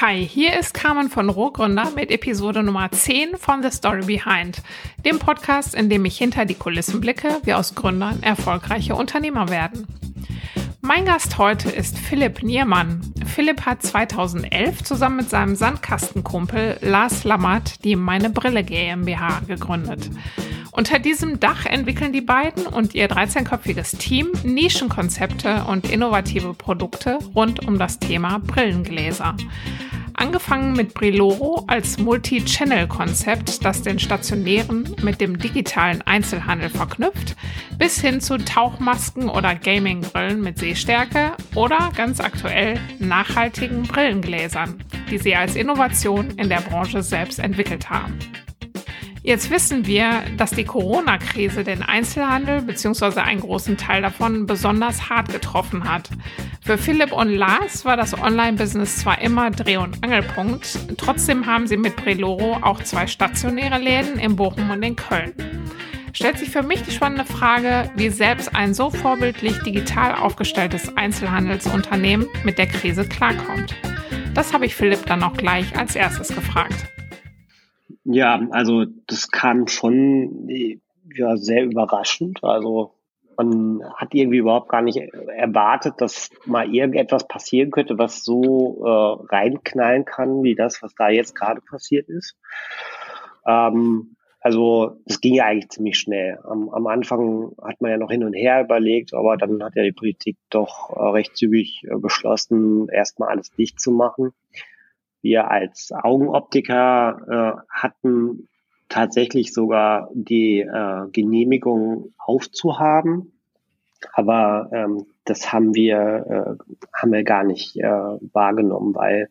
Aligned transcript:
Hi, 0.00 0.26
hier 0.26 0.58
ist 0.58 0.72
Carmen 0.72 1.10
von 1.10 1.28
Rohgründer 1.28 1.90
mit 1.94 2.10
Episode 2.10 2.62
Nummer 2.62 2.90
10 2.90 3.36
von 3.36 3.62
The 3.62 3.70
Story 3.70 4.06
Behind, 4.06 4.62
dem 5.04 5.18
Podcast, 5.18 5.74
in 5.74 5.90
dem 5.90 6.06
ich 6.06 6.16
hinter 6.16 6.46
die 6.46 6.54
Kulissen 6.54 7.02
blicke, 7.02 7.28
wie 7.42 7.52
aus 7.52 7.74
Gründern 7.74 8.22
erfolgreiche 8.22 8.94
Unternehmer 8.94 9.50
werden. 9.50 9.86
Mein 10.80 11.04
Gast 11.04 11.36
heute 11.36 11.68
ist 11.68 11.98
Philipp 11.98 12.42
Niermann. 12.42 13.12
Philipp 13.26 13.66
hat 13.66 13.82
2011 13.82 14.84
zusammen 14.84 15.16
mit 15.16 15.28
seinem 15.28 15.54
Sandkastenkumpel 15.54 16.78
Lars 16.80 17.24
Lammert 17.24 17.84
die 17.84 17.94
Meine 17.94 18.30
Brille 18.30 18.64
GmbH 18.64 19.40
gegründet. 19.46 20.08
Unter 20.72 20.98
diesem 20.98 21.40
Dach 21.40 21.66
entwickeln 21.66 22.14
die 22.14 22.22
beiden 22.22 22.66
und 22.66 22.94
ihr 22.94 23.10
13-köpfiges 23.10 23.98
Team 23.98 24.28
Nischenkonzepte 24.44 25.64
und 25.64 25.90
innovative 25.90 26.54
Produkte 26.54 27.18
rund 27.34 27.68
um 27.68 27.78
das 27.78 27.98
Thema 27.98 28.38
Brillengläser. 28.38 29.36
Angefangen 30.20 30.74
mit 30.74 30.92
Briloro 30.92 31.64
als 31.66 31.96
Multi-Channel-Konzept, 31.96 33.64
das 33.64 33.80
den 33.80 33.98
stationären 33.98 34.94
mit 35.00 35.18
dem 35.18 35.38
digitalen 35.38 36.02
Einzelhandel 36.02 36.68
verknüpft, 36.68 37.36
bis 37.78 38.02
hin 38.02 38.20
zu 38.20 38.36
Tauchmasken 38.36 39.30
oder 39.30 39.54
Gaming-Brillen 39.54 40.42
mit 40.42 40.58
Sehstärke 40.58 41.32
oder 41.54 41.90
ganz 41.96 42.20
aktuell 42.20 42.78
nachhaltigen 42.98 43.84
Brillengläsern, 43.84 44.84
die 45.10 45.16
sie 45.16 45.34
als 45.34 45.56
Innovation 45.56 46.32
in 46.36 46.50
der 46.50 46.60
Branche 46.60 47.02
selbst 47.02 47.38
entwickelt 47.38 47.88
haben. 47.88 48.18
Jetzt 49.22 49.50
wissen 49.50 49.86
wir, 49.86 50.22
dass 50.38 50.50
die 50.52 50.64
Corona-Krise 50.64 51.62
den 51.62 51.82
Einzelhandel 51.82 52.62
bzw. 52.62 53.20
einen 53.20 53.40
großen 53.40 53.76
Teil 53.76 54.00
davon 54.00 54.46
besonders 54.46 55.10
hart 55.10 55.30
getroffen 55.30 55.84
hat. 55.84 56.08
Für 56.62 56.78
Philipp 56.78 57.12
und 57.12 57.28
Lars 57.28 57.84
war 57.84 57.98
das 57.98 58.18
Online-Business 58.18 58.98
zwar 58.98 59.20
immer 59.20 59.50
Dreh- 59.50 59.76
und 59.76 60.02
Angelpunkt, 60.02 60.78
trotzdem 60.96 61.44
haben 61.44 61.66
sie 61.66 61.76
mit 61.76 61.96
Preloro 61.96 62.58
auch 62.62 62.82
zwei 62.82 63.06
stationäre 63.06 63.78
Läden 63.78 64.18
in 64.18 64.36
Bochum 64.36 64.70
und 64.70 64.82
in 64.82 64.96
Köln. 64.96 65.34
Stellt 66.14 66.38
sich 66.38 66.50
für 66.50 66.62
mich 66.62 66.82
die 66.82 66.90
spannende 66.90 67.24
Frage, 67.24 67.90
wie 67.96 68.08
selbst 68.08 68.54
ein 68.54 68.72
so 68.72 68.90
vorbildlich 68.90 69.58
digital 69.62 70.14
aufgestelltes 70.14 70.96
Einzelhandelsunternehmen 70.96 72.26
mit 72.42 72.58
der 72.58 72.66
Krise 72.66 73.06
klarkommt. 73.06 73.74
Das 74.34 74.52
habe 74.52 74.64
ich 74.64 74.74
Philipp 74.74 75.06
dann 75.06 75.22
auch 75.22 75.34
gleich 75.34 75.76
als 75.76 75.94
erstes 75.94 76.28
gefragt. 76.28 76.86
Ja, 78.04 78.40
also 78.50 78.86
das 79.06 79.30
kam 79.30 79.66
schon 79.66 80.48
ja, 81.14 81.36
sehr 81.36 81.64
überraschend. 81.64 82.42
Also 82.42 82.94
man 83.36 83.82
hat 83.94 84.14
irgendwie 84.14 84.38
überhaupt 84.38 84.68
gar 84.68 84.82
nicht 84.82 84.98
erwartet, 84.98 85.94
dass 85.98 86.30
mal 86.44 86.72
irgendetwas 86.72 87.26
passieren 87.26 87.70
könnte, 87.70 87.98
was 87.98 88.22
so 88.24 88.82
äh, 88.84 89.34
reinknallen 89.34 90.04
kann, 90.04 90.42
wie 90.42 90.54
das, 90.54 90.82
was 90.82 90.94
da 90.94 91.08
jetzt 91.08 91.34
gerade 91.34 91.60
passiert 91.60 92.08
ist. 92.08 92.36
Ähm, 93.46 94.16
also 94.40 94.96
das 95.04 95.20
ging 95.20 95.34
ja 95.34 95.44
eigentlich 95.44 95.68
ziemlich 95.68 95.98
schnell. 95.98 96.38
Am, 96.44 96.70
am 96.70 96.86
Anfang 96.86 97.52
hat 97.62 97.80
man 97.80 97.90
ja 97.90 97.98
noch 97.98 98.10
hin 98.10 98.24
und 98.24 98.32
her 98.32 98.62
überlegt, 98.62 99.12
aber 99.12 99.36
dann 99.36 99.62
hat 99.62 99.76
ja 99.76 99.82
die 99.82 99.92
Politik 99.92 100.36
doch 100.48 100.90
äh, 100.90 101.10
recht 101.10 101.36
zügig 101.36 101.82
äh, 101.84 101.96
beschlossen, 101.96 102.88
erstmal 102.88 103.28
alles 103.28 103.50
dicht 103.50 103.80
zu 103.80 103.90
machen. 103.90 104.32
Wir 105.22 105.50
als 105.50 105.92
Augenoptiker 105.92 107.56
äh, 107.58 107.60
hatten 107.68 108.48
tatsächlich 108.88 109.52
sogar 109.52 110.08
die 110.12 110.60
äh, 110.60 111.08
Genehmigung 111.12 112.12
aufzuhaben, 112.18 113.32
aber 114.12 114.70
ähm, 114.72 115.06
das 115.24 115.52
haben 115.52 115.74
wir 115.74 116.56
äh, 116.58 116.72
haben 116.94 117.12
wir 117.12 117.22
gar 117.22 117.44
nicht 117.44 117.76
äh, 117.76 117.88
wahrgenommen, 118.32 118.94
weil 118.94 119.28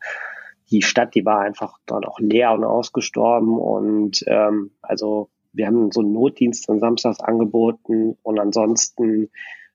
die 0.71 0.81
Stadt, 0.81 1.15
die 1.15 1.25
war 1.25 1.41
einfach 1.41 1.77
dann 1.85 2.05
auch 2.05 2.19
leer 2.19 2.53
und 2.53 2.63
ausgestorben. 2.63 3.57
Und 3.57 4.23
ähm, 4.27 4.71
also 4.81 5.29
wir 5.51 5.67
haben 5.67 5.91
so 5.91 6.01
einen 6.01 6.13
Notdienst 6.13 6.69
am 6.69 6.79
Samstags 6.79 7.19
angeboten. 7.19 8.17
Und 8.21 8.39
ansonsten 8.39 9.29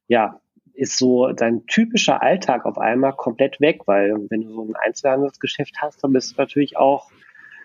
ja 0.07 0.41
ist 0.75 0.99
so 0.99 1.33
dein 1.33 1.67
typischer 1.67 2.23
Alltag 2.23 2.67
auf 2.67 2.79
einmal 2.79 3.13
komplett 3.13 3.61
weg, 3.61 3.83
weil 3.87 4.15
wenn 4.31 4.43
du 4.43 4.51
so 4.51 4.63
ein 4.63 4.75
Einzelhandelsgeschäft 4.77 5.77
hast, 5.81 6.03
dann 6.03 6.13
bist 6.13 6.33
du 6.33 6.43
natürlich 6.43 6.77
auch, 6.77 7.11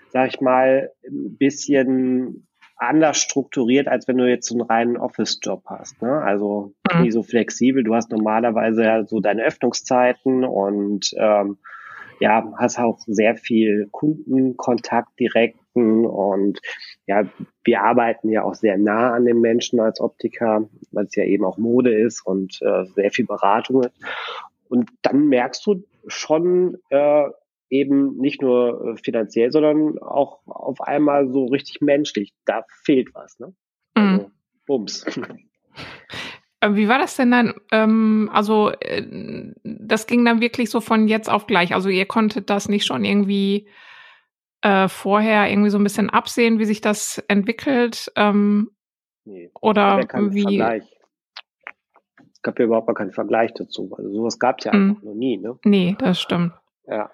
sag 0.09 0.29
ich 0.29 0.41
mal, 0.41 0.91
ein 1.07 1.37
bisschen 1.37 2.47
anders 2.77 3.17
strukturiert, 3.17 3.87
als 3.87 4.07
wenn 4.07 4.17
du 4.17 4.29
jetzt 4.29 4.47
so 4.47 4.55
einen 4.55 4.61
reinen 4.61 4.97
Office-Job 4.97 5.63
hast. 5.65 6.01
Ne? 6.01 6.21
Also 6.21 6.73
mhm. 6.91 7.01
nicht 7.01 7.13
so 7.13 7.23
flexibel. 7.23 7.83
Du 7.83 7.93
hast 7.93 8.09
normalerweise 8.09 8.83
ja 8.83 9.03
so 9.05 9.19
deine 9.19 9.43
Öffnungszeiten 9.43 10.45
und 10.45 11.11
ähm, 11.17 11.57
ja, 12.19 12.51
hast 12.57 12.79
auch 12.79 12.99
sehr 13.05 13.35
viel 13.35 13.87
Kundenkontakt 13.91 15.15
direkten 15.75 16.05
und 16.05 16.59
ja, 17.07 17.23
wir 17.63 17.81
arbeiten 17.81 18.29
ja 18.29 18.43
auch 18.43 18.55
sehr 18.55 18.77
nah 18.77 19.13
an 19.13 19.25
den 19.25 19.41
Menschen 19.41 19.79
als 19.79 19.99
Optiker, 19.99 20.69
weil 20.91 21.05
es 21.05 21.15
ja 21.15 21.23
eben 21.23 21.45
auch 21.45 21.57
Mode 21.57 21.93
ist 21.93 22.25
und 22.25 22.59
äh, 22.61 22.85
sehr 22.95 23.11
viel 23.11 23.25
Beratung 23.25 23.83
ist. 23.83 23.95
Und 24.67 24.89
dann 25.01 25.27
merkst 25.27 25.65
du 25.65 25.83
schon 26.07 26.77
äh, 26.89 27.25
eben 27.69 28.17
nicht 28.17 28.41
nur 28.41 28.97
finanziell, 29.03 29.51
sondern 29.51 29.99
auch 29.99 30.39
auf 30.45 30.81
einmal 30.81 31.29
so 31.29 31.45
richtig 31.45 31.81
menschlich. 31.81 32.33
Da 32.45 32.65
fehlt 32.83 33.13
was, 33.13 33.39
ne? 33.39 33.53
Also, 33.93 34.23
mhm. 34.23 34.31
Bums. 34.65 35.05
Äh, 36.61 36.75
wie 36.75 36.89
war 36.89 36.99
das 36.99 37.15
denn 37.15 37.31
dann? 37.31 37.53
Ähm, 37.71 38.29
also 38.33 38.71
äh, 38.81 39.01
das 39.63 40.07
ging 40.07 40.25
dann 40.25 40.41
wirklich 40.41 40.69
so 40.69 40.81
von 40.81 41.07
jetzt 41.07 41.29
auf 41.29 41.47
gleich. 41.47 41.73
Also 41.73 41.87
ihr 41.87 42.05
konntet 42.05 42.49
das 42.49 42.67
nicht 42.67 42.85
schon 42.85 43.05
irgendwie 43.05 43.69
äh, 44.61 44.87
vorher 44.87 45.49
irgendwie 45.49 45.69
so 45.69 45.77
ein 45.77 45.83
bisschen 45.83 46.09
absehen, 46.09 46.59
wie 46.59 46.65
sich 46.65 46.81
das 46.81 47.23
entwickelt? 47.27 48.11
Ähm, 48.15 48.71
nee, 49.25 49.51
oder 49.61 49.99
wie? 49.99 50.41
Vergleich. 50.41 50.99
Es 52.31 52.41
gab 52.41 52.57
ja 52.59 52.65
überhaupt 52.65 52.87
gar 52.87 52.95
keinen 52.95 53.11
Vergleich 53.11 53.53
dazu. 53.53 53.91
Also 53.97 54.11
sowas 54.11 54.39
gab 54.39 54.59
es 54.59 54.65
ja 54.65 54.73
mhm. 54.73 54.91
einfach 54.91 55.03
noch 55.03 55.13
nie. 55.13 55.37
Ne? 55.37 55.59
Nee, 55.65 55.95
das 55.99 56.21
stimmt. 56.21 56.53
Ja. 56.87 57.11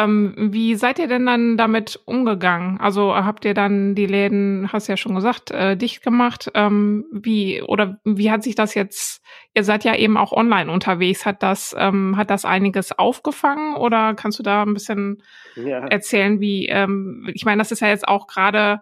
Ähm, 0.00 0.34
wie 0.36 0.74
seid 0.76 0.98
ihr 0.98 1.08
denn 1.08 1.26
dann 1.26 1.56
damit 1.56 2.00
umgegangen? 2.04 2.80
Also 2.80 3.14
habt 3.14 3.44
ihr 3.44 3.54
dann 3.54 3.94
die 3.94 4.06
Läden, 4.06 4.72
hast 4.72 4.88
ja 4.88 4.96
schon 4.96 5.14
gesagt, 5.14 5.50
äh, 5.50 5.76
dicht 5.76 6.02
gemacht? 6.02 6.50
Ähm, 6.54 7.04
wie 7.12 7.62
oder 7.62 8.00
wie 8.04 8.30
hat 8.30 8.42
sich 8.42 8.54
das 8.54 8.74
jetzt? 8.74 9.22
Ihr 9.54 9.64
seid 9.64 9.84
ja 9.84 9.94
eben 9.94 10.16
auch 10.16 10.32
online 10.32 10.70
unterwegs. 10.70 11.26
Hat 11.26 11.42
das 11.42 11.74
ähm, 11.78 12.16
hat 12.16 12.30
das 12.30 12.44
einiges 12.44 12.92
aufgefangen 12.98 13.76
oder 13.76 14.14
kannst 14.14 14.38
du 14.38 14.42
da 14.42 14.62
ein 14.62 14.74
bisschen 14.74 15.22
ja. 15.56 15.86
erzählen, 15.86 16.40
wie? 16.40 16.66
Ähm, 16.66 17.28
ich 17.34 17.44
meine, 17.44 17.58
das 17.58 17.72
ist 17.72 17.80
ja 17.80 17.88
jetzt 17.88 18.08
auch 18.08 18.26
gerade 18.26 18.80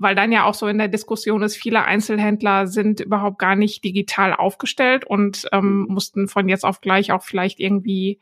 weil 0.00 0.14
dann 0.14 0.30
ja 0.30 0.44
auch 0.44 0.54
so 0.54 0.68
in 0.68 0.78
der 0.78 0.86
Diskussion 0.86 1.42
ist, 1.42 1.56
viele 1.56 1.84
Einzelhändler 1.84 2.68
sind 2.68 3.00
überhaupt 3.00 3.40
gar 3.40 3.56
nicht 3.56 3.82
digital 3.82 4.32
aufgestellt 4.32 5.04
und 5.04 5.48
ähm, 5.52 5.80
mhm. 5.80 5.86
mussten 5.88 6.28
von 6.28 6.48
jetzt 6.48 6.64
auf 6.64 6.80
gleich 6.80 7.10
auch 7.10 7.24
vielleicht 7.24 7.58
irgendwie 7.58 8.20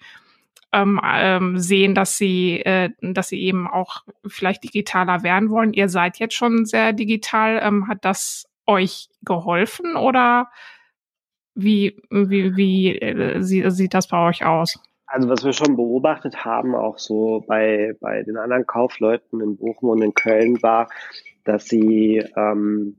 ähm, 0.73 1.01
ähm, 1.05 1.59
sehen, 1.59 1.95
dass 1.95 2.19
sie, 2.19 2.61
äh, 2.61 2.91
dass 3.01 3.29
sie 3.29 3.41
eben 3.41 3.67
auch 3.69 4.03
vielleicht 4.27 4.65
digitaler 4.65 5.23
werden 5.23 5.51
wollen. 5.51 5.73
Ihr 5.73 5.89
seid 5.89 6.19
jetzt 6.19 6.35
schon 6.35 6.67
sehr 6.67 6.93
digital. 6.93 7.61
Ähm, 7.63 7.89
hat 7.89 8.05
das 8.05 8.47
euch 8.67 9.09
geholfen 9.23 9.97
oder 9.97 10.51
wie, 11.55 11.97
wie, 12.11 12.57
wie 12.57 12.99
äh, 12.99 13.41
sieht, 13.41 13.73
sieht 13.73 13.95
das 13.95 14.09
bei 14.09 14.27
euch 14.27 14.45
aus? 14.45 14.79
Also 15.07 15.29
was 15.29 15.45
wir 15.45 15.53
schon 15.53 15.77
beobachtet 15.77 16.45
haben, 16.45 16.75
auch 16.75 16.99
so 16.99 17.45
bei, 17.47 17.95
bei 18.01 18.23
den 18.25 18.37
anderen 18.37 18.67
Kaufleuten 18.67 19.41
in 19.41 19.57
Bochum 19.57 19.91
und 19.91 20.03
in 20.03 20.15
Köln, 20.15 20.63
war, 20.63 20.89
dass 21.45 21.67
sie 21.67 22.25
ähm, 22.37 22.97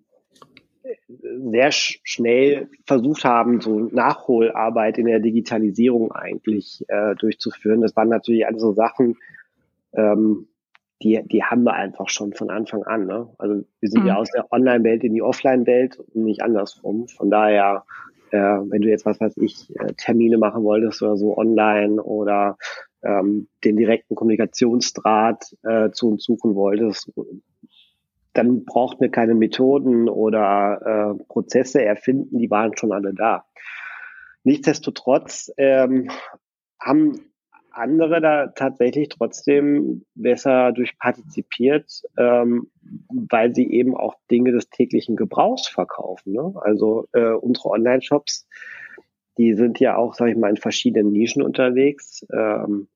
sehr 1.07 1.71
schnell 1.71 2.69
versucht 2.85 3.23
haben, 3.23 3.61
so 3.61 3.79
Nachholarbeit 3.79 4.97
in 4.97 5.05
der 5.05 5.19
Digitalisierung 5.19 6.11
eigentlich 6.11 6.85
äh, 6.87 7.15
durchzuführen. 7.15 7.81
Das 7.81 7.95
waren 7.95 8.09
natürlich 8.09 8.45
alles 8.45 8.61
so 8.61 8.73
Sachen, 8.73 9.17
ähm, 9.94 10.47
die, 11.01 11.21
die 11.25 11.44
haben 11.44 11.63
wir 11.63 11.73
einfach 11.73 12.09
schon 12.09 12.33
von 12.33 12.50
Anfang 12.50 12.83
an. 12.83 13.06
Ne? 13.06 13.29
Also 13.38 13.63
wir 13.79 13.89
sind 13.89 14.01
mhm. 14.01 14.07
ja 14.07 14.15
aus 14.15 14.31
der 14.31 14.51
Online-Welt 14.51 15.03
in 15.03 15.13
die 15.13 15.21
Offline-Welt 15.21 16.00
und 16.00 16.23
nicht 16.23 16.41
andersrum. 16.41 17.07
Von 17.07 17.29
daher, 17.29 17.83
äh, 18.31 18.38
wenn 18.38 18.81
du 18.81 18.89
jetzt 18.89 19.06
was 19.06 19.19
weiß 19.19 19.38
ich, 19.38 19.69
äh, 19.79 19.94
Termine 19.94 20.38
machen 20.38 20.63
wolltest 20.63 21.01
oder 21.01 21.17
so 21.17 21.38
online 21.38 22.01
oder 22.01 22.57
ähm, 23.03 23.47
den 23.63 23.77
direkten 23.77 24.15
Kommunikationsdraht 24.15 25.56
äh, 25.63 25.91
zu 25.91 26.09
uns 26.09 26.23
suchen 26.23 26.56
wolltest, 26.56 27.12
dann 28.38 28.66
braucht 28.66 29.01
wir 29.01 29.10
keine 29.10 29.36
Methoden 29.36 30.07
oder 30.10 31.16
äh, 31.19 31.24
Prozesse 31.25 31.84
erfinden, 31.84 32.38
die 32.39 32.51
waren 32.51 32.78
schon 32.78 32.92
alle 32.92 33.13
da. 33.13 33.45
Nichtsdestotrotz 34.44 35.51
ähm, 35.57 36.10
haben 36.80 37.31
andere 37.72 38.22
da 38.22 38.48
tatsächlich 38.48 39.10
trotzdem 39.10 40.06
besser 40.16 40.72
durchpartizipiert, 40.72 42.04
ähm, 42.18 42.72
weil 43.10 43.54
sie 43.54 43.69
eben 43.72 43.95
auch 43.95 44.16
Dinge 44.31 44.51
des 44.51 44.69
täglichen 44.69 45.16
Gebrauchs 45.16 45.68
verkaufen. 45.68 46.34
Ne? 46.34 46.54
Also 46.56 47.07
äh, 47.13 47.31
unsere 47.34 47.69
Online-Shops, 47.69 48.48
die 49.38 49.54
sind 49.54 49.80
ja 49.80 49.95
auch, 49.95 50.16
sage 50.16 50.31
ich 50.31 50.38
mal, 50.38 50.50
in 50.50 50.57
verschiedenen 50.57 51.12
Nischen 51.12 51.42
unterwegs. 51.42 52.25
Ähm, 52.34 52.88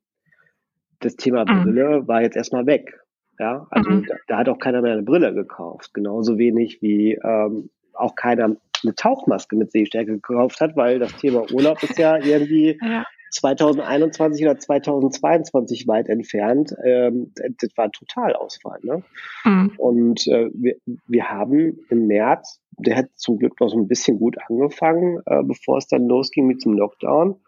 das 1.00 1.16
Thema 1.16 1.46
mhm. 1.46 1.64
Brille 1.64 2.08
war 2.08 2.22
jetzt 2.22 2.36
erstmal 2.36 2.66
weg. 2.66 3.00
Ja, 3.42 3.66
also 3.72 3.90
mhm. 3.90 4.06
da, 4.06 4.16
da, 4.28 4.38
hat 4.38 4.50
auch 4.50 4.60
keiner 4.60 4.84
mehr 4.84 4.94
eine 4.94 5.02
Brille 5.02 5.34
gekauft. 5.34 5.96
Genauso 5.96 6.38
wenig 6.38 6.80
wie 6.84 7.14
ähm, 7.14 7.72
auch 7.94 8.16
keiner 8.16 8.56
eine 8.84 8.96
Tauchmaske 8.96 9.56
mit 9.56 9.72
Sehstärke 9.72 10.14
gekauft 10.14 10.62
hat, 10.62 10.76
weil 10.76 11.00
das 11.00 11.18
Thema 11.18 11.52
Urlaub 11.52 11.82
ist 11.82 11.98
ja 11.98 12.18
irgendwie 12.18 12.78
ja. 12.84 13.04
2021 13.32 14.46
oder 14.46 14.60
2022 14.60 15.88
weit 15.88 16.08
entfernt. 16.08 16.76
Ähm, 16.86 17.34
das 17.36 17.76
war 17.76 17.86
ein 17.86 17.92
Totalausfall. 17.92 18.80
Ne? 18.84 19.04
Mhm. 19.44 19.72
Und 19.78 20.28
äh, 20.28 20.52
wir, 20.54 20.76
wir 21.08 21.32
haben 21.32 21.80
im 21.90 22.06
März, 22.06 22.62
der 22.78 22.96
hat 22.96 23.08
zum 23.16 23.40
Glück 23.40 23.60
noch 23.60 23.70
so 23.70 23.78
ein 23.78 23.88
bisschen 23.88 24.20
gut 24.20 24.38
angefangen, 24.50 25.20
äh, 25.26 25.42
bevor 25.42 25.80
es 25.80 25.88
dann 25.88 26.06
losging 26.06 26.46
mit 26.46 26.64
dem 26.64 26.74
Lockdown. 26.74 27.42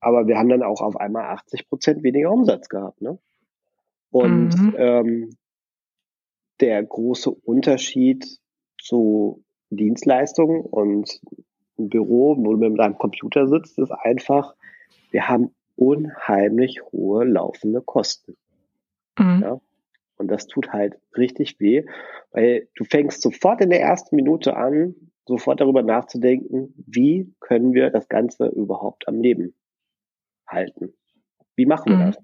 Aber 0.00 0.26
wir 0.26 0.36
haben 0.36 0.50
dann 0.50 0.62
auch 0.62 0.82
auf 0.82 0.96
einmal 1.00 1.24
80 1.24 1.70
Prozent 1.70 2.02
weniger 2.02 2.30
Umsatz 2.30 2.68
gehabt. 2.68 3.00
Ne? 3.00 3.18
Und 4.10 4.48
mhm. 4.60 4.74
ähm, 4.78 5.30
der 6.60 6.82
große 6.82 7.30
Unterschied 7.30 8.26
zu 8.80 9.44
Dienstleistungen 9.70 10.62
und 10.62 11.20
ein 11.78 11.88
Büro, 11.88 12.36
wo 12.36 12.54
du 12.54 12.68
mit 12.68 12.78
deinem 12.78 12.98
Computer 12.98 13.46
sitzt, 13.46 13.78
ist 13.78 13.92
einfach, 13.92 14.54
wir 15.10 15.28
haben 15.28 15.54
unheimlich 15.76 16.82
hohe 16.92 17.24
laufende 17.24 17.80
Kosten. 17.80 18.36
Mhm. 19.18 19.40
Ja? 19.42 19.60
Und 20.16 20.28
das 20.28 20.46
tut 20.46 20.72
halt 20.72 20.98
richtig 21.16 21.60
weh, 21.60 21.84
weil 22.32 22.68
du 22.74 22.84
fängst 22.84 23.22
sofort 23.22 23.60
in 23.60 23.70
der 23.70 23.80
ersten 23.80 24.16
Minute 24.16 24.56
an, 24.56 24.94
sofort 25.26 25.60
darüber 25.60 25.82
nachzudenken, 25.82 26.74
wie 26.86 27.32
können 27.38 27.74
wir 27.74 27.90
das 27.90 28.08
Ganze 28.08 28.46
überhaupt 28.46 29.06
am 29.06 29.20
Leben 29.20 29.54
halten? 30.46 30.94
Wie 31.54 31.66
machen 31.66 31.92
wir 31.92 31.96
mhm. 31.98 32.06
das? 32.06 32.18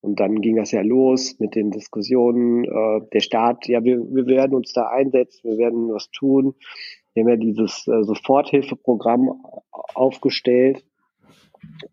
Und 0.00 0.20
dann 0.20 0.40
ging 0.40 0.56
das 0.56 0.70
ja 0.70 0.82
los 0.82 1.36
mit 1.40 1.54
den 1.54 1.70
Diskussionen, 1.70 2.64
äh, 2.64 3.00
der 3.12 3.20
Staat, 3.20 3.66
ja, 3.66 3.82
wir, 3.82 3.98
wir 4.14 4.26
werden 4.26 4.54
uns 4.54 4.72
da 4.72 4.88
einsetzen, 4.88 5.50
wir 5.50 5.58
werden 5.58 5.88
was 5.92 6.10
tun. 6.10 6.54
Wir 7.14 7.22
haben 7.22 7.30
ja 7.30 7.36
dieses 7.36 7.88
äh, 7.88 8.02
Soforthilfeprogramm 8.04 9.42
aufgestellt. 9.94 10.84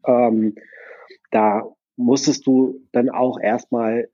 Ähm, 0.06 0.56
da 1.32 1.64
musstest 1.96 2.46
du 2.46 2.82
dann 2.92 3.10
auch 3.10 3.40
erstmal, 3.40 4.10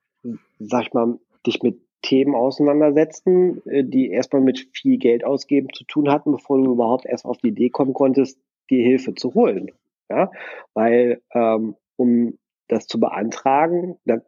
sag 0.60 0.84
ich 0.84 0.94
mal, 0.94 1.20
dich 1.46 1.62
mit 1.64 1.80
Themen 2.02 2.36
auseinandersetzen, 2.36 3.62
äh, 3.66 3.84
die 3.84 4.10
erstmal 4.10 4.42
mit 4.42 4.70
viel 4.74 4.98
Geld 4.98 5.26
ausgeben 5.26 5.70
zu 5.74 5.84
tun 5.86 6.10
hatten, 6.10 6.32
bevor 6.32 6.58
du 6.58 6.72
überhaupt 6.72 7.06
erst 7.06 7.26
auf 7.26 7.38
die 7.38 7.50
Idee 7.50 7.70
kommen 7.70 7.94
konntest, 7.94 8.40
die 8.70 8.82
Hilfe 8.82 9.16
zu 9.16 9.34
holen. 9.34 9.72
Ja, 10.10 10.32
weil 10.74 11.22
ähm, 11.34 11.76
um 11.98 12.38
das 12.70 12.88
zu 12.88 13.00
beantragen, 13.00 13.98
da 14.06 14.22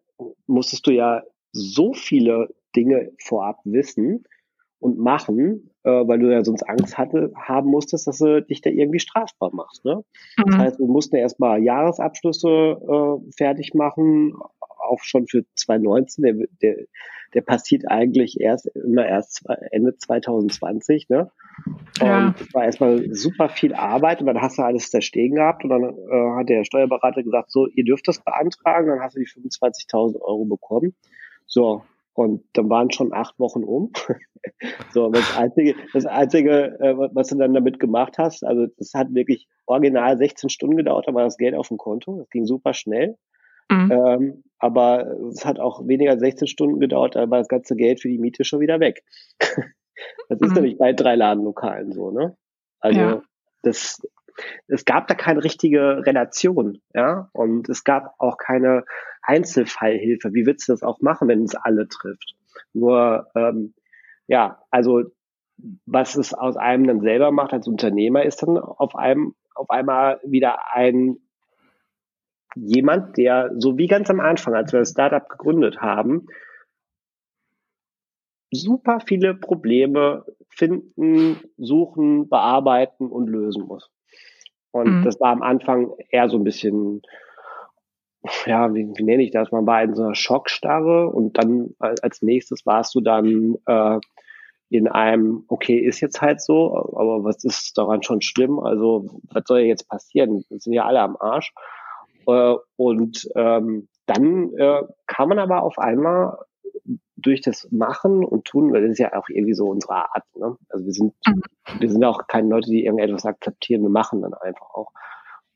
musstest 0.47 0.85
du 0.87 0.91
ja 0.91 1.23
so 1.53 1.93
viele 1.93 2.53
Dinge 2.75 3.11
vorab 3.19 3.59
wissen 3.63 4.25
und 4.79 4.97
machen, 4.97 5.71
äh, 5.83 5.89
weil 5.89 6.19
du 6.19 6.31
ja 6.31 6.43
sonst 6.43 6.63
Angst 6.63 6.97
hatte, 6.97 7.31
haben 7.35 7.69
musstest, 7.69 8.07
dass 8.07 8.17
du 8.17 8.41
dich 8.41 8.61
da 8.61 8.69
irgendwie 8.69 8.99
strafbar 8.99 9.53
machst. 9.53 9.85
Ne? 9.85 10.03
Mhm. 10.37 10.43
Das 10.45 10.57
heißt, 10.57 10.79
wir 10.79 10.87
mussten 10.87 11.15
erstmal 11.15 11.63
Jahresabschlüsse 11.63 12.47
äh, 12.47 13.31
fertig 13.35 13.73
machen, 13.73 14.33
auch 14.81 15.01
schon 15.01 15.27
für 15.27 15.43
2019. 15.55 16.23
Der, 16.23 16.47
der, 16.61 16.85
der 17.33 17.41
passiert 17.41 17.83
eigentlich 17.87 18.39
erst 18.39 18.67
immer 18.67 19.05
erst 19.05 19.43
Ende 19.71 19.95
2020. 19.97 21.09
Ne? 21.09 21.31
Ja. 21.99 22.27
Und 22.27 22.41
es 22.41 22.53
war 22.53 22.65
erstmal 22.65 23.13
super 23.13 23.49
viel 23.49 23.73
Arbeit 23.73 24.21
und 24.21 24.27
dann 24.27 24.41
hast 24.41 24.57
du 24.57 24.63
alles 24.63 24.91
da 24.91 25.01
stehen 25.01 25.35
gehabt 25.35 25.63
und 25.63 25.69
dann 25.69 25.83
äh, 25.83 26.37
hat 26.37 26.49
der 26.49 26.63
Steuerberater 26.63 27.23
gesagt, 27.23 27.51
so, 27.51 27.67
ihr 27.67 27.85
dürft 27.85 28.07
das 28.07 28.23
beantragen, 28.23 28.87
dann 28.87 28.99
hast 28.99 29.15
du 29.15 29.19
die 29.19 29.27
25.000 29.27 30.19
Euro 30.21 30.45
bekommen. 30.45 30.95
So, 31.45 31.83
und 32.13 32.43
dann 32.53 32.69
waren 32.69 32.91
schon 32.91 33.13
acht 33.13 33.39
Wochen 33.39 33.63
um. 33.63 33.91
so, 34.93 35.09
das 35.09 35.37
Einzige, 35.37 35.75
das 35.93 36.05
Einzige, 36.05 36.79
äh, 36.79 36.95
was 37.13 37.29
du 37.29 37.37
dann 37.37 37.53
damit 37.53 37.79
gemacht 37.79 38.17
hast, 38.17 38.43
also 38.43 38.67
das 38.77 38.93
hat 38.93 39.13
wirklich 39.13 39.47
original 39.65 40.17
16 40.17 40.49
Stunden 40.49 40.77
gedauert, 40.77 41.07
da 41.07 41.13
war 41.13 41.23
das 41.23 41.37
Geld 41.37 41.55
auf 41.55 41.69
dem 41.69 41.77
Konto. 41.77 42.17
Das 42.19 42.29
ging 42.29 42.45
super 42.45 42.73
schnell. 42.73 43.17
Mhm. 43.71 43.91
Ähm, 43.91 44.43
aber 44.59 45.07
es 45.29 45.45
hat 45.45 45.59
auch 45.59 45.87
weniger 45.87 46.11
als 46.11 46.19
16 46.19 46.47
Stunden 46.47 46.79
gedauert, 46.79 47.15
da 47.15 47.29
war 47.29 47.39
das 47.39 47.47
ganze 47.47 47.75
Geld 47.75 48.01
für 48.01 48.09
die 48.09 48.19
Miete 48.19 48.43
schon 48.43 48.59
wieder 48.59 48.79
weg. 48.79 49.03
das 50.29 50.39
ist 50.41 50.49
mhm. 50.49 50.55
nämlich 50.55 50.77
bei 50.77 50.93
drei 50.93 51.15
Ladenlokalen 51.15 51.91
so, 51.93 52.11
ne? 52.11 52.35
Also 52.79 52.99
ja. 52.99 53.21
das, 53.63 54.01
es 54.67 54.85
gab 54.85 55.07
da 55.07 55.15
keine 55.15 55.43
richtige 55.43 56.05
Relation, 56.05 56.81
ja, 56.93 57.29
und 57.33 57.69
es 57.69 57.83
gab 57.83 58.13
auch 58.19 58.37
keine 58.37 58.83
Einzelfallhilfe. 59.23 60.33
Wie 60.33 60.45
willst 60.45 60.67
du 60.67 60.73
das 60.73 60.83
auch 60.83 60.99
machen, 60.99 61.27
wenn 61.27 61.43
es 61.43 61.55
alle 61.55 61.87
trifft? 61.87 62.35
Nur, 62.73 63.27
ähm, 63.35 63.73
ja, 64.27 64.59
also 64.69 65.03
was 65.85 66.15
es 66.15 66.33
aus 66.33 66.57
einem 66.57 66.87
dann 66.87 67.01
selber 67.01 67.31
macht 67.31 67.53
als 67.53 67.67
Unternehmer, 67.67 68.23
ist 68.23 68.41
dann 68.43 68.57
auf 68.57 68.95
einem 68.95 69.35
auf 69.53 69.69
einmal 69.69 70.19
wieder 70.23 70.73
ein 70.73 71.17
jemand, 72.55 73.17
der 73.17 73.51
so 73.57 73.77
wie 73.77 73.87
ganz 73.87 74.09
am 74.09 74.19
Anfang, 74.19 74.53
als 74.53 74.71
wir 74.71 74.79
das 74.79 74.91
Startup 74.91 75.27
gegründet 75.27 75.81
haben, 75.81 76.27
super 78.51 78.99
viele 79.05 79.33
Probleme 79.33 80.25
finden, 80.49 81.39
suchen, 81.57 82.27
bearbeiten 82.29 83.07
und 83.07 83.27
lösen 83.27 83.63
muss. 83.63 83.89
Und 84.71 84.99
mhm. 84.99 85.03
das 85.03 85.19
war 85.19 85.31
am 85.31 85.41
Anfang 85.41 85.93
eher 86.09 86.29
so 86.29 86.37
ein 86.37 86.43
bisschen, 86.43 87.01
ja, 88.45 88.73
wie, 88.73 88.87
wie 88.95 89.03
nenne 89.03 89.23
ich 89.23 89.31
das? 89.31 89.51
Man 89.51 89.65
war 89.65 89.81
in 89.83 89.95
so 89.95 90.03
einer 90.03 90.15
Schockstarre 90.15 91.07
und 91.07 91.37
dann 91.37 91.75
als 91.79 92.21
nächstes 92.21 92.65
warst 92.65 92.93
du 92.95 93.01
dann 93.01 93.55
äh, 93.65 93.99
in 94.69 94.87
einem, 94.87 95.43
okay, 95.47 95.77
ist 95.77 95.99
jetzt 95.99 96.21
halt 96.21 96.41
so, 96.41 96.73
aber 96.95 97.25
was 97.25 97.43
ist 97.43 97.77
daran 97.77 98.03
schon 98.03 98.21
schlimm? 98.21 98.59
Also, 98.59 99.19
was 99.29 99.43
soll 99.45 99.59
jetzt 99.59 99.89
passieren? 99.89 100.45
Wir 100.47 100.59
sind 100.59 100.73
ja 100.73 100.85
alle 100.85 101.01
am 101.01 101.17
Arsch. 101.19 101.53
Äh, 102.33 102.57
und 102.77 103.27
ähm, 103.35 103.87
dann 104.05 104.53
äh, 104.55 104.83
kann 105.07 105.29
man 105.29 105.39
aber 105.39 105.63
auf 105.63 105.77
einmal 105.77 106.37
durch 107.15 107.41
das 107.41 107.67
Machen 107.71 108.25
und 108.25 108.45
Tun, 108.45 108.73
weil 108.73 108.81
das 108.81 108.91
ist 108.91 108.99
ja 108.99 109.13
auch 109.13 109.29
irgendwie 109.29 109.53
so 109.53 109.67
unsere 109.67 109.93
Art. 109.93 110.23
Ne? 110.35 110.57
Also 110.69 110.85
wir 110.85 110.93
sind, 110.93 111.13
mhm. 111.27 111.41
wir 111.79 111.89
sind 111.89 112.03
auch 112.03 112.27
keine 112.27 112.49
Leute, 112.49 112.69
die 112.69 112.85
irgendetwas 112.85 113.25
akzeptieren, 113.25 113.83
wir 113.83 113.89
machen 113.89 114.21
dann 114.21 114.33
einfach 114.33 114.69
auch. 114.73 114.91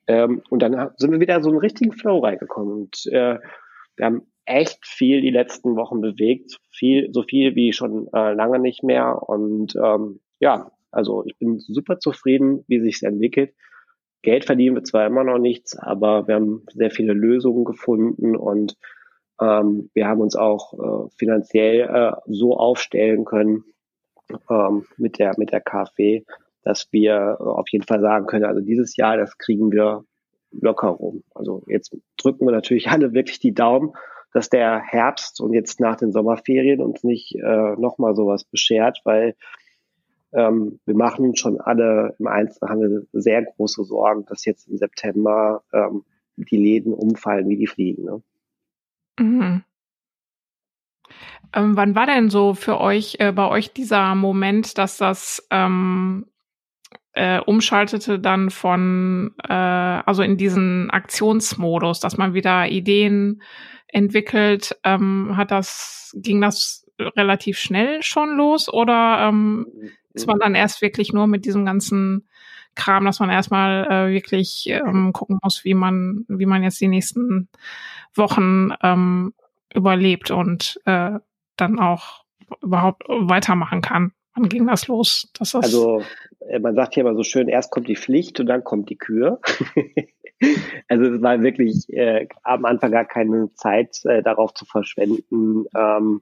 Ähm, 0.07 0.43
und 0.49 0.61
dann 0.61 0.91
sind 0.97 1.11
wir 1.11 1.19
wieder 1.19 1.41
so 1.41 1.49
einen 1.49 1.57
richtigen 1.57 1.91
Flow 1.91 2.19
reingekommen 2.19 2.73
und 2.73 3.07
äh, 3.07 3.39
wir 3.95 4.05
haben 4.05 4.27
echt 4.45 4.85
viel 4.85 5.21
die 5.21 5.31
letzten 5.31 5.75
Wochen 5.75 6.01
bewegt, 6.01 6.59
viel, 6.71 7.09
so 7.11 7.23
viel 7.23 7.55
wie 7.55 7.73
schon 7.73 8.07
äh, 8.13 8.33
lange 8.33 8.59
nicht 8.59 8.83
mehr. 8.83 9.27
Und 9.27 9.75
ähm, 9.75 10.19
ja, 10.39 10.71
also 10.91 11.23
ich 11.25 11.37
bin 11.39 11.59
super 11.59 11.99
zufrieden, 11.99 12.63
wie 12.67 12.79
sich 12.79 12.95
es 12.95 13.03
entwickelt. 13.03 13.55
Geld 14.25 14.45
verdienen 14.45 14.75
wir 14.75 14.83
zwar 14.83 15.05
immer 15.05 15.23
noch 15.23 15.37
nichts, 15.37 15.77
aber 15.77 16.27
wir 16.27 16.35
haben 16.35 16.63
sehr 16.73 16.91
viele 16.91 17.13
Lösungen 17.13 17.63
gefunden 17.63 18.35
und 18.35 18.75
ähm, 19.39 19.89
wir 19.93 20.07
haben 20.07 20.21
uns 20.21 20.35
auch 20.35 20.73
äh, 20.73 21.09
finanziell 21.17 21.81
äh, 21.81 22.11
so 22.25 22.57
aufstellen 22.57 23.23
können 23.23 23.63
ähm, 24.49 24.85
mit 24.97 25.19
der 25.19 25.35
mit 25.37 25.51
der 25.51 25.61
KfW, 25.61 26.23
dass 26.63 26.87
wir 26.91 27.39
auf 27.39 27.69
jeden 27.69 27.85
Fall 27.85 28.01
sagen 28.01 28.25
können, 28.25 28.45
also 28.45 28.61
dieses 28.61 28.97
Jahr, 28.97 29.17
das 29.17 29.37
kriegen 29.37 29.71
wir 29.71 30.03
locker 30.51 30.89
rum. 30.89 31.23
Also 31.35 31.63
jetzt 31.67 31.95
drücken 32.17 32.47
wir 32.47 32.51
natürlich 32.51 32.89
alle 32.89 33.13
wirklich 33.13 33.39
die 33.39 33.53
Daumen, 33.53 33.93
dass 34.33 34.49
der 34.49 34.81
Herbst 34.81 35.39
und 35.39 35.53
jetzt 35.53 35.79
nach 35.79 35.97
den 35.97 36.11
Sommerferien 36.11 36.81
uns 36.81 37.03
nicht 37.03 37.35
äh, 37.35 37.75
nochmal 37.77 38.15
sowas 38.15 38.43
beschert, 38.43 39.01
weil 39.03 39.35
ähm, 40.35 40.79
wir 40.85 40.95
machen 40.95 41.35
schon 41.35 41.59
alle 41.59 42.15
im 42.19 42.27
Einzelhandel 42.27 43.07
sehr 43.13 43.43
große 43.43 43.83
Sorgen, 43.85 44.25
dass 44.25 44.45
jetzt 44.45 44.67
im 44.67 44.77
September 44.77 45.63
ähm, 45.73 46.03
die 46.35 46.57
Läden 46.57 46.93
umfallen 46.93 47.47
wie 47.47 47.57
die 47.57 47.67
Fliegen. 47.67 48.03
Ne? 48.03 48.21
Mhm. 49.19 49.63
Ähm, 51.53 51.77
wann 51.77 51.95
war 51.95 52.05
denn 52.05 52.29
so 52.29 52.53
für 52.53 52.81
euch, 52.81 53.17
äh, 53.19 53.31
bei 53.31 53.47
euch 53.47 53.71
dieser 53.71 54.13
Moment, 54.15 54.77
dass 54.77 54.97
das 54.97 55.47
ähm, 55.51 56.25
äh, 57.13 57.39
umschaltete 57.39 58.19
dann 58.19 58.49
von, 58.49 59.33
äh, 59.47 59.53
also 59.53 60.21
in 60.21 60.35
diesen 60.35 60.89
Aktionsmodus, 60.89 62.01
dass 62.01 62.17
man 62.17 62.33
wieder 62.33 62.67
Ideen 62.67 63.41
entwickelt, 63.87 64.77
ähm, 64.83 65.37
hat 65.37 65.51
das, 65.51 66.13
ging 66.17 66.41
das 66.41 66.85
relativ 66.99 67.57
schnell 67.57 68.03
schon 68.03 68.35
los 68.35 68.71
oder 68.71 69.29
ähm, 69.29 69.67
ist 70.15 70.27
man 70.27 70.39
dann 70.39 70.55
erst 70.55 70.81
wirklich 70.81 71.13
nur 71.13 71.27
mit 71.27 71.45
diesem 71.45 71.65
ganzen 71.65 72.27
Kram, 72.75 73.05
dass 73.05 73.19
man 73.19 73.29
erstmal 73.29 73.85
äh, 73.85 74.13
wirklich 74.13 74.67
ähm, 74.67 75.13
gucken 75.13 75.39
muss, 75.41 75.63
wie 75.63 75.73
man, 75.73 76.25
wie 76.27 76.45
man 76.45 76.63
jetzt 76.63 76.81
die 76.81 76.87
nächsten 76.87 77.47
Wochen 78.13 78.71
ähm, 78.81 79.33
überlebt 79.73 80.31
und 80.31 80.79
äh, 80.85 81.11
dann 81.57 81.79
auch 81.79 82.23
überhaupt 82.61 83.03
weitermachen 83.07 83.81
kann. 83.81 84.11
Wann 84.35 84.49
ging 84.49 84.67
das 84.67 84.87
los? 84.87 85.31
Das 85.37 85.55
also 85.55 86.03
äh, 86.47 86.59
man 86.59 86.75
sagt 86.75 86.95
ja 86.95 87.01
immer 87.01 87.15
so 87.15 87.23
schön, 87.23 87.47
erst 87.47 87.71
kommt 87.71 87.87
die 87.87 87.95
Pflicht 87.95 88.39
und 88.39 88.47
dann 88.47 88.63
kommt 88.63 88.89
die 88.89 88.97
Kür. 88.97 89.39
also 90.87 91.05
es 91.05 91.21
war 91.21 91.41
wirklich 91.41 91.89
äh, 91.93 92.27
am 92.43 92.65
Anfang 92.65 92.91
gar 92.91 93.05
keine 93.05 93.53
Zeit 93.53 94.03
äh, 94.05 94.21
darauf 94.21 94.53
zu 94.53 94.65
verschwenden, 94.65 95.65
ähm, 95.75 96.21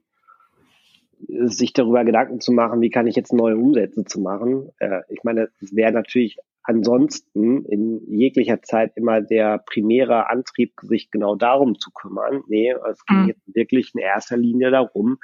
sich 1.28 1.74
darüber 1.74 2.04
Gedanken 2.04 2.40
zu 2.40 2.52
machen, 2.52 2.82
wie 2.82 2.90
kann 2.90 3.08
ich 3.08 3.16
jetzt 3.16 3.34
neue 3.34 3.58
Umsätze 3.58 4.04
zu 4.04 4.20
machen. 4.20 4.70
Äh, 4.80 5.02
ich 5.10 5.24
meine, 5.24 5.50
es 5.62 5.76
wäre 5.76 5.92
natürlich 5.92 6.38
ansonsten 6.64 7.66
in 7.66 8.02
jeglicher 8.08 8.62
Zeit 8.62 8.94
immer 8.96 9.22
der 9.22 9.60
primäre 9.60 10.30
Antrieb, 10.30 10.74
sich 10.82 11.12
genau 11.12 11.36
darum 11.36 11.78
zu 11.78 11.92
kümmern. 11.92 12.44
Nee, 12.48 12.74
es 12.90 13.06
ging 13.06 13.24
mhm. 13.24 13.28
jetzt 13.28 13.56
wirklich 13.56 13.92
in 13.94 14.02
erster 14.02 14.38
Linie 14.38 14.72
darum, 14.72 15.18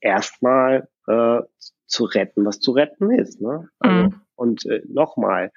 erstmal 0.00 0.88
äh, 1.06 1.40
zu 1.86 2.04
retten, 2.04 2.44
was 2.44 2.60
zu 2.60 2.72
retten 2.72 3.10
ist. 3.10 3.40
Ne? 3.40 3.68
Also, 3.78 4.08
mhm. 4.08 4.14
Und 4.34 4.66
äh, 4.66 4.82
nochmal, 4.88 5.52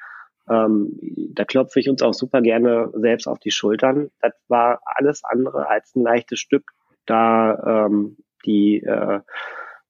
ähm, 0.50 1.00
da 1.34 1.44
klopfe 1.44 1.80
ich 1.80 1.90
uns 1.90 2.02
auch 2.02 2.14
super 2.14 2.42
gerne 2.42 2.92
selbst 2.94 3.28
auf 3.28 3.40
die 3.40 3.52
Schultern. 3.52 4.10
Das 4.22 4.34
war 4.48 4.80
alles 4.86 5.24
andere 5.24 5.68
als 5.68 5.96
ein 5.96 6.04
leichtes 6.04 6.40
Stück, 6.40 6.72
da 7.06 7.88
ähm, 7.88 8.18
die 8.46 8.82
äh, 8.84 9.22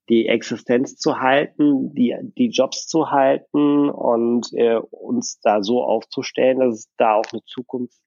die 0.09 0.27
Existenz 0.27 0.97
zu 0.97 1.19
halten, 1.19 1.93
die, 1.93 2.15
die 2.37 2.49
Jobs 2.49 2.87
zu 2.87 3.11
halten 3.11 3.89
und 3.89 4.47
äh, 4.53 4.75
uns 4.75 5.39
da 5.41 5.63
so 5.63 5.83
aufzustellen, 5.83 6.59
dass 6.59 6.75
es 6.75 6.95
da 6.97 7.13
auch 7.13 7.25
eine 7.31 7.43
Zukunft 7.45 7.99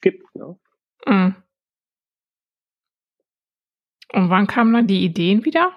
gibt. 0.00 0.34
Ne? 0.34 0.58
Mhm. 1.06 1.36
Und 4.12 4.30
wann 4.30 4.46
kamen 4.46 4.72
dann 4.72 4.86
die 4.86 5.04
Ideen 5.04 5.44
wieder? 5.44 5.72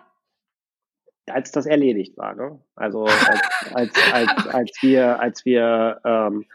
Als 1.27 1.51
das 1.51 1.65
erledigt 1.65 2.17
war. 2.17 2.33
Ne? 2.33 2.63
Also 2.75 3.03
als, 3.03 3.41
als, 3.73 4.13
als, 4.13 4.47
als 4.47 4.77
wir, 4.81 5.19
als 5.19 5.45
wir 5.45 5.99
ähm, 6.05 6.45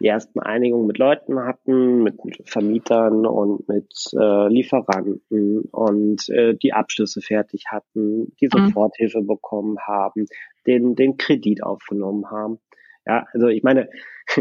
die 0.00 0.06
ersten 0.06 0.40
Einigungen 0.40 0.86
mit 0.86 0.98
Leuten 0.98 1.38
hatten, 1.40 2.02
mit 2.02 2.16
Vermietern 2.44 3.26
und 3.26 3.68
mit 3.68 3.92
äh, 4.12 4.48
Lieferanten 4.48 5.62
und 5.70 6.28
äh, 6.28 6.54
die 6.54 6.72
Abschlüsse 6.72 7.20
fertig 7.20 7.64
hatten, 7.70 8.34
die 8.40 8.46
mhm. 8.46 8.66
Soforthilfe 8.66 9.22
mhm. 9.22 9.26
bekommen 9.26 9.78
haben, 9.86 10.26
den, 10.66 10.94
den 10.94 11.16
Kredit 11.16 11.62
aufgenommen 11.62 12.30
haben. 12.30 12.58
Ja, 13.06 13.26
also 13.32 13.48
ich 13.48 13.62
meine, 13.62 13.88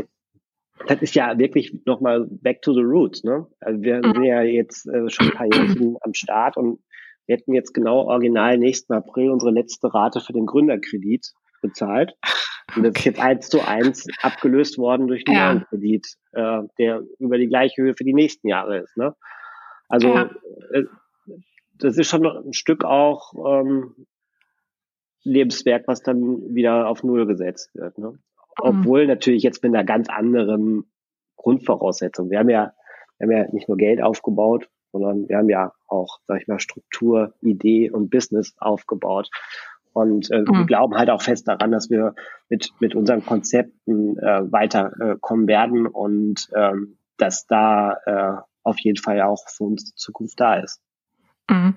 das 0.88 1.02
ist 1.02 1.16
ja 1.16 1.38
wirklich 1.38 1.86
nochmal 1.86 2.28
back 2.30 2.62
to 2.62 2.74
the 2.74 2.82
roots. 2.82 3.24
Ne? 3.24 3.48
Also 3.62 3.82
wir 3.82 3.98
mhm. 3.98 4.14
sind 4.14 4.24
ja 4.24 4.42
jetzt 4.42 4.88
äh, 4.88 5.10
schon 5.10 5.28
ein 5.28 5.34
paar 5.34 5.48
Jahre 5.48 5.96
am 6.02 6.14
Start 6.14 6.58
und 6.58 6.80
wir 7.28 7.38
hätten 7.38 7.54
jetzt 7.54 7.74
genau 7.74 8.04
original 8.04 8.58
nächsten 8.58 8.94
April 8.94 9.32
unsere 9.32 9.52
letzte 9.52 9.92
Rate 9.94 10.20
für 10.20 10.34
den 10.34 10.46
Gründerkredit 10.46 11.34
bezahlt. 11.62 12.16
Und 12.76 12.84
das 12.84 12.96
ist 12.96 13.06
jetzt 13.06 13.20
eins 13.20 13.50
zu 13.50 13.62
eins 13.62 14.08
abgelöst 14.22 14.78
worden 14.78 15.08
durch 15.08 15.24
einen 15.28 15.38
ja. 15.38 15.54
neuen 15.54 15.66
Kredit, 15.66 16.08
äh, 16.34 16.62
der 16.78 17.04
über 17.20 17.38
die 17.38 17.48
gleiche 17.48 17.82
Höhe 17.82 17.94
für 17.96 18.04
die 18.04 18.14
nächsten 18.14 18.48
Jahre 18.48 18.80
ist. 18.80 18.98
Ne? 18.98 19.16
Also 19.88 20.10
ja. 20.10 20.30
äh, 20.72 20.84
das 21.78 21.98
ist 21.98 22.10
schon 22.10 22.22
noch 22.22 22.44
ein 22.44 22.54
Stück 22.54 22.84
auch 22.84 23.34
ähm, 23.36 24.08
Lebenswerk, 25.24 25.88
was 25.88 26.02
dann 26.02 26.56
wieder 26.56 26.88
auf 26.88 27.04
Null 27.04 27.26
gesetzt 27.26 27.74
wird. 27.76 27.98
Ne? 27.98 28.12
Mhm. 28.12 28.20
Obwohl 28.58 29.08
natürlich 29.08 29.44
jetzt 29.44 29.64
mit 29.64 29.74
einer 29.74 29.84
ganz 29.84 30.10
anderen 30.10 30.90
Grundvoraussetzung. 31.36 32.30
Wir 32.30 32.40
haben 32.40 32.50
ja, 32.50 32.74
wir 33.18 33.28
haben 33.28 33.32
ja 33.32 33.54
nicht 33.54 33.68
nur 33.68 33.78
Geld 33.78 34.02
aufgebaut, 34.02 34.70
sondern 34.92 35.28
wir 35.28 35.38
haben 35.38 35.50
ja 35.50 35.74
auch, 35.88 36.20
sag 36.26 36.42
ich 36.42 36.48
mal, 36.48 36.60
Struktur, 36.60 37.34
Idee 37.42 37.90
und 37.90 38.10
Business 38.10 38.56
aufgebaut. 38.58 39.30
Und 39.96 40.30
äh, 40.30 40.42
mhm. 40.42 40.48
wir 40.52 40.66
glauben 40.66 40.96
halt 40.96 41.10
auch 41.10 41.22
fest 41.22 41.48
daran, 41.48 41.72
dass 41.72 41.90
wir 41.90 42.16
mit, 42.50 42.74
mit 42.80 42.96
unseren 42.96 43.26
Konzepten 43.26 44.18
äh, 44.18 44.52
weiterkommen 44.52 45.46
äh, 45.46 45.48
werden 45.48 45.88
und 45.88 46.50
ähm, 46.54 46.98
dass 47.18 47.48
da 47.48 47.96
äh, 48.06 48.42
auf 48.64 48.78
jeden 48.80 49.02
Fall 49.02 49.22
auch 49.22 49.48
für 49.48 49.64
uns 49.64 49.86
die 49.86 49.96
Zukunft 49.96 50.38
da 50.38 50.56
ist. 50.56 50.82
Mhm. 51.50 51.76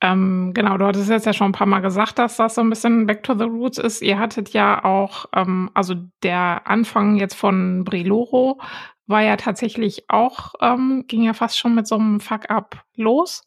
Ähm, 0.00 0.50
genau, 0.52 0.76
du 0.78 0.84
hattest 0.84 1.08
jetzt 1.08 1.26
ja 1.26 1.32
schon 1.32 1.50
ein 1.50 1.52
paar 1.52 1.68
Mal 1.68 1.78
gesagt, 1.78 2.18
dass 2.18 2.38
das 2.38 2.56
so 2.56 2.60
ein 2.60 2.70
bisschen 2.70 3.06
Back 3.06 3.22
to 3.22 3.38
the 3.38 3.44
Roots 3.44 3.78
ist. 3.78 4.02
Ihr 4.02 4.18
hattet 4.18 4.48
ja 4.48 4.84
auch, 4.84 5.26
ähm, 5.32 5.70
also 5.74 5.94
der 6.24 6.62
Anfang 6.66 7.16
jetzt 7.16 7.34
von 7.34 7.84
Briloro 7.84 8.60
war 9.06 9.22
ja 9.22 9.36
tatsächlich 9.36 10.10
auch, 10.10 10.54
ähm, 10.60 11.04
ging 11.06 11.22
ja 11.22 11.34
fast 11.34 11.56
schon 11.56 11.76
mit 11.76 11.86
so 11.86 11.94
einem 11.94 12.18
Fuck-up 12.18 12.84
los. 12.96 13.46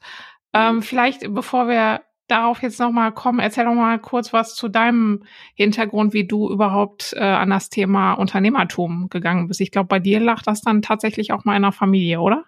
Ähm, 0.53 0.77
mhm. 0.77 0.81
vielleicht, 0.81 1.33
bevor 1.33 1.67
wir 1.67 2.01
darauf 2.31 2.61
jetzt 2.61 2.79
nochmal 2.79 3.11
kommen, 3.11 3.39
erzähl 3.39 3.65
doch 3.65 3.73
mal 3.73 3.99
kurz 3.99 4.33
was 4.33 4.55
zu 4.55 4.67
deinem 4.69 5.23
Hintergrund, 5.55 6.13
wie 6.13 6.25
du 6.25 6.49
überhaupt 6.49 7.13
äh, 7.15 7.19
an 7.23 7.49
das 7.49 7.69
Thema 7.69 8.13
Unternehmertum 8.13 9.09
gegangen 9.09 9.47
bist. 9.47 9.61
Ich 9.61 9.71
glaube, 9.71 9.87
bei 9.87 9.99
dir 9.99 10.19
lag 10.19 10.41
das 10.43 10.61
dann 10.61 10.81
tatsächlich 10.81 11.31
auch 11.31 11.45
mal 11.45 11.55
in 11.55 11.63
der 11.63 11.71
Familie, 11.71 12.21
oder? 12.21 12.45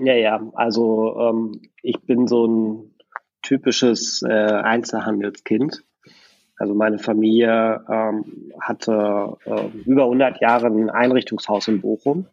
Ja, 0.00 0.14
ja, 0.14 0.40
also 0.54 1.16
ähm, 1.20 1.60
ich 1.82 2.00
bin 2.02 2.26
so 2.26 2.46
ein 2.46 2.94
typisches 3.42 4.22
äh, 4.22 4.32
Einzelhandelskind. 4.32 5.84
Also 6.58 6.74
meine 6.74 6.98
Familie 6.98 7.84
ähm, 7.88 8.52
hatte 8.60 9.36
äh, 9.44 9.66
über 9.84 10.04
100 10.04 10.40
Jahre 10.40 10.66
ein 10.66 10.90
Einrichtungshaus 10.90 11.68
in 11.68 11.80
Bochum 11.80 12.26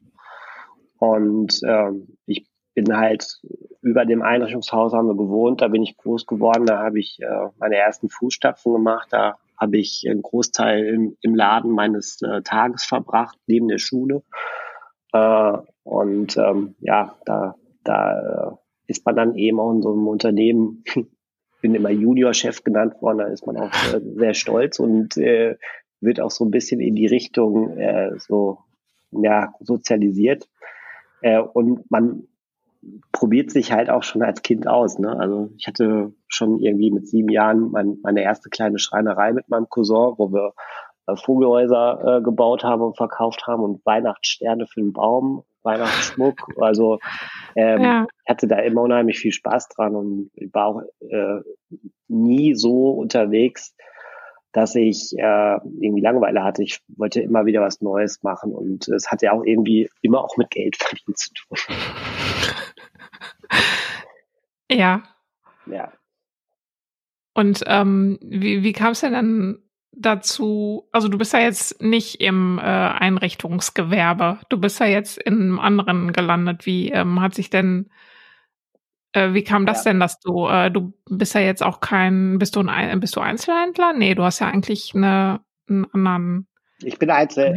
und 0.97 1.59
ähm, 1.67 2.17
ich 2.25 2.45
bin 2.73 2.95
halt 2.95 3.41
über 3.81 4.05
dem 4.05 4.21
Einrichtungshaus 4.21 4.93
haben 4.93 5.07
wir 5.07 5.15
gewohnt, 5.15 5.61
da 5.61 5.67
bin 5.67 5.83
ich 5.83 5.97
groß 5.97 6.25
geworden, 6.25 6.65
da 6.65 6.79
habe 6.79 6.99
ich 6.99 7.19
äh, 7.21 7.49
meine 7.57 7.75
ersten 7.75 8.09
Fußstapfen 8.09 8.73
gemacht, 8.73 9.09
da 9.11 9.37
habe 9.57 9.77
ich 9.77 10.05
einen 10.09 10.21
Großteil 10.21 10.85
im, 10.85 11.17
im 11.21 11.35
Laden 11.35 11.71
meines 11.71 12.21
äh, 12.21 12.41
Tages 12.41 12.85
verbracht, 12.85 13.37
neben 13.47 13.67
der 13.67 13.77
Schule. 13.77 14.23
Äh, 15.11 15.57
und 15.83 16.37
ähm, 16.37 16.75
ja, 16.79 17.15
da, 17.25 17.55
da 17.83 18.51
äh, 18.51 18.55
ist 18.87 19.05
man 19.05 19.15
dann 19.15 19.35
eben 19.35 19.59
auch 19.59 19.71
in 19.71 19.81
so 19.81 19.91
einem 19.91 20.07
Unternehmen, 20.07 20.83
bin 21.61 21.75
immer 21.75 21.91
Juniorchef 21.91 22.63
genannt 22.63 23.01
worden, 23.01 23.19
da 23.19 23.27
ist 23.27 23.45
man 23.45 23.57
auch 23.57 23.71
äh, 23.93 24.01
sehr 24.15 24.33
stolz 24.33 24.79
und 24.79 25.17
äh, 25.17 25.57
wird 26.01 26.19
auch 26.19 26.31
so 26.31 26.43
ein 26.43 26.51
bisschen 26.51 26.81
in 26.81 26.95
die 26.95 27.07
Richtung 27.07 27.77
äh, 27.77 28.17
so 28.17 28.59
ja, 29.11 29.53
sozialisiert. 29.59 30.49
Äh, 31.21 31.39
und 31.39 31.89
man 31.89 32.27
probiert 33.11 33.51
sich 33.51 33.71
halt 33.71 33.89
auch 33.89 34.03
schon 34.03 34.23
als 34.23 34.41
Kind 34.41 34.67
aus. 34.67 34.99
Ne? 34.99 35.17
Also 35.17 35.49
ich 35.57 35.67
hatte 35.67 36.13
schon 36.27 36.59
irgendwie 36.59 36.91
mit 36.91 37.07
sieben 37.07 37.29
Jahren 37.29 37.71
mein, 37.71 37.97
meine 38.03 38.23
erste 38.23 38.49
kleine 38.49 38.79
Schreinerei 38.79 39.33
mit 39.33 39.49
meinem 39.49 39.69
Cousin, 39.69 40.15
wo 40.17 40.31
wir 40.31 40.53
äh, 41.07 41.15
Vogelhäuser 41.15 42.17
äh, 42.17 42.21
gebaut 42.21 42.63
haben 42.63 42.81
und 42.81 42.97
verkauft 42.97 43.45
haben 43.47 43.63
und 43.63 43.85
Weihnachtssterne 43.85 44.67
für 44.67 44.81
den 44.81 44.93
Baum, 44.93 45.43
Weihnachtsschmuck. 45.63 46.35
Also 46.57 46.99
ähm, 47.55 47.81
ja. 47.81 48.07
hatte 48.27 48.47
da 48.47 48.59
immer 48.59 48.81
unheimlich 48.81 49.19
viel 49.19 49.31
Spaß 49.31 49.69
dran 49.69 49.95
und 49.95 50.31
war 50.51 50.67
auch 50.67 50.81
äh, 51.01 51.41
nie 52.07 52.55
so 52.55 52.91
unterwegs, 52.91 53.75
dass 54.53 54.75
ich 54.75 55.13
äh, 55.17 55.55
irgendwie 55.81 56.01
Langeweile 56.01 56.43
hatte. 56.43 56.63
Ich 56.63 56.79
wollte 56.95 57.21
immer 57.21 57.45
wieder 57.45 57.61
was 57.61 57.81
Neues 57.81 58.23
machen 58.23 58.53
und 58.53 58.87
es 58.87 59.11
hatte 59.11 59.31
auch 59.33 59.43
irgendwie 59.43 59.89
immer 60.01 60.23
auch 60.23 60.37
mit 60.37 60.51
Geld 60.51 60.75
verdienen 60.79 61.15
zu 61.15 61.33
tun. 61.33 61.57
Ja. 64.71 65.03
Ja. 65.65 65.91
Und 67.33 67.63
ähm, 67.67 68.17
wie, 68.21 68.63
wie 68.63 68.73
kam 68.73 68.91
es 68.91 69.01
denn 69.01 69.13
dann 69.13 69.59
dazu? 69.91 70.87
Also 70.91 71.07
du 71.07 71.17
bist 71.17 71.33
ja 71.33 71.39
jetzt 71.39 71.81
nicht 71.81 72.21
im 72.21 72.59
äh, 72.59 72.61
Einrichtungsgewerbe, 72.61 74.39
du 74.49 74.57
bist 74.57 74.79
ja 74.79 74.85
jetzt 74.85 75.17
in 75.17 75.33
einem 75.33 75.59
anderen 75.59 76.13
gelandet. 76.13 76.65
Wie 76.65 76.91
ähm, 76.91 77.21
hat 77.21 77.35
sich 77.35 77.49
denn 77.49 77.89
äh, 79.13 79.33
wie 79.33 79.43
kam 79.43 79.65
das 79.65 79.85
ja. 79.85 79.91
denn, 79.91 79.99
dass 79.99 80.19
du, 80.19 80.47
äh, 80.47 80.71
du 80.71 80.93
bist 81.09 81.35
ja 81.35 81.41
jetzt 81.41 81.63
auch 81.63 81.79
kein, 81.79 82.39
bist 82.39 82.55
du 82.55 82.61
ein, 82.61 82.99
bist 82.99 83.15
du 83.15 83.21
Einzelhändler? 83.21 83.93
Nee, 83.93 84.15
du 84.15 84.23
hast 84.23 84.39
ja 84.39 84.47
eigentlich 84.47 84.93
eine, 84.95 85.41
einen 85.69 85.85
anderen 85.93 86.47
ich 86.83 86.99
bin 86.99 87.09
Einzel 87.09 87.53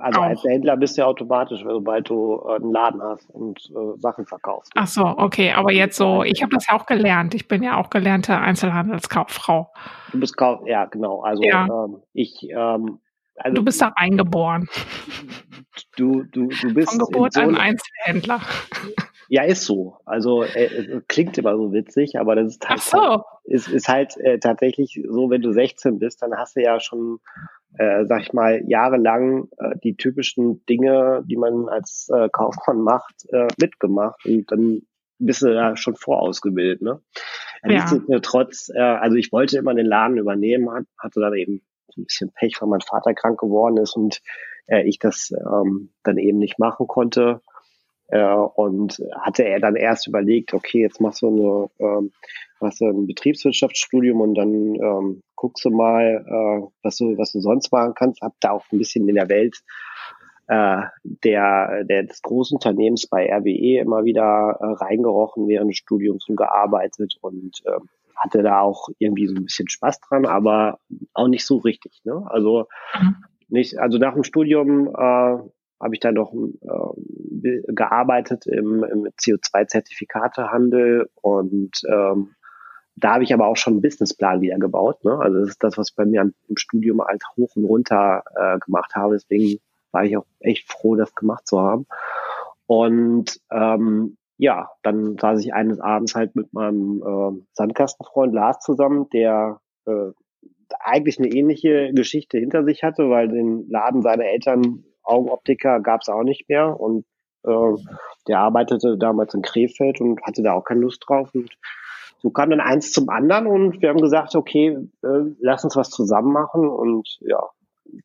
also 0.00 0.20
Einzelhändler 0.20 0.76
bist 0.76 0.96
du 0.96 1.02
ja 1.02 1.06
automatisch, 1.06 1.62
sobald 1.62 2.08
du 2.08 2.42
äh, 2.46 2.56
einen 2.56 2.72
Laden 2.72 3.02
hast 3.02 3.28
und 3.30 3.58
äh, 3.70 3.98
Sachen 3.98 4.26
verkaufst. 4.26 4.72
Ach 4.74 4.86
so, 4.86 5.04
okay, 5.04 5.52
aber 5.52 5.72
jetzt 5.72 5.96
so, 5.96 6.22
ich 6.22 6.42
habe 6.42 6.54
das 6.54 6.66
ja 6.68 6.74
auch 6.74 6.86
gelernt. 6.86 7.34
Ich 7.34 7.48
bin 7.48 7.62
ja 7.62 7.76
auch 7.76 7.90
gelernte 7.90 8.36
Einzelhandelskauffrau. 8.38 9.70
Du 10.12 10.20
bist 10.20 10.36
Kauf, 10.36 10.66
ja 10.66 10.84
genau. 10.86 11.22
Also 11.22 11.42
ja. 11.42 11.66
Ähm, 11.66 12.02
ich 12.12 12.48
ähm, 12.50 13.00
also, 13.38 13.54
du 13.54 13.64
bist 13.64 13.80
da 13.80 13.92
eingeboren. 13.94 14.68
Du, 15.96 16.24
du, 16.24 16.48
du 16.48 16.74
bist 16.74 16.90
von 16.90 16.98
Geburt 16.98 17.34
so 17.34 17.40
ein 17.40 17.56
Einzelhändler. 17.56 18.40
Ja, 19.28 19.42
ist 19.42 19.64
so. 19.64 19.98
Also 20.06 20.42
äh, 20.42 21.00
klingt 21.06 21.36
immer 21.38 21.56
so 21.56 21.72
witzig, 21.72 22.18
aber 22.18 22.34
das 22.34 22.52
ist 22.52 22.68
halt, 22.68 22.80
so. 22.80 23.22
ist, 23.44 23.68
ist 23.68 23.88
halt 23.88 24.16
äh, 24.18 24.38
tatsächlich 24.38 25.00
so, 25.08 25.30
wenn 25.30 25.42
du 25.42 25.52
16 25.52 25.98
bist, 25.98 26.22
dann 26.22 26.34
hast 26.36 26.56
du 26.56 26.62
ja 26.62 26.80
schon 26.80 27.20
äh, 27.76 28.06
sag 28.06 28.22
ich 28.22 28.32
mal, 28.32 28.62
jahrelang 28.66 29.48
äh, 29.58 29.76
die 29.82 29.96
typischen 29.96 30.64
Dinge, 30.66 31.22
die 31.26 31.36
man 31.36 31.68
als 31.68 32.08
äh, 32.12 32.28
Kaufmann 32.30 32.80
macht, 32.80 33.26
äh, 33.32 33.48
mitgemacht 33.58 34.24
und 34.24 34.50
dann 34.50 34.82
bist 35.18 35.42
du 35.42 35.52
da 35.52 35.76
schon 35.76 35.96
vorausgebildet. 35.96 36.80
Ne? 36.82 37.00
Ja. 37.62 37.68
Nichtsdestotrotz, 37.68 38.70
äh, 38.74 38.80
also 38.80 39.16
ich 39.16 39.32
wollte 39.32 39.58
immer 39.58 39.74
den 39.74 39.86
Laden 39.86 40.16
übernehmen, 40.16 40.86
hatte 40.98 41.20
dann 41.20 41.34
eben 41.34 41.62
ein 41.96 42.04
bisschen 42.04 42.32
Pech, 42.32 42.56
weil 42.60 42.68
mein 42.68 42.80
Vater 42.80 43.14
krank 43.14 43.40
geworden 43.40 43.76
ist 43.78 43.96
und 43.96 44.20
äh, 44.66 44.82
ich 44.82 44.98
das 44.98 45.32
ähm, 45.32 45.90
dann 46.04 46.18
eben 46.18 46.38
nicht 46.38 46.58
machen 46.58 46.86
konnte. 46.86 47.40
Äh, 48.08 48.24
und 48.24 49.02
hatte 49.20 49.44
er 49.44 49.60
dann 49.60 49.76
erst 49.76 50.06
überlegt, 50.06 50.54
okay, 50.54 50.80
jetzt 50.80 51.00
machst 51.00 51.22
du 51.22 51.28
eine, 51.28 51.86
ähm, 51.86 52.12
machst 52.60 52.80
du 52.80 52.86
ein 52.86 53.06
Betriebswirtschaftsstudium 53.06 54.20
und 54.20 54.34
dann 54.34 54.74
ähm, 54.74 55.22
guckst 55.36 55.64
du 55.64 55.70
mal, 55.70 56.24
äh, 56.26 56.66
was 56.82 56.96
du, 56.96 57.18
was 57.18 57.32
du 57.32 57.40
sonst 57.40 57.70
machen 57.70 57.94
kannst. 57.94 58.22
Hab 58.22 58.34
da 58.40 58.52
auch 58.52 58.64
ein 58.72 58.78
bisschen 58.78 59.08
in 59.08 59.14
der 59.14 59.28
Welt 59.28 59.62
äh, 60.48 60.82
der, 61.02 61.84
der 61.84 62.04
des 62.04 62.22
Großunternehmens 62.22 63.06
bei 63.06 63.30
RWE 63.30 63.80
immer 63.80 64.04
wieder 64.04 64.56
äh, 64.60 64.84
reingerochen 64.84 65.46
während 65.46 65.70
des 65.70 65.76
Studiums 65.76 66.26
und 66.28 66.36
gearbeitet 66.36 67.18
und 67.20 67.60
äh, 67.66 67.78
hatte 68.16 68.42
da 68.42 68.60
auch 68.60 68.88
irgendwie 68.98 69.26
so 69.26 69.34
ein 69.34 69.44
bisschen 69.44 69.68
Spaß 69.68 70.00
dran, 70.00 70.26
aber 70.26 70.78
auch 71.12 71.28
nicht 71.28 71.44
so 71.44 71.58
richtig. 71.58 72.00
Ne? 72.04 72.24
Also 72.28 72.66
mhm. 72.98 73.16
nicht, 73.48 73.78
also 73.78 73.98
nach 73.98 74.14
dem 74.14 74.24
Studium 74.24 74.88
äh, 74.88 75.38
habe 75.80 75.94
ich 75.94 76.00
dann 76.00 76.14
noch 76.14 76.32
äh, 76.32 77.62
gearbeitet 77.68 78.46
im, 78.46 78.84
im 78.84 79.08
CO2-Zertifikatehandel 79.20 81.08
und 81.20 81.82
ähm, 81.88 82.34
da 82.96 83.14
habe 83.14 83.24
ich 83.24 83.32
aber 83.32 83.46
auch 83.46 83.56
schon 83.56 83.74
einen 83.74 83.82
Businessplan 83.82 84.40
wieder 84.40 84.58
gebaut. 84.58 85.04
Ne? 85.04 85.16
Also 85.18 85.40
das 85.40 85.50
ist 85.50 85.62
das, 85.62 85.78
was 85.78 85.90
ich 85.90 85.96
bei 85.96 86.04
mir 86.04 86.22
im 86.22 86.56
Studium 86.56 87.00
halt 87.00 87.22
hoch 87.36 87.54
und 87.54 87.64
runter 87.64 88.24
äh, 88.34 88.58
gemacht 88.58 88.96
habe. 88.96 89.14
Deswegen 89.14 89.60
war 89.92 90.04
ich 90.04 90.16
auch 90.16 90.26
echt 90.40 90.70
froh, 90.70 90.96
das 90.96 91.14
gemacht 91.14 91.46
zu 91.46 91.60
haben. 91.60 91.86
Und 92.66 93.40
ähm, 93.50 94.16
ja, 94.36 94.70
dann 94.82 95.16
saß 95.18 95.40
ich 95.40 95.54
eines 95.54 95.80
Abends 95.80 96.14
halt 96.14 96.36
mit 96.36 96.52
meinem 96.52 97.02
äh, 97.02 97.42
Sandkastenfreund 97.52 98.34
Lars 98.34 98.60
zusammen, 98.60 99.08
der 99.12 99.60
äh, 99.86 100.10
eigentlich 100.80 101.18
eine 101.18 101.28
ähnliche 101.28 101.92
Geschichte 101.94 102.38
hinter 102.38 102.64
sich 102.64 102.82
hatte, 102.82 103.10
weil 103.10 103.28
den 103.28 103.68
Laden 103.68 104.02
seiner 104.02 104.24
Eltern 104.24 104.84
Augenoptiker 105.08 105.80
gab 105.80 106.02
es 106.02 106.08
auch 106.08 106.22
nicht 106.22 106.48
mehr 106.48 106.78
und 106.78 107.04
äh, 107.44 107.74
der 108.26 108.40
arbeitete 108.40 108.98
damals 108.98 109.34
in 109.34 109.42
Krefeld 109.42 110.00
und 110.00 110.22
hatte 110.22 110.42
da 110.42 110.52
auch 110.52 110.64
keine 110.64 110.80
Lust 110.80 111.04
drauf 111.06 111.30
und 111.34 111.50
so 112.20 112.30
kam 112.30 112.50
dann 112.50 112.60
eins 112.60 112.92
zum 112.92 113.08
anderen 113.08 113.46
und 113.46 113.80
wir 113.80 113.90
haben 113.90 114.00
gesagt, 114.00 114.34
okay, 114.34 114.76
äh, 115.02 115.34
lass 115.40 115.64
uns 115.64 115.76
was 115.76 115.90
zusammen 115.90 116.32
machen 116.32 116.68
und 116.68 117.18
ja, 117.20 117.40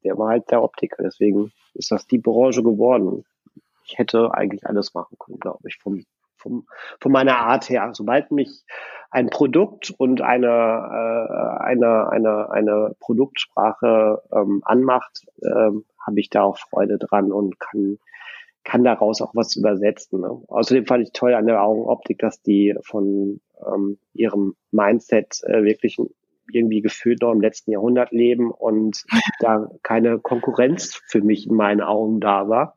der 0.04 0.18
war 0.18 0.30
halt 0.30 0.52
der 0.52 0.64
Optiker, 0.64 1.04
deswegen 1.04 1.52
ist 1.74 1.92
das 1.92 2.06
die 2.08 2.20
Branche 2.20 2.64
geworden. 2.64 3.26
Ich 3.86 3.98
hätte 3.98 4.34
eigentlich 4.34 4.66
alles 4.66 4.94
machen 4.94 5.18
können, 5.20 5.40
glaube 5.40 5.68
ich, 5.68 5.78
vom, 5.78 6.06
vom, 6.38 6.68
von 7.02 7.12
meiner 7.12 7.38
Art 7.38 7.70
her. 7.70 7.90
Sobald 7.94 8.32
mich 8.32 8.64
ein 9.12 9.30
Produkt 9.30 9.94
und 9.98 10.22
eine, 10.22 10.48
äh, 10.48 11.64
eine, 11.64 12.10
eine, 12.10 12.50
eine 12.52 12.96
Produktsprache 13.00 14.22
ähm, 14.32 14.62
anmacht, 14.64 15.26
ähm, 15.44 15.86
habe 16.06 16.20
ich 16.20 16.30
da 16.30 16.44
auch 16.44 16.58
Freude 16.58 16.98
dran 16.98 17.32
und 17.32 17.60
kann, 17.60 18.00
kann 18.64 18.84
daraus 18.84 19.22
auch 19.22 19.34
was 19.36 19.56
übersetzen. 19.56 20.22
Ne? 20.22 20.42
Außerdem 20.48 20.86
fand 20.86 21.04
ich 21.04 21.12
toll 21.14 21.34
an 21.34 21.48
der 21.48 21.64
Augenoptik, 21.64 22.20
dass 22.20 22.42
die 22.42 22.76
von 22.84 23.42
ähm, 23.66 23.98
ihrem 24.14 24.56
Mindset 24.72 25.42
äh, 25.44 25.64
wirklich 25.64 25.98
irgendwie 26.52 26.82
gefühlt 26.82 27.22
noch 27.22 27.32
im 27.32 27.42
letzten 27.42 27.72
Jahrhundert 27.72 28.12
leben 28.12 28.52
und 28.52 29.04
da 29.40 29.70
keine 29.82 30.20
Konkurrenz 30.20 31.02
für 31.08 31.22
mich 31.22 31.48
in 31.48 31.56
meinen 31.56 31.82
Augen 31.82 32.20
da 32.20 32.50
war, 32.50 32.76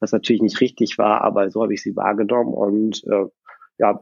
was 0.00 0.12
natürlich 0.12 0.42
nicht 0.42 0.60
richtig 0.60 0.98
war, 0.98 1.22
aber 1.22 1.50
so 1.50 1.62
habe 1.62 1.74
ich 1.74 1.82
sie 1.82 1.96
wahrgenommen 1.96 2.52
und 2.52 3.02
äh, 3.06 3.26
ja, 3.78 4.00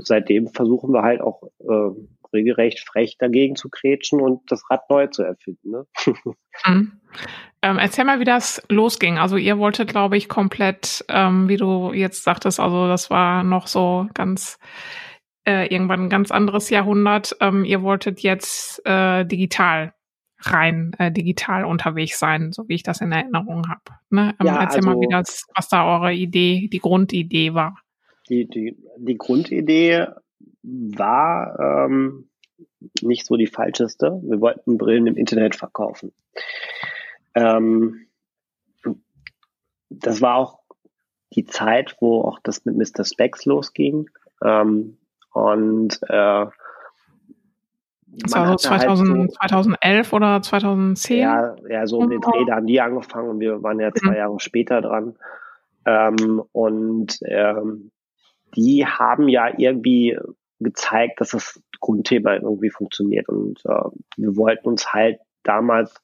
seitdem 0.00 0.48
versuchen 0.48 0.92
wir 0.92 1.02
halt 1.02 1.20
auch 1.20 1.42
äh, 1.60 1.90
regelrecht 2.32 2.80
frech 2.80 3.16
dagegen 3.18 3.56
zu 3.56 3.68
kretschen 3.68 4.20
und 4.20 4.40
das 4.50 4.68
Rad 4.70 4.88
neu 4.90 5.06
zu 5.08 5.22
erfinden. 5.22 5.70
Ne? 5.70 5.86
Mhm. 6.64 6.92
Ähm, 7.60 7.78
erzähl 7.78 8.06
mal, 8.06 8.18
wie 8.18 8.24
das 8.24 8.62
losging. 8.70 9.18
Also 9.18 9.36
ihr 9.36 9.58
wolltet, 9.58 9.90
glaube 9.90 10.16
ich, 10.16 10.28
komplett, 10.28 11.04
ähm, 11.08 11.48
wie 11.48 11.58
du 11.58 11.92
jetzt 11.92 12.24
sagtest, 12.24 12.60
also 12.60 12.88
das 12.88 13.10
war 13.10 13.44
noch 13.44 13.66
so 13.66 14.08
ganz 14.14 14.58
äh, 15.46 15.66
irgendwann 15.66 16.04
ein 16.04 16.08
ganz 16.08 16.30
anderes 16.30 16.70
Jahrhundert. 16.70 17.36
Ähm, 17.40 17.64
ihr 17.64 17.82
wolltet 17.82 18.20
jetzt 18.20 18.84
äh, 18.86 19.26
digital 19.26 19.92
rein 20.40 20.92
äh, 20.98 21.10
digital 21.10 21.64
unterwegs 21.64 22.18
sein, 22.18 22.52
so 22.52 22.68
wie 22.68 22.74
ich 22.74 22.82
das 22.82 23.00
in 23.00 23.12
Erinnerung 23.12 23.68
habe. 23.68 23.98
Ne? 24.10 24.34
Ähm, 24.40 24.46
ja, 24.46 24.60
erzähl 24.60 24.78
also, 24.78 24.90
mal, 24.90 25.00
wie 25.00 25.08
das, 25.10 25.46
was 25.54 25.68
da 25.68 25.86
eure 25.86 26.12
Idee, 26.12 26.68
die 26.72 26.78
Grundidee 26.78 27.54
war. 27.54 27.76
Die, 28.28 28.48
die, 28.48 28.76
die 28.96 29.16
Grundidee 29.16 30.06
war 30.62 31.86
ähm, 31.86 32.28
nicht 33.02 33.26
so 33.26 33.36
die 33.36 33.46
falscheste. 33.46 34.20
Wir 34.22 34.40
wollten 34.40 34.78
Brillen 34.78 35.06
im 35.06 35.16
Internet 35.16 35.54
verkaufen. 35.54 36.12
Ähm, 37.34 38.06
das 39.88 40.20
war 40.20 40.36
auch 40.36 40.60
die 41.32 41.44
Zeit, 41.44 41.96
wo 42.00 42.22
auch 42.22 42.38
das 42.42 42.64
mit 42.64 42.76
Mr. 42.76 43.04
Specs 43.04 43.44
losging. 43.44 44.10
Ähm, 44.42 44.98
und 45.32 46.00
äh, 46.08 46.46
das 48.18 48.32
war 48.32 48.46
so 48.48 48.54
2000, 48.56 49.10
halt 49.10 49.30
so, 49.30 49.36
2011 49.36 50.12
oder 50.12 50.40
2010? 50.40 51.18
Ja, 51.18 51.56
ja 51.68 51.86
so 51.86 51.98
um 51.98 52.08
den 52.08 52.20
Dreh, 52.20 52.44
da 52.46 52.56
haben 52.56 52.66
die 52.66 52.80
angefangen 52.80 53.28
und 53.28 53.40
wir 53.40 53.62
waren 53.62 53.78
ja 53.78 53.92
zwei 53.92 54.12
mhm. 54.12 54.16
Jahre 54.16 54.40
später 54.40 54.80
dran. 54.80 55.16
Ähm, 55.84 56.42
und 56.52 57.18
ähm, 57.26 57.90
die 58.56 58.86
haben 58.86 59.28
ja 59.28 59.50
irgendwie 59.56 60.18
gezeigt, 60.60 61.20
dass 61.20 61.30
das 61.30 61.60
Grundthema 61.80 62.34
irgendwie 62.34 62.70
funktioniert. 62.70 63.28
Und 63.28 63.60
äh, 63.66 63.90
wir 64.16 64.36
wollten 64.36 64.68
uns 64.68 64.92
halt 64.92 65.18
damals 65.42 65.94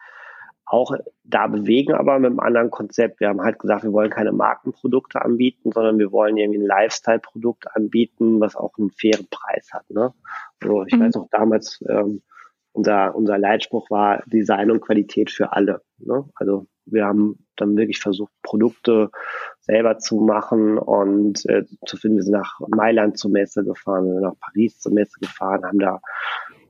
auch 0.64 0.94
da 1.24 1.48
bewegen, 1.48 1.92
aber 1.92 2.18
mit 2.18 2.30
einem 2.30 2.40
anderen 2.40 2.70
Konzept. 2.70 3.20
Wir 3.20 3.28
haben 3.28 3.42
halt 3.42 3.58
gesagt, 3.58 3.84
wir 3.84 3.92
wollen 3.92 4.10
keine 4.10 4.32
Markenprodukte 4.32 5.20
anbieten, 5.22 5.70
sondern 5.72 5.98
wir 5.98 6.12
wollen 6.12 6.36
irgendwie 6.36 6.60
ein 6.60 6.66
Lifestyle-Produkt 6.66 7.74
anbieten, 7.76 8.40
was 8.40 8.56
auch 8.56 8.78
einen 8.78 8.90
fairen 8.90 9.26
Preis 9.30 9.70
hat. 9.72 9.88
Ne? 9.90 10.14
Also 10.60 10.84
ich 10.84 10.94
mhm. 10.94 11.00
weiß 11.00 11.14
noch 11.16 11.28
damals, 11.30 11.84
ähm, 11.88 12.22
unser, 12.72 13.14
unser 13.14 13.38
Leitspruch 13.38 13.90
war 13.90 14.22
Design 14.26 14.70
und 14.70 14.80
Qualität 14.80 15.30
für 15.30 15.52
alle. 15.52 15.82
Ne? 15.98 16.24
Also 16.34 16.66
wir 16.86 17.04
haben 17.04 17.46
dann 17.56 17.76
wirklich 17.76 18.00
versucht, 18.00 18.32
Produkte 18.42 19.10
selber 19.60 19.98
zu 19.98 20.16
machen 20.16 20.78
und 20.78 21.48
äh, 21.48 21.64
zu 21.86 21.96
finden. 21.96 22.18
Wir 22.18 22.24
sind 22.24 22.32
nach 22.32 22.60
Mailand 22.68 23.18
zur 23.18 23.30
Messe 23.30 23.64
gefahren, 23.64 24.06
wir 24.06 24.14
sind 24.14 24.22
nach 24.22 24.40
Paris 24.40 24.78
zur 24.80 24.92
Messe 24.92 25.18
gefahren, 25.20 25.64
haben 25.64 25.78
da 25.78 26.00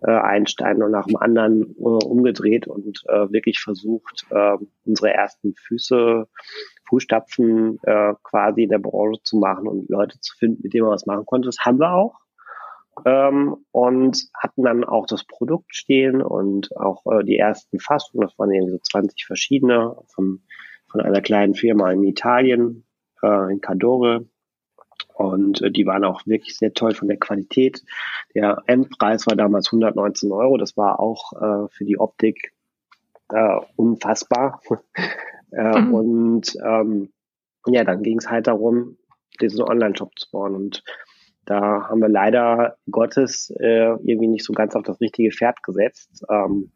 äh, 0.02 0.10
einen 0.10 0.46
Stein 0.46 0.78
nach 0.78 1.06
dem 1.06 1.16
anderen 1.16 1.74
äh, 1.78 1.82
umgedreht 1.82 2.66
und 2.66 3.02
äh, 3.08 3.32
wirklich 3.32 3.60
versucht, 3.60 4.26
äh, 4.30 4.56
unsere 4.84 5.12
ersten 5.12 5.54
Füße, 5.54 6.26
Fußstapfen 6.88 7.78
äh, 7.84 8.14
quasi 8.22 8.64
in 8.64 8.70
der 8.70 8.78
Branche 8.78 9.22
zu 9.22 9.38
machen 9.38 9.66
und 9.66 9.88
Leute 9.88 10.20
zu 10.20 10.36
finden, 10.36 10.60
mit 10.62 10.74
denen 10.74 10.84
man 10.84 10.94
was 10.94 11.06
machen 11.06 11.24
konnte. 11.24 11.46
Das 11.46 11.58
haben 11.60 11.78
wir 11.78 11.94
auch. 11.94 12.18
Ähm, 13.06 13.56
und 13.70 14.28
hatten 14.36 14.62
dann 14.62 14.84
auch 14.84 15.06
das 15.06 15.24
Produkt 15.24 15.74
stehen 15.74 16.20
und 16.20 16.76
auch 16.76 17.04
äh, 17.06 17.24
die 17.24 17.38
ersten 17.38 17.80
Fassungen, 17.80 18.26
das 18.26 18.38
waren 18.38 18.50
irgendwie 18.50 18.72
so 18.72 18.78
20 18.78 19.24
verschiedene, 19.24 19.96
von, 20.08 20.42
von 20.90 21.00
einer 21.00 21.22
kleinen 21.22 21.54
Firma 21.54 21.90
in 21.90 22.04
Italien, 22.04 22.84
äh, 23.22 23.50
in 23.50 23.60
Cadore, 23.60 24.26
und 25.14 25.62
äh, 25.62 25.70
die 25.70 25.86
waren 25.86 26.04
auch 26.04 26.26
wirklich 26.26 26.56
sehr 26.56 26.72
toll 26.72 26.94
von 26.94 27.08
der 27.08 27.18
Qualität. 27.18 27.82
Der 28.34 28.62
Endpreis 28.66 29.26
war 29.26 29.36
damals 29.36 29.68
119 29.68 30.32
Euro. 30.32 30.56
Das 30.56 30.76
war 30.76 31.00
auch 31.00 31.32
äh, 31.34 31.68
für 31.68 31.84
die 31.84 31.98
Optik 31.98 32.52
äh, 33.30 33.58
unfassbar. 33.76 34.60
äh, 35.52 35.80
mhm. 35.80 35.94
Und 35.94 36.56
ähm, 36.64 37.12
ja, 37.66 37.84
dann 37.84 38.02
ging 38.02 38.18
es 38.18 38.28
halt 38.28 38.46
darum, 38.46 38.98
diesen 39.40 39.62
Online-Shop 39.62 40.18
zu 40.18 40.30
bauen. 40.30 40.54
Und 40.54 40.82
da 41.44 41.88
haben 41.88 42.00
wir 42.00 42.08
leider 42.08 42.76
Gottes 42.90 43.50
äh, 43.58 43.90
irgendwie 44.04 44.28
nicht 44.28 44.44
so 44.44 44.52
ganz 44.52 44.76
auf 44.76 44.82
das 44.82 45.00
richtige 45.00 45.30
Pferd 45.30 45.62
gesetzt. 45.62 46.24
Ähm, 46.30 46.70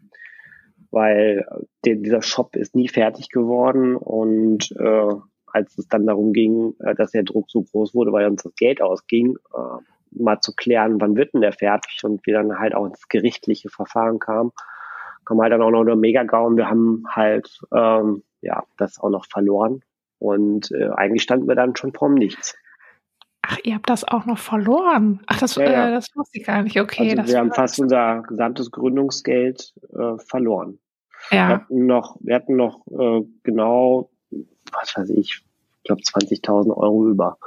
weil 0.90 1.46
der, 1.84 1.96
dieser 1.96 2.22
Shop 2.22 2.56
ist 2.56 2.74
nie 2.74 2.88
fertig 2.88 3.28
geworden 3.28 3.96
und 3.96 4.72
äh, 4.78 5.14
als 5.46 5.78
es 5.78 5.88
dann 5.88 6.06
darum 6.06 6.32
ging, 6.32 6.74
äh, 6.80 6.94
dass 6.94 7.10
der 7.10 7.22
Druck 7.22 7.50
so 7.50 7.62
groß 7.62 7.94
wurde, 7.94 8.12
weil 8.12 8.26
uns 8.26 8.42
das 8.42 8.54
Geld 8.54 8.80
ausging, 8.80 9.36
äh, 9.54 9.82
mal 10.10 10.40
zu 10.40 10.54
klären, 10.54 11.00
wann 11.00 11.16
wird 11.16 11.34
denn 11.34 11.40
der 11.40 11.52
fertig 11.52 12.02
und 12.04 12.24
wir 12.26 12.34
dann 12.34 12.58
halt 12.58 12.74
auch 12.74 12.86
ins 12.86 13.08
gerichtliche 13.08 13.68
Verfahren 13.68 14.18
kamen, 14.18 14.52
kam 15.24 15.40
halt 15.40 15.52
dann 15.52 15.62
auch 15.62 15.70
noch 15.70 15.84
der 15.84 15.96
Mega-GAU 15.96 16.46
und 16.46 16.56
wir 16.56 16.70
haben 16.70 17.04
halt 17.08 17.60
ähm, 17.74 18.22
ja 18.40 18.64
das 18.76 18.98
auch 18.98 19.10
noch 19.10 19.26
verloren 19.26 19.82
und 20.18 20.70
äh, 20.72 20.88
eigentlich 20.88 21.22
standen 21.22 21.48
wir 21.48 21.56
dann 21.56 21.76
schon 21.76 21.92
vorm 21.92 22.14
Nichts. 22.14 22.54
Ach, 23.48 23.58
ihr 23.62 23.74
habt 23.74 23.88
das 23.88 24.02
auch 24.02 24.26
noch 24.26 24.38
verloren. 24.38 25.20
Ach, 25.26 25.38
das, 25.38 25.54
ja, 25.54 25.70
ja. 25.70 25.88
Äh, 25.88 25.92
das 25.92 26.08
wusste 26.16 26.38
ich 26.38 26.46
gar 26.46 26.62
nicht. 26.62 26.80
Okay, 26.80 27.16
also 27.16 27.32
wir 27.32 27.38
haben 27.38 27.52
fast 27.52 27.78
unser 27.78 28.22
gesamtes 28.22 28.70
Gründungsgeld 28.70 29.72
äh, 29.96 30.18
verloren. 30.18 30.78
Ja. 31.30 31.48
Wir 31.48 31.54
hatten 31.54 31.86
noch, 31.86 32.16
wir 32.20 32.34
hatten 32.34 32.56
noch 32.56 32.86
äh, 32.88 33.24
genau, 33.44 34.10
was 34.72 34.96
weiß 34.96 35.10
ich, 35.10 35.44
ich 35.78 35.84
glaube 35.84 36.02
20.000 36.02 36.76
Euro 36.76 37.08
über. 37.08 37.38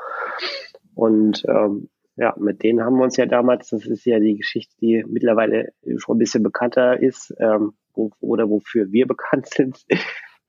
Und 0.96 1.44
ähm, 1.48 1.90
ja, 2.16 2.34
mit 2.38 2.64
denen 2.64 2.84
haben 2.84 2.98
wir 2.98 3.04
uns 3.04 3.18
ja 3.18 3.26
damals, 3.26 3.70
das 3.70 3.86
ist 3.86 4.06
ja 4.06 4.20
die 4.20 4.38
Geschichte, 4.38 4.74
die 4.80 5.04
mittlerweile 5.08 5.74
schon 5.98 6.16
ein 6.16 6.20
bisschen 6.20 6.44
bekannter 6.44 7.02
ist, 7.02 7.34
ähm, 7.40 7.74
wo, 7.94 8.12
oder 8.22 8.50
wofür 8.50 8.92
wir 8.92 9.08
bekannt 9.08 9.48
sind, 9.48 9.86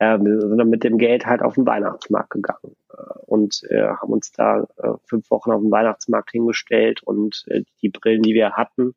ähm, 0.01 0.25
wir 0.25 0.41
sind 0.41 0.59
dann 0.59 0.71
mit 0.71 0.83
dem 0.83 0.99
Geld 0.99 1.27
halt 1.27 1.43
auf 1.43 1.55
den 1.55 1.67
Weihnachtsmarkt 1.67 2.31
gegangen 2.31 2.75
äh, 2.93 3.19
und 3.27 3.63
äh, 3.71 3.87
haben 3.87 4.13
uns 4.13 4.33
da 4.33 4.67
äh, 4.79 4.95
fünf 5.05 5.31
Wochen 5.31 5.53
auf 5.53 5.61
dem 5.61 5.71
Weihnachtsmarkt 5.71 6.31
hingestellt 6.31 7.03
und 7.03 7.45
äh, 7.49 7.63
die 7.83 7.91
Brillen, 7.91 8.23
die 8.23 8.35
wir 8.35 8.53
hatten, 8.53 8.95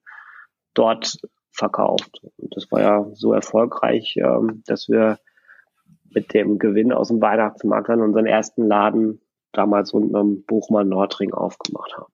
dort 0.73 1.19
verkauft. 1.51 2.21
Und 2.37 2.55
das 2.55 2.71
war 2.71 2.81
ja 2.81 3.05
so 3.13 3.33
erfolgreich, 3.33 4.15
ähm, 4.17 4.63
dass 4.65 4.89
wir 4.89 5.19
mit 6.13 6.33
dem 6.33 6.57
Gewinn 6.57 6.93
aus 6.93 7.09
dem 7.09 7.21
Weihnachtsmarkt 7.21 7.89
dann 7.89 8.01
unseren 8.01 8.25
ersten 8.25 8.67
Laden 8.67 9.21
damals 9.51 9.91
unten 9.91 10.15
am 10.15 10.43
Buchmann 10.43 10.89
Nordring 10.89 11.33
aufgemacht 11.33 11.95
haben. 11.97 12.13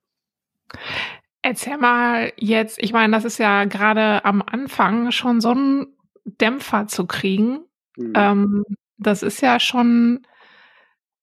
Erzähl 1.41 1.77
mal 1.77 2.33
jetzt, 2.37 2.81
ich 2.81 2.91
meine, 2.91 3.13
das 3.13 3.23
ist 3.23 3.37
ja 3.37 3.65
gerade 3.65 4.25
am 4.25 4.41
Anfang 4.41 5.11
schon 5.11 5.41
so 5.41 5.53
ein 5.53 5.87
Dämpfer 6.25 6.87
zu 6.87 7.07
kriegen. 7.07 7.61
Mhm. 7.99 8.13
Ähm, 8.15 8.63
das 8.97 9.23
ist 9.23 9.41
ja 9.41 9.59
schon, 9.59 10.25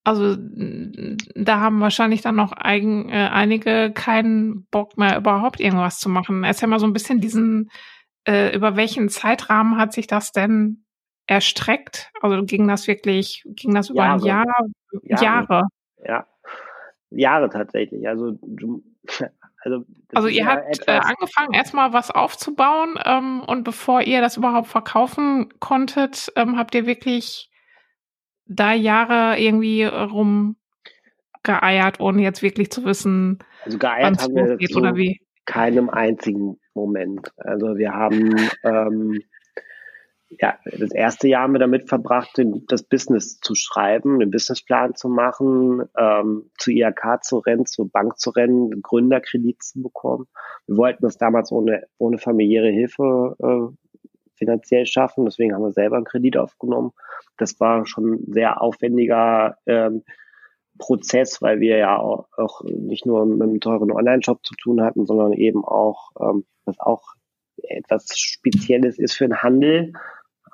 also 0.05 0.37
da 0.39 1.61
haben 1.61 1.81
wahrscheinlich 1.81 2.23
dann 2.23 2.37
noch 2.37 2.53
eigen, 2.53 3.09
äh, 3.09 3.29
einige 3.33 3.93
keinen 3.93 4.67
Bock 4.71 4.97
mehr 4.97 5.17
überhaupt 5.17 5.61
irgendwas 5.61 5.99
zu 5.99 6.09
machen. 6.09 6.45
Erzähl 6.45 6.69
mal 6.69 6.79
so 6.79 6.87
ein 6.87 6.93
bisschen 6.93 7.21
diesen, 7.21 7.71
äh, 8.27 8.55
über 8.55 8.77
welchen 8.77 9.09
Zeitrahmen 9.09 9.77
hat 9.79 9.93
sich 9.93 10.07
das 10.07 10.33
denn 10.33 10.85
erstreckt? 11.27 12.13
Also 12.21 12.45
ging 12.45 12.69
das 12.69 12.87
wirklich, 12.87 13.43
ging 13.47 13.75
das 13.75 13.91
über 13.91 14.05
Jahre. 14.05 14.21
ein 14.21 14.27
Jahr? 14.27 14.45
Jahre. 15.03 15.25
Jahre. 15.25 15.63
Ja. 16.05 16.27
Jahre 17.11 17.51
tatsächlich. 17.51 18.07
Also 18.09 18.39
du, 18.43 18.85
also, 19.67 19.85
also 20.15 20.29
ihr 20.29 20.47
habt 20.47 20.87
äh, 20.87 20.93
angefangen, 20.93 21.53
erstmal 21.53 21.93
was 21.93 22.13
aufzubauen 22.13 22.97
ähm, 23.05 23.41
und 23.41 23.65
bevor 23.65 24.03
ihr 24.03 24.21
das 24.21 24.37
überhaupt 24.37 24.69
verkaufen 24.69 25.49
konntet, 25.59 26.33
ähm, 26.37 26.57
habt 26.57 26.77
ihr 26.77 26.87
wirklich 26.87 27.51
da 28.47 28.73
Jahre 28.73 29.41
irgendwie 29.41 29.83
rumgeeiert, 29.85 31.99
ohne 31.99 32.23
jetzt 32.23 32.43
wirklich 32.43 32.71
zu 32.71 32.85
wissen, 32.85 33.41
also 33.65 33.79
geeiert 33.79 34.23
haben 34.23 34.37
wir 34.37 34.57
geht, 34.57 34.77
oder 34.77 34.95
wie? 34.95 35.21
keinem 35.47 35.89
einzigen 35.89 36.61
Moment. 36.75 37.33
Also 37.39 37.77
wir 37.77 37.93
haben 37.93 38.37
ähm, 38.63 39.21
ja, 40.29 40.59
das 40.65 40.91
erste 40.91 41.29
Jahr 41.29 41.43
haben 41.43 41.55
wir 41.55 41.61
damit 41.61 41.89
verbracht, 41.89 42.41
das 42.69 42.83
Business 42.83 43.39
zu 43.41 43.55
schreiben, 43.55 44.19
den 44.19 44.31
Businessplan 44.31 44.95
zu 44.95 45.09
machen, 45.09 45.85
ähm, 45.97 46.51
zu 46.59 46.73
IHK 46.73 47.23
zu 47.23 47.39
rennen, 47.39 47.67
zur 47.67 47.89
Bank 47.89 48.19
zu 48.19 48.31
rennen, 48.31 48.83
Gründerkredit 48.83 49.63
zu 49.63 49.83
bekommen. 49.83 50.27
Wir 50.67 50.77
wollten 50.77 51.03
das 51.03 51.17
damals 51.17 51.53
ohne, 51.53 51.87
ohne 51.99 52.19
familiäre 52.19 52.71
Hilfe 52.71 53.37
äh, 53.39 53.77
finanziell 54.35 54.87
schaffen, 54.87 55.25
deswegen 55.25 55.55
haben 55.55 55.63
wir 55.63 55.73
selber 55.73 55.97
einen 55.97 56.05
Kredit 56.05 56.37
aufgenommen. 56.37 56.93
Das 57.39 57.59
war 57.61 57.87
schon 57.87 58.15
ein 58.15 58.33
sehr 58.33 58.61
aufwendiger 58.61 59.57
ähm, 59.67 60.03
Prozess, 60.79 61.41
weil 61.41 61.61
wir 61.61 61.77
ja 61.79 61.99
auch, 61.99 62.29
auch 62.37 62.63
nicht 62.65 63.07
nur 63.07 63.25
mit 63.25 63.41
einem 63.41 63.61
teuren 63.61 63.93
Online-Shop 63.93 64.45
zu 64.45 64.55
tun 64.57 64.83
hatten, 64.83 65.07
sondern 65.07 65.33
eben 65.33 65.65
auch, 65.65 66.11
ähm, 66.21 66.45
was 66.65 66.79
auch 66.81 67.15
etwas 67.63 68.09
Spezielles 68.19 68.99
ist 68.99 69.15
für 69.15 69.27
den 69.27 69.43
Handel, 69.43 69.93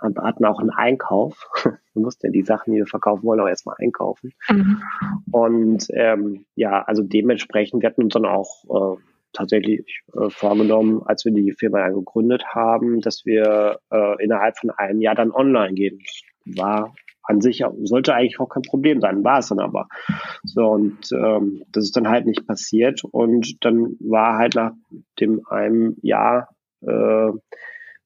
wir 0.02 0.22
hatten 0.22 0.44
auch 0.44 0.60
einen 0.60 0.70
Einkauf. 0.70 1.48
Wir 1.94 2.00
mussten 2.00 2.28
ja 2.28 2.32
die 2.32 2.42
Sachen, 2.42 2.72
die 2.72 2.78
wir 2.78 2.86
verkaufen 2.86 3.22
wollen, 3.24 3.40
auch 3.40 3.48
erstmal 3.48 3.76
einkaufen. 3.78 4.32
Mhm. 4.48 4.82
Und 5.30 5.88
ähm, 5.92 6.46
ja, 6.54 6.82
also 6.82 7.02
dementsprechend, 7.02 7.82
wir 7.82 7.90
hatten 7.90 8.04
uns 8.04 8.14
dann 8.14 8.24
auch 8.24 8.64
äh, 8.96 9.00
tatsächlich 9.34 10.00
äh, 10.14 10.30
vorgenommen, 10.30 11.02
als 11.04 11.26
wir 11.26 11.32
die 11.32 11.52
Firma 11.52 11.86
gegründet 11.90 12.46
haben, 12.54 13.02
dass 13.02 13.26
wir 13.26 13.78
äh, 13.90 14.24
innerhalb 14.24 14.56
von 14.56 14.70
einem 14.70 15.02
Jahr 15.02 15.14
dann 15.14 15.32
online 15.32 15.74
gehen. 15.74 16.00
War 16.46 16.94
an 17.24 17.40
sich 17.40 17.62
sollte 17.82 18.14
eigentlich 18.14 18.40
auch 18.40 18.48
kein 18.48 18.62
Problem 18.62 19.00
sein, 19.00 19.24
war 19.24 19.38
es 19.38 19.48
dann 19.48 19.60
aber. 19.60 19.88
So, 20.44 20.66
und 20.66 21.12
ähm, 21.12 21.62
das 21.70 21.84
ist 21.84 21.96
dann 21.96 22.08
halt 22.08 22.26
nicht 22.26 22.46
passiert. 22.46 23.04
Und 23.04 23.64
dann 23.64 23.96
war 24.00 24.38
halt 24.38 24.54
nach 24.54 24.72
dem 25.20 25.46
einem 25.48 25.96
Jahr 26.02 26.48
äh, 26.80 27.30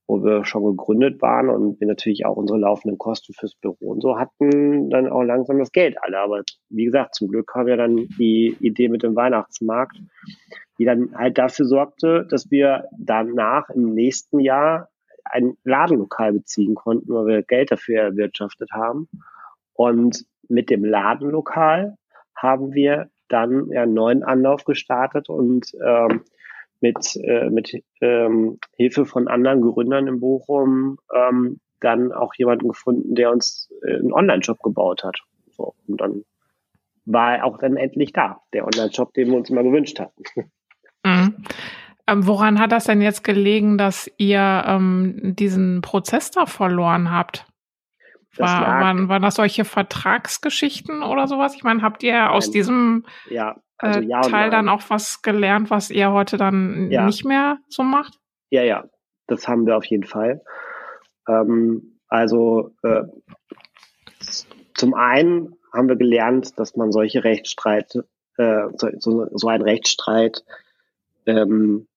wo 0.08 0.22
wir 0.22 0.44
schon 0.44 0.64
gegründet 0.64 1.20
waren 1.20 1.48
und 1.48 1.80
wir 1.80 1.86
natürlich 1.88 2.26
auch 2.26 2.36
unsere 2.36 2.58
laufenden 2.58 2.98
Kosten 2.98 3.32
fürs 3.32 3.54
Büro 3.54 3.90
und 3.90 4.00
so 4.00 4.18
hatten, 4.18 4.88
dann 4.90 5.08
auch 5.08 5.22
langsam 5.22 5.58
das 5.58 5.72
Geld 5.72 5.96
alle. 6.00 6.18
Aber 6.18 6.42
wie 6.68 6.84
gesagt, 6.84 7.14
zum 7.14 7.28
Glück 7.28 7.52
haben 7.54 7.66
wir 7.66 7.76
dann 7.76 7.96
die 8.18 8.56
Idee 8.60 8.88
mit 8.88 9.02
dem 9.02 9.16
Weihnachtsmarkt, 9.16 9.96
die 10.78 10.84
dann 10.84 11.12
halt 11.16 11.38
dafür 11.38 11.66
sorgte, 11.66 12.26
dass 12.30 12.50
wir 12.50 12.84
danach 12.96 13.68
im 13.70 13.94
nächsten 13.94 14.38
Jahr 14.38 14.88
ein 15.24 15.56
Ladenlokal 15.64 16.32
beziehen 16.32 16.76
konnten, 16.76 17.12
weil 17.12 17.26
wir 17.26 17.42
Geld 17.42 17.72
dafür 17.72 18.00
erwirtschaftet 18.00 18.70
haben. 18.72 19.08
Und 19.72 20.24
mit 20.48 20.70
dem 20.70 20.84
Ladenlokal 20.84 21.96
haben 22.36 22.74
wir 22.74 23.10
dann 23.28 23.70
ja, 23.72 23.82
einen 23.82 23.94
neuen 23.94 24.22
Anlauf 24.22 24.64
gestartet 24.64 25.28
und 25.28 25.72
ähm, 25.84 26.22
mit, 26.80 27.16
äh, 27.16 27.50
mit 27.50 27.72
ähm, 28.00 28.58
Hilfe 28.76 29.06
von 29.06 29.28
anderen 29.28 29.60
Gründern 29.62 30.06
in 30.06 30.20
Bochum 30.20 30.98
ähm, 31.14 31.60
dann 31.80 32.12
auch 32.12 32.34
jemanden 32.34 32.68
gefunden, 32.68 33.14
der 33.14 33.30
uns 33.30 33.70
äh, 33.82 33.96
einen 33.96 34.12
Online-Shop 34.12 34.62
gebaut 34.62 35.04
hat. 35.04 35.18
So, 35.50 35.74
und 35.86 36.00
dann 36.00 36.24
war 37.04 37.36
er 37.36 37.44
auch 37.44 37.58
dann 37.58 37.76
endlich 37.76 38.12
da, 38.12 38.40
der 38.52 38.66
Online-Shop, 38.66 39.14
den 39.14 39.28
wir 39.28 39.36
uns 39.36 39.50
immer 39.50 39.62
gewünscht 39.62 40.00
hatten. 40.00 40.22
Mhm. 41.04 41.44
Ähm, 42.08 42.26
woran 42.26 42.58
hat 42.60 42.72
das 42.72 42.84
denn 42.84 43.00
jetzt 43.00 43.24
gelegen, 43.24 43.78
dass 43.78 44.10
ihr 44.16 44.64
ähm, 44.66 45.34
diesen 45.36 45.82
Prozess 45.82 46.30
da 46.30 46.46
verloren 46.46 47.10
habt? 47.10 47.46
War, 48.38 48.80
waren, 48.80 49.08
waren 49.08 49.22
das 49.22 49.36
solche 49.36 49.64
Vertragsgeschichten 49.64 51.02
oder 51.02 51.26
sowas? 51.26 51.54
Ich 51.54 51.64
meine, 51.64 51.82
habt 51.82 52.02
ihr 52.02 52.30
aus 52.32 52.50
diesem 52.50 53.06
ja, 53.30 53.56
also 53.78 54.00
ja 54.00 54.20
Teil 54.22 54.50
dann 54.50 54.68
auch 54.68 54.82
was 54.88 55.22
gelernt, 55.22 55.70
was 55.70 55.90
ihr 55.90 56.12
heute 56.12 56.36
dann 56.36 56.90
ja. 56.90 57.04
nicht 57.04 57.24
mehr 57.24 57.58
so 57.68 57.82
macht? 57.82 58.18
Ja, 58.50 58.62
ja, 58.62 58.84
das 59.26 59.48
haben 59.48 59.66
wir 59.66 59.76
auf 59.76 59.84
jeden 59.84 60.04
Fall. 60.04 60.42
Ähm, 61.28 61.98
also 62.08 62.74
äh, 62.82 63.02
zum 64.74 64.94
einen 64.94 65.56
haben 65.72 65.88
wir 65.88 65.96
gelernt, 65.96 66.58
dass 66.58 66.76
man 66.76 66.92
solche 66.92 67.24
Rechtsstreit, 67.24 67.98
äh, 68.36 68.68
so, 68.98 69.26
so 69.32 69.48
einen 69.48 69.62
Rechtsstreit 69.62 70.44
ähm, 71.26 71.88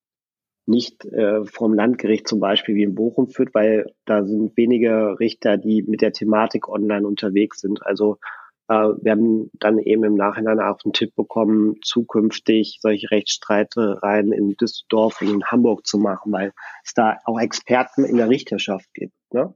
nicht 0.65 1.05
äh, 1.05 1.45
vom 1.45 1.73
Landgericht 1.73 2.27
zum 2.27 2.39
Beispiel 2.39 2.75
wie 2.75 2.83
in 2.83 2.95
Bochum 2.95 3.27
führt, 3.27 3.53
weil 3.55 3.91
da 4.05 4.23
sind 4.23 4.55
wenige 4.55 5.19
Richter, 5.19 5.57
die 5.57 5.83
mit 5.83 6.01
der 6.01 6.13
Thematik 6.13 6.69
online 6.69 7.07
unterwegs 7.07 7.59
sind. 7.59 7.85
Also 7.85 8.15
äh, 8.15 8.38
wir 8.69 9.11
haben 9.11 9.49
dann 9.53 9.79
eben 9.79 10.03
im 10.03 10.15
Nachhinein 10.15 10.59
auch 10.59 10.79
einen 10.83 10.93
Tipp 10.93 11.15
bekommen, 11.15 11.77
zukünftig 11.83 12.77
solche 12.81 13.09
Rechtsstreitereien 13.09 14.31
in 14.31 14.55
Düsseldorf 14.55 15.21
und 15.21 15.29
in 15.29 15.45
Hamburg 15.45 15.85
zu 15.87 15.97
machen, 15.97 16.31
weil 16.31 16.53
es 16.85 16.93
da 16.93 17.17
auch 17.25 17.39
Experten 17.39 18.05
in 18.05 18.17
der 18.17 18.29
Richterschaft 18.29 18.93
gibt. 18.93 19.13
Ne? 19.31 19.53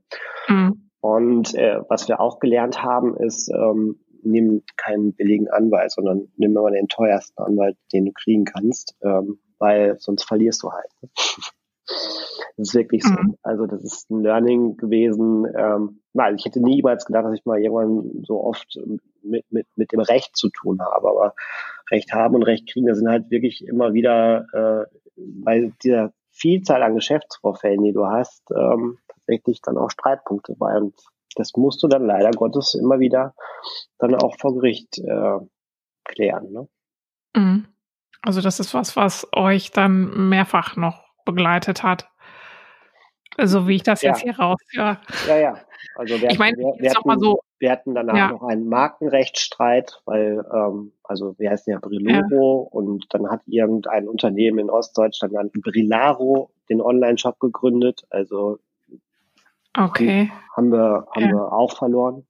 Mhm. 0.48 0.90
Und 1.00 1.54
äh, 1.56 1.82
was 1.90 2.08
wir 2.08 2.20
auch 2.20 2.40
gelernt 2.40 2.82
haben, 2.82 3.16
ist, 3.18 3.50
ähm, 3.50 4.00
nimm 4.24 4.64
keinen 4.78 5.14
billigen 5.14 5.50
Anwalt, 5.50 5.92
sondern 5.92 6.30
nimm 6.38 6.52
immer 6.52 6.72
den 6.72 6.88
teuersten 6.88 7.42
Anwalt, 7.44 7.78
den 7.92 8.06
du 8.06 8.12
kriegen 8.14 8.46
kannst. 8.46 8.96
Ähm, 9.04 9.40
weil 9.60 9.98
sonst 10.00 10.24
verlierst 10.26 10.64
du 10.64 10.72
halt. 10.72 10.90
Das 11.86 12.70
ist 12.70 12.76
wirklich 12.76 13.04
so. 13.04 13.12
Mhm. 13.12 13.36
Also 13.42 13.66
das 13.66 13.84
ist 13.84 14.10
ein 14.10 14.22
Learning 14.22 14.78
gewesen. 14.78 15.46
Ähm, 15.58 16.02
nein, 16.14 16.36
ich 16.36 16.46
hätte 16.46 16.62
niemals 16.62 17.06
gedacht, 17.06 17.26
dass 17.26 17.34
ich 17.34 17.46
mal 17.46 17.60
irgendwann 17.60 18.24
so 18.24 18.44
oft 18.44 18.80
mit, 19.24 19.52
mit, 19.52 19.68
mit 19.76 19.92
dem 19.92 20.00
Recht 20.00 20.36
zu 20.36 20.50
tun 20.50 20.80
habe. 20.82 21.10
Aber 21.10 21.34
Recht 21.92 22.14
haben 22.14 22.36
und 22.36 22.44
Recht 22.44 22.72
kriegen, 22.72 22.88
das 22.88 23.00
sind 23.00 23.10
halt 23.10 23.32
wirklich 23.32 23.66
immer 23.68 23.94
wieder 23.94 24.46
äh, 24.54 24.86
bei 25.16 25.72
dieser 25.84 26.14
Vielzahl 26.32 26.82
an 26.84 26.96
Geschäftsvorfällen, 26.96 27.84
die 27.84 27.94
du 27.94 28.08
hast, 28.08 28.44
ähm, 28.52 28.98
tatsächlich 29.08 29.62
dann 29.62 29.78
auch 29.78 29.90
Streitpunkte 29.90 30.56
bei. 30.58 30.76
Und 30.78 30.96
das 31.36 31.52
musst 31.56 31.82
du 31.84 31.88
dann 31.88 32.06
leider 32.06 32.32
Gottes 32.32 32.76
immer 32.76 33.00
wieder 33.00 33.34
dann 34.00 34.16
auch 34.16 34.36
vor 34.40 34.54
Gericht 34.56 34.98
äh, 35.00 35.40
klären. 36.04 36.52
Ne? 36.52 36.68
Mhm. 37.36 37.68
Also 38.22 38.42
das 38.42 38.60
ist 38.60 38.74
was, 38.74 38.96
was 38.96 39.28
euch 39.36 39.72
dann 39.72 40.30
mehrfach 40.30 40.76
noch 40.76 41.03
begleitet 41.26 41.84
hat. 41.84 42.10
So 43.42 43.68
wie 43.68 43.76
ich 43.76 43.84
das 43.84 44.02
ja. 44.02 44.12
jetzt 44.12 44.22
hier 44.22 44.38
raushöre. 44.38 45.00
Ja, 45.28 45.38
ja. 45.38 45.58
Also 45.96 46.22
wir, 46.22 46.30
ich 46.30 46.40
meine, 46.40 46.58
wir, 46.58 46.74
wir, 46.80 46.92
hatten, 46.92 47.20
so, 47.20 47.42
wir 47.60 47.72
hatten 47.72 47.96
danach 47.96 48.16
ja. 48.16 48.28
noch 48.32 48.44
einen 48.44 48.68
Markenrechtsstreit, 48.68 50.02
weil, 50.06 50.46
ähm, 50.54 50.94
also 51.04 51.36
wir 51.38 51.50
heißen 51.50 51.74
ja 51.74 51.80
Briloro 51.80 52.70
ja. 52.72 52.80
und 52.80 53.06
dann 53.10 53.30
hat 53.30 53.42
irgendein 53.46 54.08
Unternehmen 54.08 54.60
in 54.60 54.70
Ostdeutschland 54.70 55.34
dann 55.34 55.52
Brilaro 55.52 56.52
den 56.70 56.82
Online-Shop 56.82 57.40
gegründet. 57.40 58.04
Also 58.10 58.60
okay. 59.78 60.32
haben 60.56 60.72
wir, 60.72 61.08
haben 61.16 61.30
wir 61.32 61.52
auch 61.52 61.76
verloren. 61.76 62.26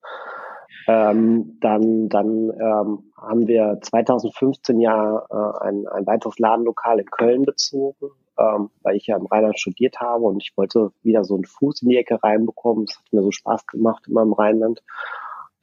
Ähm, 0.87 1.57
dann 1.61 2.09
dann 2.09 2.49
ähm, 2.49 3.11
haben 3.15 3.47
wir 3.47 3.79
2015 3.81 4.81
ja 4.81 5.25
äh, 5.29 5.65
ein, 5.65 5.87
ein 5.87 6.05
weiteres 6.05 6.39
Ladenlokal 6.39 6.99
in 6.99 7.05
Köln 7.05 7.43
bezogen, 7.43 8.11
ähm, 8.37 8.69
weil 8.81 8.95
ich 8.95 9.07
ja 9.07 9.17
im 9.17 9.25
Rheinland 9.25 9.59
studiert 9.59 9.99
habe 9.99 10.23
und 10.23 10.41
ich 10.41 10.53
wollte 10.55 10.91
wieder 11.03 11.23
so 11.23 11.35
einen 11.35 11.45
Fuß 11.45 11.83
in 11.83 11.89
die 11.89 11.97
Ecke 11.97 12.23
reinbekommen. 12.23 12.85
Es 12.89 12.97
hat 12.97 13.05
mir 13.11 13.21
so 13.21 13.31
Spaß 13.31 13.67
gemacht 13.67 14.05
immer 14.07 14.23
im 14.23 14.33
Rheinland. 14.33 14.83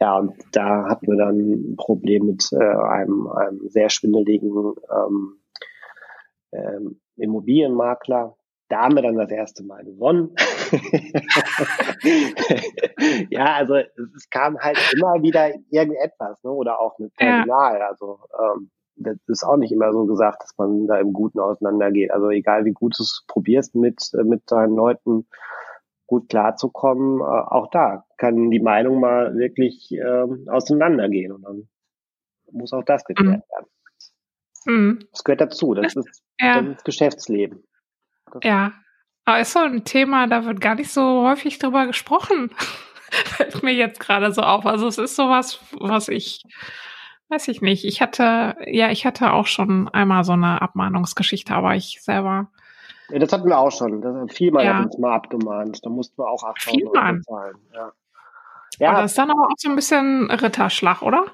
Ja, 0.00 0.18
und 0.18 0.34
da 0.52 0.88
hatten 0.88 1.08
wir 1.08 1.16
dann 1.16 1.36
ein 1.36 1.76
Problem 1.76 2.26
mit 2.26 2.48
äh, 2.52 2.56
einem, 2.56 3.28
einem 3.28 3.68
sehr 3.68 3.90
schwindeligen 3.90 4.74
ähm, 4.90 5.40
ähm, 6.52 7.00
Immobilienmakler. 7.16 8.36
Da 8.70 8.82
haben 8.82 8.94
wir 8.94 9.02
dann 9.02 9.16
das 9.16 9.30
erste 9.30 9.64
Mal 9.64 9.84
gewonnen. 9.84 10.34
ja, 13.30 13.56
also 13.56 13.74
es 13.74 14.30
kam 14.30 14.58
halt 14.58 14.78
immer 14.94 15.20
wieder 15.22 15.52
irgendetwas, 15.70 16.42
ne? 16.44 16.50
oder 16.50 16.80
auch 16.80 16.98
mit 16.98 17.14
Personal. 17.16 17.80
Ja. 17.80 17.88
Also 17.88 18.20
ähm, 18.38 18.70
das 18.96 19.16
ist 19.28 19.44
auch 19.44 19.56
nicht 19.56 19.72
immer 19.72 19.92
so 19.92 20.04
gesagt, 20.06 20.42
dass 20.42 20.56
man 20.58 20.86
da 20.86 20.98
im 20.98 21.12
Guten 21.12 21.40
auseinandergeht. 21.40 22.10
Also 22.10 22.30
egal 22.30 22.64
wie 22.64 22.72
gut 22.72 22.98
du 22.98 23.02
es 23.02 23.24
probierst 23.28 23.74
mit, 23.74 24.10
mit 24.24 24.42
deinen 24.50 24.76
Leuten 24.76 25.26
gut 26.06 26.28
klarzukommen, 26.28 27.20
äh, 27.20 27.24
auch 27.24 27.70
da 27.70 28.04
kann 28.16 28.50
die 28.50 28.60
Meinung 28.60 29.00
mal 29.00 29.36
wirklich 29.36 29.92
ähm, 29.92 30.46
auseinandergehen 30.48 31.32
und 31.32 31.42
dann 31.42 31.68
muss 32.50 32.72
auch 32.72 32.84
das 32.84 33.04
geklärt 33.04 33.44
mhm. 33.46 33.54
werden. 33.54 33.66
Mhm. 34.66 34.98
Das 35.12 35.24
gehört 35.24 35.40
dazu, 35.40 35.74
das, 35.74 35.94
das 35.94 36.06
ist 36.06 36.22
ja. 36.40 36.60
das 36.60 36.84
Geschäftsleben. 36.84 37.62
Das 38.32 38.40
ja, 38.44 38.72
aber 39.24 39.40
ist 39.40 39.52
so 39.52 39.60
ein 39.60 39.84
Thema, 39.84 40.26
da 40.26 40.44
wird 40.44 40.60
gar 40.60 40.74
nicht 40.74 40.90
so 40.90 41.26
häufig 41.26 41.58
drüber 41.58 41.86
gesprochen. 41.86 42.50
Fällt 43.10 43.62
mir 43.62 43.72
jetzt 43.72 44.00
gerade 44.00 44.32
so 44.32 44.42
auf. 44.42 44.66
Also 44.66 44.86
es 44.86 44.98
ist 44.98 45.16
sowas, 45.16 45.60
was 45.72 46.08
ich, 46.08 46.42
weiß 47.30 47.48
ich 47.48 47.62
nicht. 47.62 47.84
Ich 47.84 48.00
hatte, 48.02 48.56
ja, 48.66 48.90
ich 48.90 49.06
hatte 49.06 49.32
auch 49.32 49.46
schon 49.46 49.88
einmal 49.88 50.24
so 50.24 50.32
eine 50.32 50.60
Abmahnungsgeschichte, 50.62 51.54
aber 51.54 51.74
ich 51.74 52.00
selber. 52.02 52.50
Ja, 53.10 53.18
das 53.18 53.32
hatten 53.32 53.48
wir 53.48 53.58
auch 53.58 53.72
schon. 53.72 54.00
Das, 54.00 54.32
Vielmann 54.32 54.64
ja. 54.64 54.74
hat 54.78 54.86
uns 54.86 54.98
mal 54.98 55.14
abgemahnt. 55.14 55.84
Da 55.84 55.90
mussten 55.90 56.18
wir 56.18 56.28
auch 56.28 56.42
8000 56.42 56.84
Euro 56.84 57.20
zahlen. 57.20 57.56
Ja. 57.74 57.92
Ja. 58.78 58.92
Aber 58.92 59.02
das 59.02 59.10
ist 59.10 59.18
dann 59.18 59.30
aber 59.30 59.42
auch 59.42 59.58
so 59.58 59.68
ein 59.68 59.76
bisschen 59.76 60.30
Ritterschlag, 60.30 61.02
oder? 61.02 61.26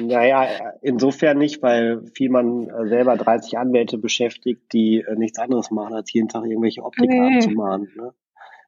Naja, 0.00 0.48
insofern 0.80 1.36
nicht, 1.36 1.62
weil 1.62 2.06
Vielmann 2.14 2.68
äh, 2.68 2.88
selber 2.88 3.16
30 3.16 3.58
Anwälte 3.58 3.98
beschäftigt, 3.98 4.72
die 4.72 5.00
äh, 5.00 5.14
nichts 5.16 5.38
anderes 5.38 5.70
machen, 5.70 5.94
als 5.94 6.10
jeden 6.14 6.28
Tag 6.28 6.44
irgendwelche 6.44 6.82
Optiker 6.82 7.12
nee. 7.12 7.36
abzumahnen. 7.36 7.92
Ne? 7.94 8.14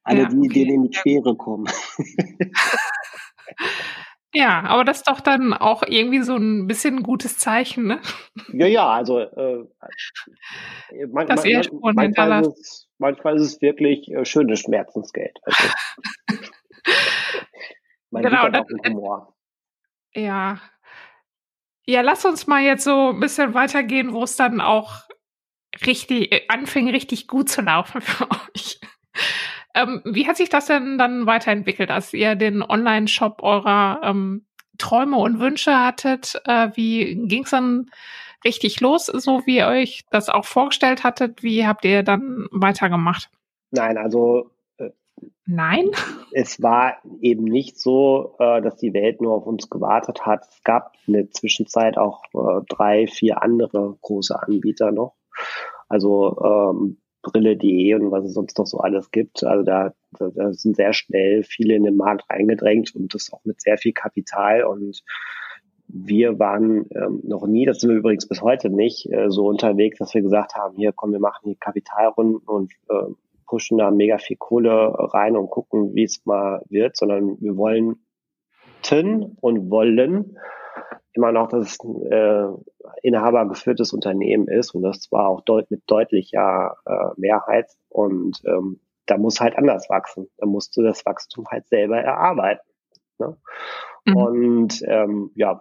Alle, 0.02 0.22
ja, 0.22 0.28
die 0.28 0.36
okay. 0.36 0.48
denen 0.48 0.74
in 0.74 0.82
die 0.82 0.90
Quere 0.90 1.34
kommen. 1.34 1.66
Ja, 4.34 4.62
aber 4.64 4.84
das 4.84 4.98
ist 4.98 5.08
doch 5.08 5.20
dann 5.20 5.54
auch 5.54 5.84
irgendwie 5.86 6.22
so 6.22 6.36
ein 6.36 6.66
bisschen 6.66 6.96
ein 6.96 7.02
gutes 7.04 7.38
Zeichen, 7.38 7.86
ne? 7.86 8.00
Ja, 8.52 8.66
ja, 8.66 8.88
also 8.90 9.20
äh, 9.20 9.64
man, 11.08 11.26
man, 11.28 11.28
man, 11.28 11.94
manchmal, 11.94 12.42
ist 12.42 12.58
es, 12.58 12.88
manchmal 12.98 13.36
ist 13.36 13.42
es 13.42 13.62
wirklich 13.62 14.10
äh, 14.10 14.24
schönes 14.24 14.60
Schmerzensgeld. 14.60 15.38
Also. 15.44 15.68
Genau, 18.22 18.48
das, 18.48 18.64
Humor. 18.86 19.34
Ja. 20.14 20.60
Ja, 21.86 22.00
lass 22.00 22.24
uns 22.24 22.46
mal 22.46 22.62
jetzt 22.62 22.84
so 22.84 23.10
ein 23.10 23.20
bisschen 23.20 23.54
weitergehen, 23.54 24.12
wo 24.12 24.22
es 24.22 24.36
dann 24.36 24.60
auch 24.60 25.02
richtig 25.84 26.32
äh, 26.32 26.46
anfing, 26.48 26.88
richtig 26.88 27.26
gut 27.26 27.48
zu 27.48 27.60
laufen 27.60 28.00
für 28.00 28.30
euch. 28.54 28.80
Ähm, 29.74 30.02
wie 30.04 30.26
hat 30.26 30.36
sich 30.36 30.48
das 30.48 30.66
denn 30.66 30.98
dann 30.98 31.26
weiterentwickelt, 31.26 31.90
als 31.90 32.12
ihr 32.12 32.34
den 32.36 32.62
Online-Shop 32.62 33.42
eurer 33.42 34.00
ähm, 34.04 34.46
Träume 34.78 35.16
und 35.16 35.40
Wünsche 35.40 35.78
hattet? 35.78 36.40
Äh, 36.46 36.70
wie 36.74 37.26
ging 37.26 37.44
es 37.44 37.50
dann 37.50 37.90
richtig 38.44 38.80
los, 38.80 39.06
so 39.06 39.42
wie 39.46 39.56
ihr 39.56 39.66
euch 39.66 40.04
das 40.10 40.28
auch 40.28 40.44
vorgestellt 40.44 41.04
hattet? 41.04 41.42
Wie 41.42 41.66
habt 41.66 41.84
ihr 41.84 42.02
dann 42.02 42.46
weitergemacht? 42.50 43.30
Nein, 43.70 43.98
also 43.98 44.50
Nein? 45.46 45.90
Es 46.32 46.62
war 46.62 46.96
eben 47.20 47.44
nicht 47.44 47.78
so, 47.78 48.34
äh, 48.38 48.62
dass 48.62 48.76
die 48.76 48.94
Welt 48.94 49.20
nur 49.20 49.34
auf 49.34 49.46
uns 49.46 49.68
gewartet 49.68 50.24
hat. 50.24 50.46
Es 50.50 50.64
gab 50.64 50.94
in 51.06 51.12
der 51.14 51.30
Zwischenzeit 51.30 51.98
auch 51.98 52.22
äh, 52.34 52.64
drei, 52.68 53.06
vier 53.06 53.42
andere 53.42 53.96
große 54.00 54.40
Anbieter 54.40 54.90
noch. 54.90 55.14
Also 55.88 56.38
ähm, 56.42 56.98
Brille.de 57.24 57.94
und 57.94 58.10
was 58.10 58.24
es 58.24 58.34
sonst 58.34 58.56
noch 58.58 58.66
so 58.66 58.78
alles 58.78 59.10
gibt. 59.10 59.42
Also 59.44 59.64
da, 59.64 59.92
da 60.18 60.52
sind 60.52 60.76
sehr 60.76 60.92
schnell 60.92 61.42
viele 61.42 61.74
in 61.74 61.84
den 61.84 61.96
Markt 61.96 62.24
eingedrängt 62.28 62.94
und 62.94 63.14
das 63.14 63.32
auch 63.32 63.44
mit 63.44 63.60
sehr 63.60 63.78
viel 63.78 63.92
Kapital 63.92 64.62
und 64.64 65.02
wir 65.88 66.38
waren 66.38 66.86
ähm, 66.94 67.20
noch 67.24 67.46
nie, 67.46 67.66
das 67.66 67.80
sind 67.80 67.90
wir 67.90 67.98
übrigens 67.98 68.26
bis 68.26 68.42
heute 68.42 68.70
nicht, 68.70 69.10
äh, 69.12 69.30
so 69.30 69.46
unterwegs, 69.46 69.98
dass 69.98 70.14
wir 70.14 70.22
gesagt 70.22 70.54
haben, 70.54 70.76
hier 70.76 70.92
komm, 70.92 71.12
wir 71.12 71.20
machen 71.20 71.50
die 71.50 71.56
Kapitalrunden 71.56 72.38
und 72.38 72.72
äh, 72.88 73.12
pushen 73.46 73.78
da 73.78 73.90
mega 73.90 74.18
viel 74.18 74.36
Kohle 74.36 74.92
rein 74.96 75.36
und 75.36 75.50
gucken, 75.50 75.94
wie 75.94 76.04
es 76.04 76.24
mal 76.24 76.62
wird, 76.68 76.96
sondern 76.96 77.40
wir 77.40 77.56
wollen 77.56 77.96
und 79.40 79.70
wollen 79.70 80.36
immer 81.14 81.32
noch, 81.32 81.50
ein 81.52 81.62
äh, 82.10 82.48
inhabergeführtes 83.02 83.92
Unternehmen 83.92 84.48
ist 84.48 84.74
und 84.74 84.82
das 84.82 85.00
zwar 85.00 85.28
auch 85.28 85.40
deut 85.42 85.70
mit 85.70 85.82
deutlicher 85.86 86.76
äh, 86.86 87.08
Mehrheit 87.16 87.70
und 87.88 88.42
ähm, 88.46 88.80
da 89.06 89.18
muss 89.18 89.40
halt 89.40 89.56
anders 89.58 89.88
wachsen. 89.90 90.28
Da 90.38 90.46
musst 90.46 90.76
du 90.76 90.82
das 90.82 91.04
Wachstum 91.04 91.46
halt 91.50 91.68
selber 91.68 91.98
erarbeiten. 91.98 92.66
Ne? 93.18 93.36
Mhm. 94.06 94.16
Und 94.16 94.82
ähm, 94.86 95.30
ja, 95.34 95.60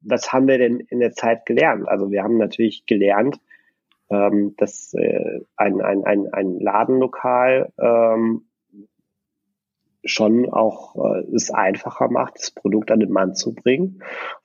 was 0.00 0.32
haben 0.32 0.46
wir 0.48 0.58
denn 0.58 0.80
in 0.80 1.00
der 1.00 1.12
Zeit 1.12 1.46
gelernt? 1.46 1.88
Also 1.88 2.10
wir 2.10 2.22
haben 2.22 2.36
natürlich 2.36 2.86
gelernt, 2.86 3.40
ähm, 4.10 4.54
dass 4.56 4.94
äh, 4.94 5.40
ein, 5.56 5.80
ein, 5.80 6.04
ein, 6.04 6.32
ein 6.32 6.60
Ladenlokal 6.60 7.72
ähm, 7.78 8.46
schon 10.04 10.50
auch 10.50 10.96
äh, 10.96 11.24
es 11.34 11.50
einfacher 11.50 12.08
macht, 12.08 12.36
das 12.36 12.50
Produkt 12.50 12.90
an 12.90 13.00
den 13.00 13.10
Mann 13.10 13.34
zu 13.34 13.54
bringen. 13.54 14.02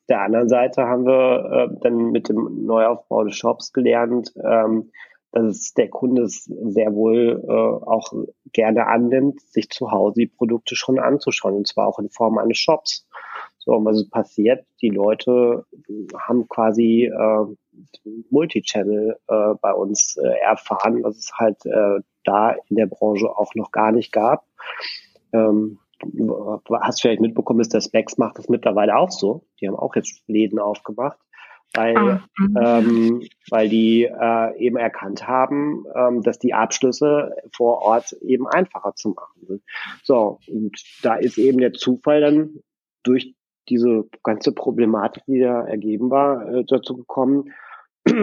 Der 0.10 0.22
anderen 0.22 0.50
Seite 0.50 0.84
haben 0.84 1.06
wir 1.06 1.70
äh, 1.72 1.80
dann 1.82 2.12
mit 2.12 2.30
dem 2.30 2.66
Neuaufbau 2.66 3.24
des 3.24 3.36
Shops 3.36 3.72
gelernt, 3.74 4.34
ähm, 4.44 4.92
dass 5.32 5.46
es 5.46 5.74
der 5.76 5.90
Kunde 5.90 6.24
es 6.24 6.46
sehr 6.46 6.94
wohl 6.96 7.44
äh, 7.48 7.52
auch 7.52 8.12
gerne 8.52 8.88
annimmt, 8.88 9.40
sich 9.42 9.70
zu 9.70 9.92
Hause 9.92 10.22
die 10.22 10.28
Produkte 10.28 10.76
schon 10.76 10.98
anzuschauen, 10.98 11.56
und 11.56 11.68
zwar 11.68 11.88
auch 11.88 12.00
in 12.00 12.10
Form 12.10 12.40
eines 12.40 12.58
Shops. 12.58 13.08
So, 13.60 13.74
und 13.74 13.86
was 13.86 13.98
ist 13.98 14.10
passiert? 14.10 14.66
Die 14.82 14.90
Leute 14.90 15.66
haben 16.18 16.48
quasi 16.48 17.06
äh, 17.06 17.46
Multichannel 18.32 19.18
äh, 19.28 19.54
bei 19.62 19.74
uns 19.74 20.18
äh, 20.18 20.40
erfahren, 20.40 21.04
was 21.04 21.18
es 21.18 21.32
halt 21.36 21.64
äh, 21.66 22.00
da 22.24 22.56
in 22.68 22.78
der 22.78 22.88
Branche 22.88 23.30
auch 23.30 23.54
noch 23.56 23.72
gar 23.72 23.92
nicht 23.92 24.12
gab. 24.12 24.46
Ähm, 25.34 25.78
hast 26.82 27.02
vielleicht 27.02 27.22
mitbekommen, 27.22 27.60
ist 27.60 27.74
der 27.74 27.82
Specs 27.82 28.18
macht 28.18 28.38
das 28.38 28.50
mittlerweile 28.50 28.98
auch 28.98 29.12
so. 29.12 29.46
Die 29.60 29.68
haben 29.68 29.76
auch 29.76 29.96
jetzt 29.96 30.24
Läden 30.28 30.60
aufgemacht, 30.60 31.18
weil, 31.74 31.98
ah, 31.98 32.24
mhm. 32.38 32.58
ähm, 32.62 33.24
weil 33.50 33.70
die 33.70 34.04
äh, 34.04 34.58
eben 34.58 34.78
erkannt 34.78 35.28
haben, 35.28 35.86
ähm, 35.96 36.22
dass 36.22 36.40
die 36.40 36.54
Abschlüsse 36.54 37.36
vor 37.56 37.82
Ort 37.82 38.14
eben 38.22 38.48
einfacher 38.48 38.96
zu 38.96 39.10
machen 39.10 39.46
sind. 39.46 39.64
So, 40.04 40.40
und 40.48 40.82
da 41.04 41.16
ist 41.16 41.38
eben 41.38 41.60
der 41.60 41.74
Zufall 41.74 42.22
dann 42.22 42.62
durch 43.04 43.36
diese 43.70 44.06
ganze 44.24 44.52
Problematik, 44.52 45.24
die 45.28 45.40
da 45.40 45.66
ergeben 45.66 46.10
war, 46.10 46.48
äh, 46.52 46.64
dazu 46.66 46.98
gekommen, 46.98 47.54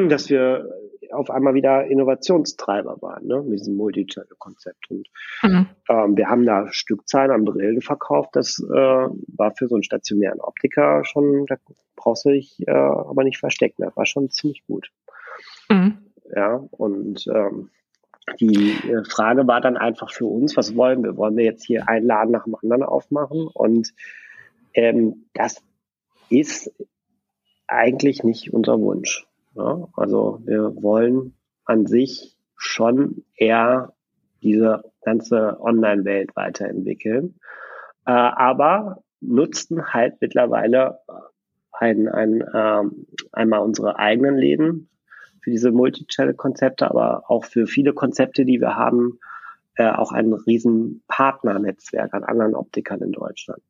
dass 0.08 0.28
wir 0.28 0.68
auf 1.12 1.30
einmal 1.30 1.54
wieder 1.54 1.86
Innovationstreiber 1.86 3.00
waren, 3.00 3.26
ne, 3.26 3.42
mit 3.42 3.60
diesem 3.60 3.76
Multi-Channel-Konzept. 3.76 4.90
Und 4.90 5.08
mhm. 5.42 5.66
ähm, 5.88 6.16
wir 6.16 6.28
haben 6.28 6.44
da 6.44 6.66
Stückzahlen 6.70 7.30
an 7.30 7.44
Brillen 7.44 7.80
verkauft. 7.82 8.30
Das 8.34 8.58
äh, 8.58 8.74
war 8.74 9.54
für 9.56 9.68
so 9.68 9.74
einen 9.74 9.84
stationären 9.84 10.40
Optiker 10.40 11.04
schon, 11.04 11.46
da 11.46 11.56
brauchst 11.96 12.24
du 12.24 12.30
dich 12.30 12.56
äh, 12.66 12.70
aber 12.70 13.24
nicht 13.24 13.38
verstecken. 13.38 13.82
Das 13.82 13.96
war 13.96 14.06
schon 14.06 14.30
ziemlich 14.30 14.64
gut. 14.66 14.90
Mhm. 15.68 15.98
Ja, 16.34 16.56
und 16.70 17.26
ähm, 17.28 17.70
die 18.40 18.72
äh, 18.88 19.04
Frage 19.04 19.46
war 19.46 19.60
dann 19.60 19.76
einfach 19.76 20.12
für 20.12 20.26
uns, 20.26 20.56
was 20.56 20.76
wollen 20.76 21.04
wir? 21.04 21.16
Wollen 21.16 21.36
wir 21.36 21.44
jetzt 21.44 21.64
hier 21.64 21.88
einen 21.88 22.06
Laden 22.06 22.32
nach 22.32 22.44
dem 22.44 22.56
anderen 22.56 22.82
aufmachen? 22.82 23.46
Und 23.46 23.94
ähm, 24.74 25.26
das 25.34 25.62
ist 26.28 26.72
eigentlich 27.68 28.24
nicht 28.24 28.52
unser 28.52 28.80
Wunsch. 28.80 29.26
Ja, 29.56 29.88
also 29.94 30.40
wir 30.44 30.82
wollen 30.82 31.34
an 31.64 31.86
sich 31.86 32.36
schon 32.56 33.24
eher 33.36 33.94
diese 34.42 34.84
ganze 35.02 35.58
Online-Welt 35.60 36.36
weiterentwickeln, 36.36 37.34
äh, 38.06 38.12
aber 38.12 39.02
nutzten 39.20 39.94
halt 39.94 40.20
mittlerweile 40.20 40.98
ein, 41.72 42.08
ein, 42.08 42.42
äh, 42.42 42.82
einmal 43.32 43.60
unsere 43.60 43.98
eigenen 43.98 44.36
Läden 44.36 44.90
für 45.40 45.50
diese 45.50 45.72
Multi-Channel-Konzepte, 45.72 46.90
aber 46.90 47.30
auch 47.30 47.44
für 47.44 47.66
viele 47.66 47.94
Konzepte, 47.94 48.44
die 48.44 48.60
wir 48.60 48.76
haben, 48.76 49.18
äh, 49.76 49.90
auch 49.90 50.12
ein 50.12 50.32
riesen 50.32 51.02
Partnernetzwerk 51.08 52.12
an 52.12 52.24
anderen 52.24 52.54
Optikern 52.54 53.00
in 53.00 53.12
Deutschland. 53.12 53.62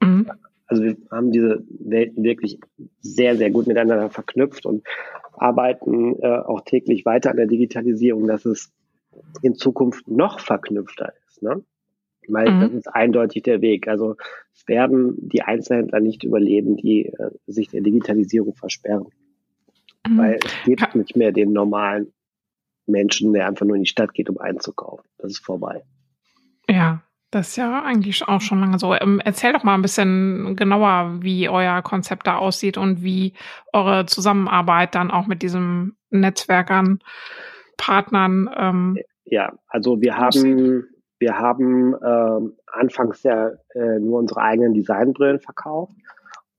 Mhm. 0.00 0.30
Also 0.66 0.82
wir 0.82 0.96
haben 1.10 1.30
diese 1.30 1.64
Welten 1.68 2.24
wirklich 2.24 2.58
sehr, 3.00 3.36
sehr 3.36 3.50
gut 3.50 3.66
miteinander 3.66 4.10
verknüpft 4.10 4.66
und 4.66 4.84
arbeiten 5.32 6.18
äh, 6.20 6.38
auch 6.38 6.62
täglich 6.62 7.04
weiter 7.04 7.30
an 7.30 7.36
der 7.36 7.46
Digitalisierung, 7.46 8.26
dass 8.26 8.44
es 8.44 8.72
in 9.42 9.54
Zukunft 9.54 10.08
noch 10.08 10.40
verknüpfter 10.40 11.12
ist. 11.28 11.42
Ne? 11.42 11.62
Weil 12.28 12.50
mhm. 12.50 12.60
das 12.60 12.72
ist 12.72 12.88
eindeutig 12.88 13.44
der 13.44 13.60
Weg. 13.60 13.86
Also 13.88 14.16
es 14.52 14.66
werden 14.66 15.14
die 15.28 15.42
Einzelhändler 15.42 16.00
nicht 16.00 16.24
überleben, 16.24 16.76
die 16.76 17.06
äh, 17.06 17.30
sich 17.46 17.68
der 17.68 17.82
Digitalisierung 17.82 18.54
versperren. 18.54 19.06
Mhm. 20.06 20.18
Weil 20.18 20.38
es 20.44 20.64
gibt 20.64 20.94
nicht 20.94 21.16
mehr 21.16 21.32
den 21.32 21.52
normalen 21.52 22.12
Menschen, 22.86 23.32
der 23.32 23.46
einfach 23.46 23.66
nur 23.66 23.76
in 23.76 23.82
die 23.82 23.88
Stadt 23.88 24.14
geht, 24.14 24.30
um 24.30 24.38
einzukaufen. 24.38 25.06
Das 25.18 25.32
ist 25.32 25.44
vorbei. 25.44 25.84
Ja, 26.68 27.02
das 27.30 27.48
ist 27.48 27.56
ja 27.56 27.82
eigentlich 27.82 28.26
auch 28.28 28.40
schon 28.40 28.60
lange 28.60 28.78
so. 28.78 28.94
Ähm, 28.94 29.20
erzähl 29.24 29.52
doch 29.52 29.64
mal 29.64 29.74
ein 29.74 29.82
bisschen 29.82 30.56
genauer, 30.56 31.18
wie 31.20 31.48
euer 31.48 31.82
Konzept 31.82 32.26
da 32.26 32.36
aussieht 32.36 32.78
und 32.78 33.02
wie 33.02 33.34
eure 33.72 34.06
Zusammenarbeit 34.06 34.94
dann 34.94 35.10
auch 35.10 35.26
mit 35.26 35.42
diesem 35.42 35.96
Netzwerkern, 36.10 37.00
Partnern. 37.76 38.48
Ähm, 38.56 38.98
ja, 39.24 39.52
also 39.66 40.00
wir 40.00 40.16
haben, 40.16 40.86
wir 41.18 41.38
haben 41.38 41.94
äh, 41.94 42.52
anfangs 42.72 43.22
ja 43.22 43.50
äh, 43.74 43.98
nur 43.98 44.20
unsere 44.20 44.40
eigenen 44.40 44.74
Designbrillen 44.74 45.40
verkauft. 45.40 45.94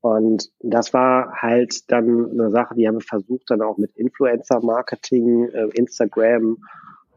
Und 0.01 0.49
das 0.59 0.93
war 0.93 1.33
halt 1.41 1.91
dann 1.91 2.29
eine 2.31 2.51
Sache, 2.51 2.75
die 2.75 2.87
haben 2.87 2.95
wir 2.95 3.01
versucht, 3.01 3.49
dann 3.49 3.61
auch 3.61 3.77
mit 3.77 3.95
Influencer-Marketing, 3.95 5.49
äh, 5.49 5.69
Instagram, 5.73 6.57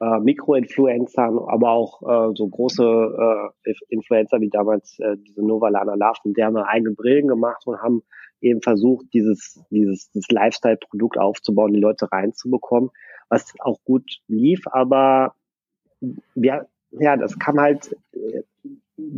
äh, 0.00 0.18
Mikroinfluencern, 0.20 1.38
aber 1.38 1.70
auch 1.70 2.02
äh, 2.02 2.34
so 2.34 2.48
große 2.48 3.52
äh, 3.64 3.72
Influencer 3.88 4.40
wie 4.40 4.48
damals 4.48 4.98
äh, 4.98 5.16
diese 5.16 5.44
Novalana 5.44 5.94
Love, 5.94 6.34
die 6.34 6.42
haben 6.42 6.56
eigene 6.56 6.94
Brillen 6.94 7.28
gemacht 7.28 7.66
und 7.66 7.80
haben 7.80 8.02
eben 8.40 8.62
versucht, 8.62 9.06
dieses, 9.12 9.62
dieses, 9.70 10.10
dieses 10.10 10.30
Lifestyle-Produkt 10.30 11.18
aufzubauen, 11.18 11.74
die 11.74 11.80
Leute 11.80 12.10
reinzubekommen, 12.10 12.90
was 13.28 13.52
auch 13.60 13.78
gut 13.84 14.20
lief, 14.26 14.66
aber 14.66 15.34
ja, 16.34 16.66
ja, 16.92 17.16
das 17.16 17.38
kam 17.38 17.60
halt 17.60 17.94
äh, 18.12 18.42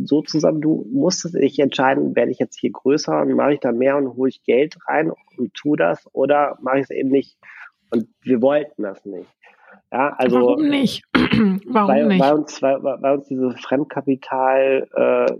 so 0.03 0.21
zusammen, 0.21 0.61
du 0.61 0.87
musstest 0.91 1.35
dich 1.35 1.59
entscheiden, 1.59 2.15
werde 2.15 2.31
ich 2.31 2.39
jetzt 2.39 2.59
hier 2.59 2.71
größer 2.71 3.21
und 3.21 3.33
mache 3.33 3.53
ich 3.53 3.59
da 3.59 3.71
mehr 3.71 3.97
und 3.97 4.15
hole 4.15 4.29
ich 4.29 4.43
Geld 4.43 4.77
rein 4.87 5.11
und 5.37 5.53
tu 5.53 5.75
das 5.75 6.07
oder 6.13 6.57
mache 6.61 6.79
ich 6.79 6.83
es 6.83 6.89
eben 6.89 7.09
nicht. 7.09 7.37
Und 7.91 8.07
wir 8.21 8.41
wollten 8.41 8.83
das 8.83 9.05
nicht. 9.05 9.29
Ja, 9.93 10.15
also 10.17 10.37
Warum 10.37 10.69
nicht? 10.69 11.03
Warum 11.13 11.89
weil, 11.89 12.07
nicht? 12.07 12.19
Weil 12.19 12.33
uns, 12.33 12.61
weil, 12.63 12.83
weil 12.83 13.17
uns 13.17 13.27
diese 13.27 13.51
Fremdkapital 13.51 14.87
äh, 14.91 15.33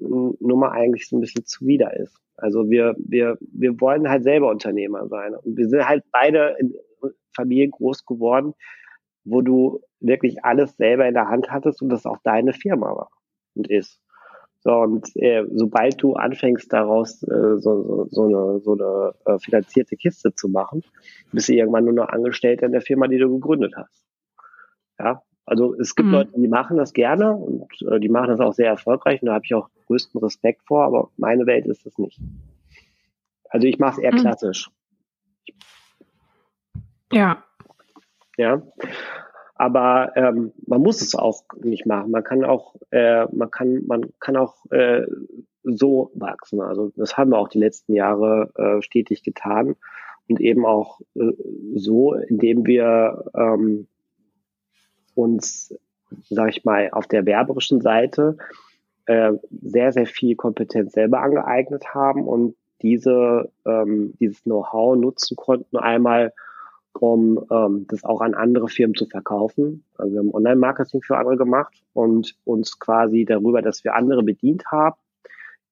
Nummer 0.00 0.72
eigentlich 0.72 1.08
so 1.08 1.16
ein 1.16 1.20
bisschen 1.20 1.46
zuwider 1.46 1.96
ist. 1.96 2.20
Also 2.36 2.68
wir, 2.68 2.96
wir, 2.98 3.38
wir 3.40 3.80
wollen 3.80 4.08
halt 4.08 4.24
selber 4.24 4.50
Unternehmer 4.50 5.06
sein. 5.06 5.36
Und 5.36 5.56
wir 5.56 5.68
sind 5.68 5.88
halt 5.88 6.02
beide 6.10 6.56
in 6.58 6.74
Familien 7.36 7.70
groß 7.70 8.04
geworden, 8.04 8.54
wo 9.22 9.42
du 9.42 9.80
wirklich 10.00 10.44
alles 10.44 10.76
selber 10.76 11.06
in 11.06 11.14
der 11.14 11.28
Hand 11.28 11.52
hattest 11.52 11.80
und 11.80 11.90
das 11.90 12.04
auch 12.04 12.18
deine 12.24 12.52
Firma 12.52 12.86
war 12.88 13.10
und 13.54 13.70
ist. 13.70 14.00
So, 14.62 14.72
und 14.72 15.08
äh, 15.16 15.44
sobald 15.52 16.02
du 16.02 16.14
anfängst, 16.14 16.70
daraus 16.72 17.22
äh, 17.22 17.58
so, 17.58 17.82
so, 17.82 18.06
so 18.10 18.24
eine, 18.24 18.60
so 18.60 18.72
eine 18.72 19.14
äh, 19.24 19.38
finanzierte 19.38 19.96
Kiste 19.96 20.34
zu 20.34 20.48
machen, 20.48 20.82
bist 21.32 21.48
du 21.48 21.54
irgendwann 21.54 21.84
nur 21.84 21.94
noch 21.94 22.08
Angestellter 22.08 22.66
in 22.66 22.72
der 22.72 22.82
Firma, 22.82 23.06
die 23.06 23.18
du 23.18 23.30
gegründet 23.30 23.72
hast. 23.76 23.99
Ja, 25.02 25.22
also 25.46 25.74
es 25.80 25.94
gibt 25.94 26.08
mhm. 26.08 26.14
Leute, 26.14 26.32
die 26.36 26.48
machen 26.48 26.76
das 26.76 26.92
gerne 26.92 27.34
und 27.34 27.66
äh, 27.90 27.98
die 27.98 28.10
machen 28.10 28.28
das 28.28 28.40
auch 28.40 28.52
sehr 28.52 28.68
erfolgreich 28.68 29.22
und 29.22 29.26
da 29.26 29.34
habe 29.34 29.44
ich 29.46 29.54
auch 29.54 29.70
größten 29.86 30.20
Respekt 30.20 30.62
vor, 30.66 30.84
aber 30.84 31.10
meine 31.16 31.46
Welt 31.46 31.66
ist 31.66 31.86
das 31.86 31.96
nicht. 31.96 32.20
Also 33.48 33.66
ich 33.66 33.78
mache 33.78 33.94
es 33.94 33.98
eher 33.98 34.12
mhm. 34.12 34.18
klassisch. 34.18 34.70
Ja. 37.12 37.42
Ja. 38.36 38.62
Aber 39.54 40.12
ähm, 40.16 40.52
man 40.66 40.82
muss 40.82 41.00
es 41.00 41.14
auch 41.14 41.42
nicht 41.62 41.86
machen. 41.86 42.10
Man 42.10 42.24
kann 42.24 42.44
auch, 42.44 42.76
äh, 42.90 43.24
man 43.32 43.50
kann, 43.50 43.86
man 43.86 44.12
kann 44.20 44.36
auch 44.36 44.54
äh, 44.70 45.06
so 45.62 46.10
wachsen. 46.14 46.60
Also 46.60 46.92
das 46.96 47.16
haben 47.16 47.30
wir 47.30 47.38
auch 47.38 47.48
die 47.48 47.58
letzten 47.58 47.94
Jahre 47.94 48.52
äh, 48.54 48.82
stetig 48.82 49.22
getan 49.22 49.76
und 50.28 50.40
eben 50.40 50.64
auch 50.64 51.00
äh, 51.14 51.32
so, 51.74 52.14
indem 52.14 52.66
wir 52.66 53.24
ähm, 53.34 53.88
uns, 55.14 55.74
sag 56.28 56.48
ich 56.50 56.64
mal, 56.64 56.90
auf 56.92 57.06
der 57.06 57.26
werberischen 57.26 57.80
Seite 57.80 58.36
äh, 59.06 59.32
sehr, 59.50 59.92
sehr 59.92 60.06
viel 60.06 60.36
Kompetenz 60.36 60.92
selber 60.92 61.20
angeeignet 61.20 61.94
haben 61.94 62.26
und 62.26 62.54
diese, 62.82 63.50
ähm, 63.66 64.14
dieses 64.20 64.42
Know-how 64.44 64.96
nutzen 64.96 65.36
konnten, 65.36 65.76
einmal 65.76 66.32
um 66.98 67.44
ähm, 67.50 67.86
das 67.88 68.04
auch 68.04 68.20
an 68.20 68.34
andere 68.34 68.68
Firmen 68.68 68.94
zu 68.94 69.06
verkaufen. 69.06 69.84
Also 69.96 70.12
wir 70.12 70.20
haben 70.20 70.34
Online-Marketing 70.34 71.02
für 71.02 71.16
andere 71.16 71.36
gemacht 71.36 71.82
und 71.92 72.36
uns 72.44 72.78
quasi 72.78 73.24
darüber, 73.24 73.62
dass 73.62 73.84
wir 73.84 73.94
andere 73.94 74.22
bedient 74.22 74.64
haben 74.70 74.96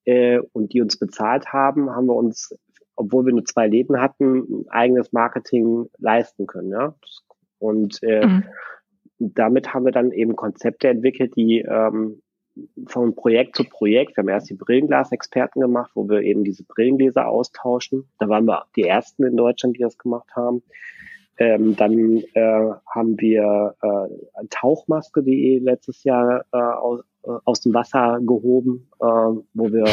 äh, 0.04 0.38
und 0.52 0.72
die 0.72 0.80
uns 0.80 0.96
bezahlt 0.96 1.52
haben, 1.52 1.90
haben 1.90 2.06
wir 2.06 2.14
uns, 2.14 2.56
obwohl 2.94 3.26
wir 3.26 3.32
nur 3.32 3.44
zwei 3.44 3.66
Leben 3.66 4.00
hatten, 4.00 4.64
ein 4.64 4.68
eigenes 4.68 5.12
Marketing 5.12 5.88
leisten 5.98 6.46
können. 6.46 6.70
Ja? 6.70 6.94
Und 7.58 8.02
äh, 8.02 8.26
mhm. 8.26 8.44
Damit 9.18 9.74
haben 9.74 9.84
wir 9.84 9.92
dann 9.92 10.12
eben 10.12 10.36
Konzepte 10.36 10.88
entwickelt, 10.88 11.34
die 11.36 11.60
ähm, 11.60 12.22
von 12.86 13.14
Projekt 13.14 13.56
zu 13.56 13.64
Projekt. 13.64 14.16
Wir 14.16 14.22
haben 14.22 14.28
erst 14.28 14.50
die 14.50 14.54
Brillenglasexperten 14.54 15.60
gemacht, 15.60 15.92
wo 15.94 16.08
wir 16.08 16.22
eben 16.22 16.44
diese 16.44 16.64
Brillengläser 16.64 17.28
austauschen. 17.28 18.08
Da 18.18 18.28
waren 18.28 18.46
wir 18.46 18.64
die 18.76 18.84
ersten 18.84 19.24
in 19.24 19.36
Deutschland, 19.36 19.76
die 19.76 19.82
das 19.82 19.98
gemacht 19.98 20.28
haben. 20.34 20.62
Ähm, 21.38 21.76
dann 21.76 22.22
äh, 22.34 22.70
haben 22.92 23.20
wir 23.20 23.76
äh, 23.80 24.46
Tauchmaske.de 24.50 25.60
letztes 25.60 26.02
Jahr 26.02 26.44
äh, 26.52 26.56
aus, 26.56 27.00
äh, 27.22 27.30
aus 27.44 27.60
dem 27.60 27.74
Wasser 27.74 28.18
gehoben, 28.20 28.90
äh, 29.00 29.04
wo 29.04 29.72
wir 29.72 29.86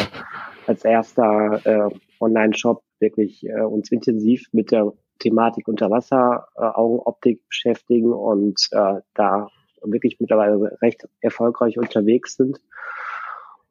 als 0.66 0.84
erster 0.86 1.62
äh, 1.64 1.96
Online-Shop 2.20 2.82
wirklich 3.00 3.46
äh, 3.48 3.62
uns 3.62 3.92
intensiv 3.92 4.48
mit 4.54 4.72
der 4.72 4.92
Thematik 5.20 5.68
Unterwasser, 5.68 6.48
äh, 6.56 6.62
Augenoptik 6.62 7.48
beschäftigen 7.48 8.14
und 8.14 8.68
äh, 8.72 9.02
da 9.14 9.50
wirklich 9.82 10.20
mittlerweile 10.20 10.78
recht 10.82 11.08
erfolgreich 11.22 11.78
unterwegs 11.78 12.36
sind. 12.36 12.60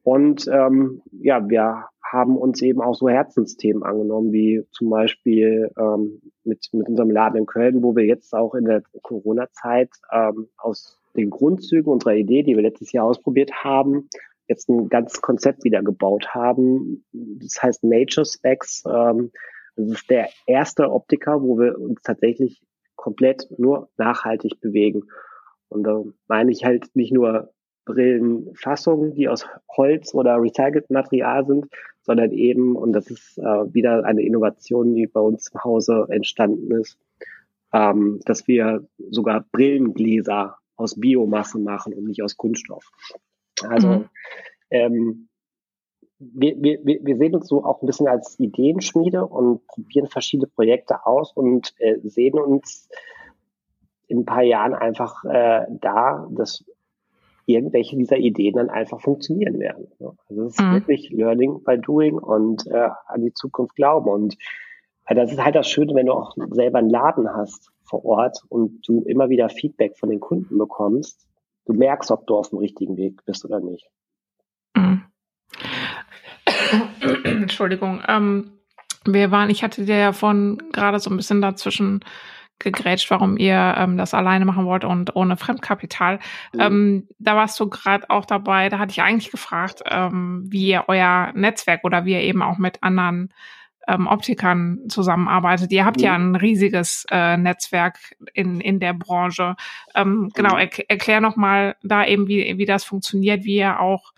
Und 0.03 0.47
ähm, 0.49 1.03
ja, 1.11 1.49
wir 1.49 1.87
haben 2.03 2.37
uns 2.37 2.63
eben 2.63 2.81
auch 2.81 2.95
so 2.95 3.09
Herzensthemen 3.09 3.83
angenommen, 3.83 4.33
wie 4.33 4.65
zum 4.71 4.91
Beispiel 4.91 5.71
ähm, 5.79 6.21
mit, 6.45 6.69
mit 6.73 6.89
unserem 6.89 7.11
Laden 7.11 7.39
in 7.39 7.47
Köln, 7.47 7.83
wo 7.83 7.97
wir 7.97 8.05
jetzt 8.05 8.35
auch 8.35 8.55
in 8.55 8.67
der 8.67 8.83
Corona-Zeit 9.03 9.91
ähm, 10.13 10.49
aus 10.59 11.01
den 11.17 11.31
Grundzügen 11.31 11.91
unserer 11.91 12.15
Idee, 12.15 12.43
die 12.43 12.55
wir 12.55 12.63
letztes 12.63 12.93
Jahr 12.93 13.07
ausprobiert 13.07 13.65
haben, 13.65 14.09
jetzt 14.47 14.69
ein 14.69 14.89
ganzes 14.89 15.23
Konzept 15.23 15.65
wieder 15.65 15.83
gebaut 15.83 16.29
haben. 16.35 17.05
Das 17.13 17.63
heißt 17.63 17.83
Nature 17.83 18.27
Specs. 18.27 18.85
Ähm, 18.87 19.31
das 19.77 19.89
ist 19.89 20.11
der 20.11 20.29
erste 20.47 20.91
Optiker, 20.91 21.43
wo 21.43 21.59
wir 21.59 21.79
uns 21.79 22.03
tatsächlich 22.03 22.63
komplett 22.97 23.47
nur 23.59 23.89
nachhaltig 23.97 24.61
bewegen. 24.61 25.05
Und 25.69 25.85
da 25.85 26.03
meine 26.29 26.53
ich 26.53 26.65
halt 26.65 26.95
nicht 26.95 27.13
nur 27.13 27.53
Brillenfassungen, 27.85 29.15
die 29.15 29.29
aus 29.29 29.47
Holz 29.77 30.15
oder 30.15 30.41
recyceltem 30.41 30.95
Material 30.95 31.45
sind, 31.47 31.67
sondern 32.03 32.33
eben, 32.33 32.77
und 32.77 32.93
das 32.93 33.11
ist 33.11 33.39
äh, 33.39 33.75
wieder 33.75 34.05
eine 34.05 34.23
Innovation, 34.23 34.95
die 34.95 35.07
bei 35.07 35.21
uns 35.21 35.49
im 35.53 35.65
Hause 35.65 36.07
entstanden 36.09 36.71
ist, 36.81 36.99
ähm, 37.73 38.21
dass 38.25 38.47
wir 38.47 38.87
sogar 39.11 39.45
Brillengläser 39.53 40.57
aus 40.77 40.99
Biomasse 40.99 41.59
machen 41.59 41.93
und 41.95 42.05
nicht 42.05 42.23
aus 42.23 42.37
Kunststoff. 42.37 42.91
Also 43.69 43.89
mhm. 43.89 44.09
ähm, 44.71 45.29
wir, 46.33 46.61
wir, 46.61 47.05
wir 47.05 47.17
sehen 47.17 47.35
uns 47.35 47.49
so 47.49 47.65
auch 47.65 47.83
ein 47.83 47.87
bisschen 47.87 48.09
als 48.09 48.39
Ideenschmiede 48.39 49.27
und 49.27 49.67
probieren 49.67 50.07
verschiedene 50.07 50.49
Projekte 50.49 51.07
aus 51.07 51.33
und 51.33 51.75
äh, 51.79 51.99
sehen 52.03 52.39
uns 52.39 52.89
in 54.07 54.21
ein 54.21 54.25
paar 54.25 54.43
Jahren 54.43 54.75
einfach 54.75 55.25
äh, 55.25 55.67
da, 55.81 56.29
dass 56.31 56.65
irgendwelche 57.47 57.97
dieser 57.97 58.17
Ideen 58.17 58.55
dann 58.55 58.71
einfach 58.71 59.01
funktionieren 59.01 59.59
werden. 59.59 59.89
Also 60.29 60.45
es 60.45 60.55
ist 60.55 60.61
mhm. 60.61 60.75
wirklich 60.75 61.11
Learning 61.11 61.63
by 61.63 61.79
Doing 61.79 62.19
und 62.19 62.67
äh, 62.67 62.89
an 63.07 63.23
die 63.23 63.35
Zukunft 63.35 63.77
glauben. 63.77 64.09
Und 64.09 64.37
äh, 65.07 65.15
das 65.15 65.33
ist 65.33 65.43
halt 65.43 65.55
das 65.55 65.69
Schöne, 65.69 65.95
wenn 65.95 66.07
du 66.07 66.13
auch 66.13 66.35
selber 66.51 66.79
einen 66.79 66.91
Laden 66.91 67.29
hast 67.35 67.71
vor 67.85 68.05
Ort 68.05 68.43
und 68.49 68.87
du 68.87 69.03
immer 69.03 69.29
wieder 69.29 69.49
Feedback 69.49 69.97
von 69.99 70.11
den 70.11 70.21
Kunden 70.21 70.57
bekommst. 70.57 71.27
Du 71.67 71.75
merkst, 71.75 72.11
ob 72.11 72.27
du 72.27 72.37
auf 72.37 72.51
dem 72.51 72.59
richtigen 72.59 72.97
Weg 72.97 73.25
bist 73.25 73.45
oder 73.45 73.61
nicht. 73.61 73.91
Mhm. 74.77 75.03
Entschuldigung. 77.45 78.03
Ähm, 78.09 78.51
wir 79.05 79.31
waren, 79.31 79.51
ich 79.51 79.63
hatte 79.63 79.85
dir 79.85 79.99
ja 79.99 80.13
von 80.13 80.63
gerade 80.73 80.99
so 80.99 81.11
ein 81.11 81.17
bisschen 81.17 81.41
dazwischen 81.41 82.01
gegrätscht, 82.59 83.11
warum 83.11 83.37
ihr 83.37 83.75
ähm, 83.77 83.97
das 83.97 84.15
alleine 84.15 84.45
machen 84.45 84.65
wollt 84.65 84.85
und 84.85 85.15
ohne 85.17 85.37
Fremdkapital. 85.37 86.21
Mhm. 86.53 86.61
Ähm, 86.61 87.09
da 87.19 87.37
warst 87.37 87.59
du 87.61 87.69
gerade 87.69 88.09
auch 88.11 88.25
dabei, 88.25 88.69
da 88.69 88.79
hatte 88.79 88.93
ich 88.93 89.03
eigentlich 89.03 89.31
gefragt, 89.31 89.83
ähm, 89.91 90.45
wie 90.49 90.69
ihr 90.69 90.85
euer 90.89 91.33
Netzwerk 91.35 91.85
oder 91.85 92.05
wie 92.05 92.13
ihr 92.13 92.23
eben 92.23 92.43
auch 92.43 92.59
mit 92.59 92.83
anderen 92.83 93.33
ähm, 93.87 94.07
Optikern 94.07 94.79
zusammenarbeitet. 94.89 95.71
Ihr 95.73 95.85
habt 95.85 95.99
mhm. 95.99 96.05
ja 96.05 96.15
ein 96.15 96.37
riesiges 96.37 97.05
äh, 97.11 97.37
Netzwerk 97.37 97.99
in, 98.33 98.61
in 98.61 98.81
der 98.81 98.95
Branche. 98.95 99.57
Ähm, 99.95 100.31
genau, 100.35 100.55
mhm. 100.55 100.61
er, 100.61 100.91
erklär 100.91 101.21
noch 101.21 101.37
mal 101.37 101.77
da 101.83 102.07
eben, 102.07 102.29
wie, 102.29 102.57
wie 102.57 102.67
das 102.67 102.85
funktioniert, 102.85 103.45
wie 103.45 103.57
ihr 103.57 103.81
auch 103.81 104.13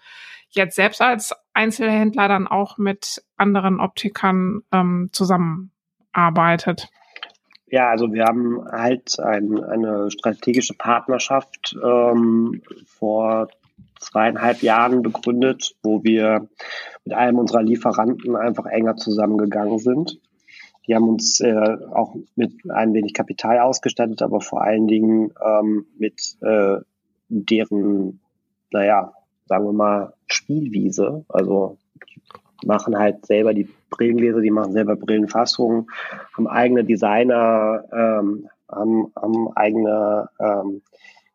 jetzt 0.51 0.77
selbst 0.77 1.01
als 1.01 1.35
Einzelhändler 1.53 2.29
dann 2.29 2.47
auch 2.47 2.79
mit 2.79 3.23
anderen 3.37 3.81
Optikern 3.81 4.63
ähm, 4.73 5.11
zusammenarbeitet. 5.13 6.89
Ja, 7.69 7.91
also 7.91 8.13
wir 8.13 8.25
haben 8.25 8.65
halt 8.71 9.19
ein, 9.19 9.63
eine 9.63 10.11
strategische 10.11 10.75
Partnerschaft 10.75 11.77
ähm, 11.83 12.63
vor 12.87 13.49
zweieinhalb 13.99 14.63
Jahren 14.63 15.03
begründet, 15.03 15.75
wo 15.83 16.05
wir 16.05 16.49
mit 17.05 17.15
einem 17.15 17.39
unserer 17.39 17.63
Lieferanten 17.63 18.37
einfach 18.37 18.67
enger 18.67 18.97
zusammengegangen 18.97 19.79
sind. 19.79 20.21
Die 20.87 20.95
haben 20.95 21.09
uns 21.09 21.41
äh, 21.41 21.77
auch 21.93 22.15
mit 22.37 22.53
ein 22.71 22.95
wenig 22.95 23.15
Kapital 23.15 23.59
ausgestattet, 23.59 24.23
aber 24.23 24.41
vor 24.41 24.63
allen 24.63 24.87
Dingen 24.87 25.33
ähm, 25.45 25.87
mit 25.99 26.37
äh, 26.43 26.77
deren, 27.29 28.21
naja, 28.71 29.13
sagen 29.47 29.65
wir 29.65 29.73
mal, 29.73 30.13
Spielwiese. 30.27 31.25
Also 31.29 31.79
machen 32.65 32.99
halt 32.99 33.27
selber 33.27 33.55
die 33.55 33.69
Brillengläser, 33.91 34.41
die 34.41 34.51
machen 34.51 34.73
selber 34.73 34.97
Brillenfassungen, 34.97 35.87
haben 36.37 36.47
eigene 36.47 36.85
Designer, 36.85 37.85
ähm, 37.93 38.49
haben, 38.69 39.13
haben 39.15 39.49
eigene 39.55 40.29
ähm, 40.41 40.83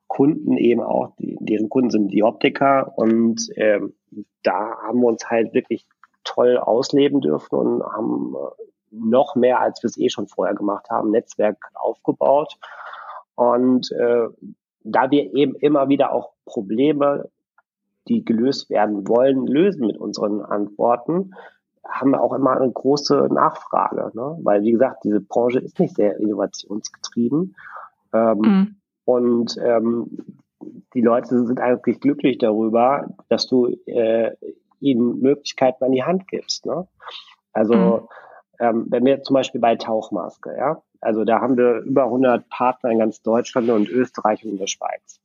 Kunden 0.07 0.57
eben 0.57 0.81
auch, 0.81 1.15
die, 1.17 1.37
deren 1.39 1.69
Kunden 1.69 1.89
sind 1.89 2.09
die 2.09 2.23
Optiker 2.23 2.97
und 2.97 3.49
ähm, 3.55 3.93
da 4.43 4.77
haben 4.81 4.99
wir 4.99 5.07
uns 5.07 5.29
halt 5.29 5.53
wirklich 5.53 5.87
toll 6.23 6.57
ausleben 6.57 7.21
dürfen 7.21 7.55
und 7.55 7.83
haben 7.83 8.35
äh, 8.35 8.63
noch 8.91 9.35
mehr, 9.35 9.61
als 9.61 9.81
wir 9.83 9.87
es 9.87 9.97
eh 9.97 10.09
schon 10.09 10.27
vorher 10.27 10.53
gemacht 10.53 10.89
haben, 10.89 11.11
Netzwerk 11.11 11.57
aufgebaut. 11.75 12.57
Und 13.35 13.91
äh, 13.93 14.27
da 14.83 15.09
wir 15.11 15.33
eben 15.33 15.55
immer 15.55 15.87
wieder 15.87 16.11
auch 16.11 16.33
Probleme, 16.45 17.29
die 18.07 18.25
gelöst 18.25 18.69
werden 18.69 19.07
wollen, 19.07 19.45
lösen 19.45 19.87
mit 19.87 19.97
unseren 19.97 20.41
Antworten, 20.41 21.31
haben 21.87 22.11
wir 22.11 22.21
auch 22.21 22.33
immer 22.33 22.59
eine 22.59 22.71
große 22.71 23.29
Nachfrage. 23.31 24.11
Ne? 24.13 24.39
Weil, 24.43 24.63
wie 24.63 24.71
gesagt, 24.71 25.03
diese 25.03 25.19
Branche 25.19 25.59
ist 25.59 25.79
nicht 25.79 25.95
sehr 25.95 26.17
innovationsgetrieben. 26.17 27.55
Ähm, 28.13 28.37
mhm. 28.37 28.75
Und 29.05 29.57
ähm, 29.63 30.35
die 30.93 31.01
Leute 31.01 31.45
sind 31.45 31.59
eigentlich 31.59 31.99
glücklich 31.99 32.37
darüber, 32.37 33.07
dass 33.29 33.47
du 33.47 33.67
äh, 33.85 34.35
ihnen 34.79 35.19
Möglichkeiten 35.19 35.83
an 35.83 35.91
die 35.91 36.03
Hand 36.03 36.27
gibst. 36.27 36.65
Ne? 36.65 36.87
Also 37.53 37.73
mhm. 37.75 38.07
ähm, 38.59 38.85
wenn 38.89 39.05
wir 39.05 39.23
zum 39.23 39.35
Beispiel 39.35 39.61
bei 39.61 39.75
Tauchmaske, 39.75 40.55
ja, 40.57 40.81
also 41.01 41.25
da 41.25 41.41
haben 41.41 41.57
wir 41.57 41.79
über 41.79 42.03
100 42.05 42.47
Partner 42.49 42.91
in 42.91 42.99
ganz 42.99 43.21
Deutschland 43.21 43.69
und 43.69 43.89
Österreich 43.89 44.45
und 44.45 44.51
in 44.51 44.57
der 44.57 44.67
Schweiz. 44.67 45.19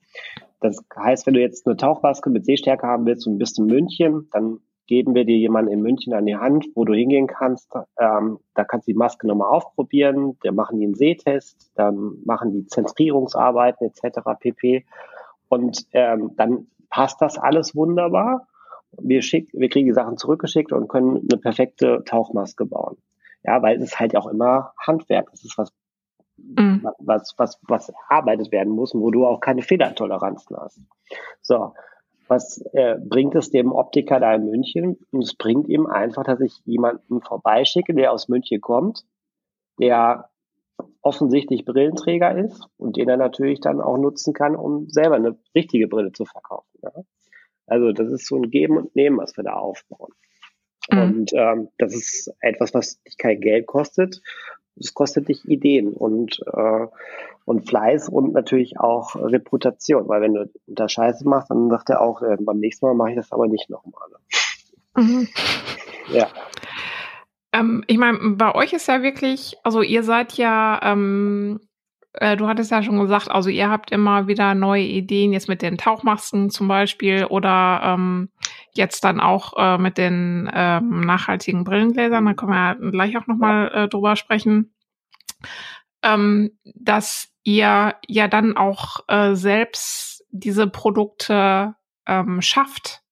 Das 0.60 0.82
heißt, 0.96 1.26
wenn 1.26 1.34
du 1.34 1.40
jetzt 1.40 1.66
eine 1.66 1.76
Tauchmaske 1.76 2.30
mit 2.30 2.46
Sehstärke 2.46 2.86
haben 2.86 3.06
willst 3.06 3.26
und 3.26 3.38
bist 3.38 3.58
in 3.58 3.66
München, 3.66 4.28
dann 4.32 4.60
geben 4.86 5.14
wir 5.14 5.24
dir 5.24 5.36
jemanden 5.36 5.72
in 5.72 5.82
München 5.82 6.14
an 6.14 6.26
die 6.26 6.36
Hand, 6.36 6.66
wo 6.74 6.84
du 6.84 6.94
hingehen 6.94 7.26
kannst. 7.26 7.72
Ähm, 7.98 8.38
da 8.54 8.64
kannst 8.64 8.86
du 8.86 8.92
die 8.92 8.98
Maske 8.98 9.26
nochmal 9.26 9.50
aufprobieren, 9.50 10.38
da 10.42 10.52
machen 10.52 10.78
die 10.78 10.86
einen 10.86 10.94
Sehtest, 10.94 11.72
dann 11.74 12.22
machen 12.24 12.52
die 12.52 12.66
Zentrierungsarbeiten 12.66 13.88
etc. 13.88 14.20
pp. 14.38 14.86
Und 15.48 15.86
ähm, 15.92 16.32
dann 16.36 16.68
passt 16.88 17.20
das 17.20 17.38
alles 17.38 17.74
wunderbar. 17.74 18.46
Wir, 18.98 19.22
schick, 19.22 19.50
wir 19.52 19.68
kriegen 19.68 19.86
die 19.86 19.94
Sachen 19.94 20.16
zurückgeschickt 20.16 20.72
und 20.72 20.88
können 20.88 21.16
eine 21.30 21.40
perfekte 21.40 22.02
Tauchmaske 22.04 22.64
bauen. 22.64 22.96
Ja, 23.44 23.62
weil 23.62 23.76
es 23.76 23.84
ist 23.84 24.00
halt 24.00 24.16
auch 24.16 24.26
immer 24.26 24.72
Handwerk. 24.78 25.30
Es 25.32 25.44
ist 25.44 25.58
was, 25.58 25.72
mhm. 26.82 26.88
was, 26.98 27.34
was, 27.36 27.58
was 27.68 27.88
erarbeitet 27.88 28.52
werden 28.52 28.72
muss 28.72 28.94
und 28.94 29.00
wo 29.00 29.10
du 29.10 29.26
auch 29.26 29.40
keine 29.40 29.62
Fehlertoleranzen 29.62 30.56
hast. 30.56 30.80
So 31.42 31.72
was 32.28 32.60
äh, 32.72 32.96
bringt 32.98 33.34
es 33.34 33.50
dem 33.50 33.72
Optiker 33.72 34.20
da 34.20 34.34
in 34.34 34.46
München? 34.46 34.98
Und 35.10 35.22
es 35.22 35.34
bringt 35.34 35.68
ihm 35.68 35.86
einfach, 35.86 36.24
dass 36.24 36.40
ich 36.40 36.60
jemanden 36.64 37.20
vorbeischicke, 37.20 37.94
der 37.94 38.12
aus 38.12 38.28
München 38.28 38.60
kommt, 38.60 39.04
der 39.78 40.28
offensichtlich 41.02 41.64
Brillenträger 41.64 42.36
ist 42.36 42.68
und 42.76 42.96
den 42.96 43.08
er 43.08 43.16
natürlich 43.16 43.60
dann 43.60 43.80
auch 43.80 43.96
nutzen 43.96 44.34
kann, 44.34 44.56
um 44.56 44.88
selber 44.88 45.14
eine 45.16 45.38
richtige 45.54 45.88
Brille 45.88 46.12
zu 46.12 46.24
verkaufen. 46.24 46.78
Ja? 46.82 46.92
Also 47.66 47.92
das 47.92 48.10
ist 48.10 48.26
so 48.26 48.36
ein 48.36 48.50
Geben 48.50 48.76
und 48.76 48.94
Nehmen, 48.96 49.18
was 49.18 49.36
wir 49.36 49.44
da 49.44 49.54
aufbauen. 49.54 50.12
Mhm. 50.90 50.98
Und 50.98 51.32
ähm, 51.34 51.68
das 51.78 51.94
ist 51.94 52.34
etwas, 52.40 52.74
was 52.74 53.02
dich 53.02 53.16
kein 53.18 53.40
Geld 53.40 53.66
kostet. 53.66 54.20
Es 54.78 54.94
kostet 54.94 55.28
dich 55.28 55.44
Ideen 55.48 55.92
und, 55.92 56.40
äh, 56.52 56.86
und 57.44 57.68
Fleiß 57.68 58.08
und 58.08 58.32
natürlich 58.32 58.78
auch 58.78 59.16
Reputation. 59.16 60.08
Weil 60.08 60.20
wenn 60.20 60.34
du 60.34 60.50
da 60.66 60.88
Scheiße 60.88 61.28
machst, 61.28 61.50
dann 61.50 61.70
sagt 61.70 61.90
er 61.90 62.00
auch, 62.00 62.22
äh, 62.22 62.36
beim 62.40 62.58
nächsten 62.58 62.86
Mal 62.86 62.94
mache 62.94 63.10
ich 63.10 63.16
das 63.16 63.32
aber 63.32 63.46
nicht 63.46 63.70
nochmal. 63.70 64.08
Ne? 64.10 65.02
Mhm. 65.02 65.28
Ja. 66.12 66.28
Ähm, 67.52 67.84
ich 67.86 67.98
meine, 67.98 68.18
bei 68.36 68.54
euch 68.54 68.72
ist 68.72 68.88
ja 68.88 69.02
wirklich, 69.02 69.56
also 69.62 69.82
ihr 69.82 70.02
seid 70.02 70.34
ja 70.34 70.80
ähm, 70.82 71.60
äh, 72.16 72.36
du 72.36 72.48
hattest 72.48 72.70
ja 72.70 72.82
schon 72.82 73.00
gesagt, 73.00 73.30
also 73.30 73.50
ihr 73.50 73.68
habt 73.68 73.90
immer 73.90 74.26
wieder 74.26 74.54
neue 74.54 74.84
Ideen, 74.84 75.32
jetzt 75.32 75.48
mit 75.48 75.62
den 75.62 75.78
Tauchmasken 75.78 76.50
zum 76.50 76.68
Beispiel 76.68 77.26
oder 77.26 77.80
ähm, 77.84 78.30
jetzt 78.72 79.04
dann 79.04 79.20
auch 79.20 79.54
äh, 79.56 79.78
mit 79.78 79.98
den 79.98 80.50
ähm, 80.52 81.00
nachhaltigen 81.00 81.64
Brillengläsern, 81.64 82.24
da 82.24 82.34
können 82.34 82.52
wir 82.52 82.56
ja 82.56 82.90
gleich 82.90 83.16
auch 83.16 83.26
nochmal 83.26 83.70
äh, 83.72 83.88
drüber 83.88 84.16
sprechen, 84.16 84.74
ähm, 86.02 86.52
dass 86.74 87.28
ihr 87.44 87.94
ja 88.06 88.28
dann 88.28 88.56
auch 88.56 89.00
äh, 89.08 89.34
selbst 89.34 90.24
diese 90.30 90.66
Produkte 90.66 91.74
ähm, 92.06 92.40
schafft 92.40 93.02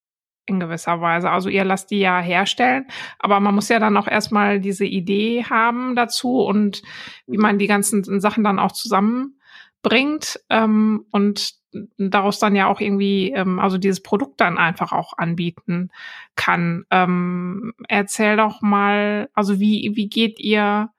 in 0.47 0.61
gewisser 0.61 1.01
Weise. 1.01 1.31
Also 1.31 1.49
ihr 1.49 1.65
lasst 1.65 1.91
die 1.91 2.01
ja 2.01 2.21
herstellen, 2.21 2.87
aber 3.19 3.41
man 3.41 3.55
muss 3.55 3.69
ja 3.69 3.79
dann 3.79 3.97
auch 3.97 4.09
erstmal 4.09 4.61
diese 4.61 4.85
Idee 4.85 5.45
haben 5.45 5.97
dazu 5.97 6.41
und 6.43 6.83
wie 7.27 7.39
man 7.39 7.59
die 7.59 7.67
ganzen 7.67 8.21
Sachen 8.21 8.45
dann 8.45 8.59
auch 8.59 8.73
zusammenbringt 8.73 10.41
ähm, 10.51 11.07
und 11.11 11.55
daraus 11.99 12.39
dann 12.39 12.55
ja 12.57 12.69
auch 12.69 12.81
irgendwie, 12.81 13.33
ähm, 13.33 13.59
also 13.59 13.79
dieses 13.79 14.03
Produkt 14.03 14.41
dann 14.41 14.59
einfach 14.59 14.93
auch 14.93 15.19
anbieten 15.19 15.91
kann. 16.37 16.85
Ähm, 16.91 17.75
erzähl 17.89 18.37
doch 18.37 18.61
mal, 18.61 19.29
also 19.35 19.61
wie, 19.61 19.93
wie 19.95 20.09
geht 20.09 20.39
ihr 20.39 20.91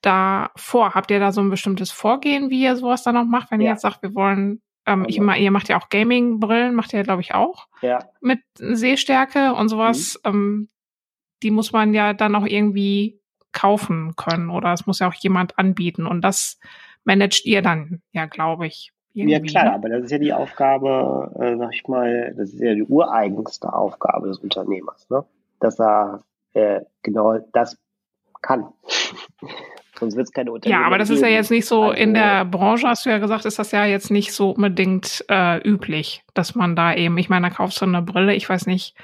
da 0.00 0.50
vor? 0.56 0.94
Habt 0.94 1.10
ihr 1.10 1.20
da 1.20 1.32
so 1.32 1.40
ein 1.40 1.50
bestimmtes 1.50 1.90
Vorgehen, 1.90 2.50
wie 2.50 2.62
ihr 2.62 2.76
sowas 2.76 3.02
dann 3.02 3.16
auch 3.16 3.24
macht, 3.24 3.50
wenn 3.50 3.60
ja. 3.60 3.68
ihr 3.68 3.72
jetzt 3.72 3.82
sagt, 3.82 4.02
wir 4.02 4.14
wollen 4.14 4.60
ähm, 4.86 5.04
ich 5.08 5.16
immer, 5.16 5.36
ihr 5.36 5.50
macht 5.50 5.68
ja 5.68 5.78
auch 5.78 5.88
Gaming-Brillen, 5.88 6.74
macht 6.74 6.92
ihr, 6.92 7.02
glaube 7.02 7.22
ich, 7.22 7.34
auch. 7.34 7.66
Ja. 7.80 8.00
Mit 8.20 8.40
Sehstärke 8.58 9.54
und 9.54 9.68
sowas. 9.68 10.20
Mhm. 10.24 10.30
Ähm, 10.30 10.68
die 11.42 11.50
muss 11.50 11.72
man 11.72 11.94
ja 11.94 12.12
dann 12.12 12.34
auch 12.34 12.46
irgendwie 12.46 13.20
kaufen 13.52 14.16
können 14.16 14.50
oder 14.50 14.72
es 14.72 14.86
muss 14.86 14.98
ja 14.98 15.08
auch 15.08 15.14
jemand 15.14 15.58
anbieten 15.58 16.06
und 16.06 16.22
das 16.22 16.58
managt 17.04 17.44
ihr 17.44 17.62
dann, 17.62 18.02
ja, 18.12 18.26
glaube 18.26 18.66
ich. 18.66 18.92
Ja 19.12 19.38
klar, 19.38 19.64
ne? 19.66 19.74
aber 19.74 19.88
das 19.90 20.04
ist 20.04 20.10
ja 20.10 20.18
die 20.18 20.32
Aufgabe, 20.32 21.32
äh, 21.38 21.56
sag 21.56 21.72
ich 21.72 21.86
mal, 21.86 22.34
das 22.36 22.52
ist 22.52 22.60
ja 22.60 22.74
die 22.74 22.82
ureigenste 22.82 23.72
Aufgabe 23.72 24.26
des 24.26 24.38
Unternehmers, 24.38 25.08
ne? 25.08 25.24
dass 25.60 25.78
er 25.78 26.24
äh, 26.54 26.80
genau 27.02 27.38
das 27.52 27.78
kann. 28.42 28.72
Sonst 29.98 30.16
wird 30.16 30.26
es 30.26 30.32
keine 30.32 30.52
Unternehmen. 30.52 30.80
Ja, 30.80 30.86
aber 30.86 30.98
das 30.98 31.08
geben. 31.08 31.16
ist 31.16 31.22
ja 31.22 31.28
jetzt 31.28 31.50
nicht 31.50 31.66
so, 31.66 31.84
also, 31.84 31.94
in 31.94 32.14
der 32.14 32.44
Branche 32.44 32.88
hast 32.88 33.06
du 33.06 33.10
ja 33.10 33.18
gesagt, 33.18 33.44
ist 33.44 33.58
das 33.58 33.70
ja 33.70 33.84
jetzt 33.84 34.10
nicht 34.10 34.32
so 34.32 34.50
unbedingt 34.50 35.24
äh, 35.28 35.58
üblich, 35.58 36.24
dass 36.34 36.54
man 36.54 36.74
da 36.74 36.94
eben, 36.94 37.16
ich 37.18 37.28
meine, 37.28 37.48
da 37.48 37.54
kaufst 37.54 37.80
du 37.80 37.84
eine 37.84 38.02
Brille, 38.02 38.34
ich 38.34 38.48
weiß 38.48 38.66
nicht 38.66 38.96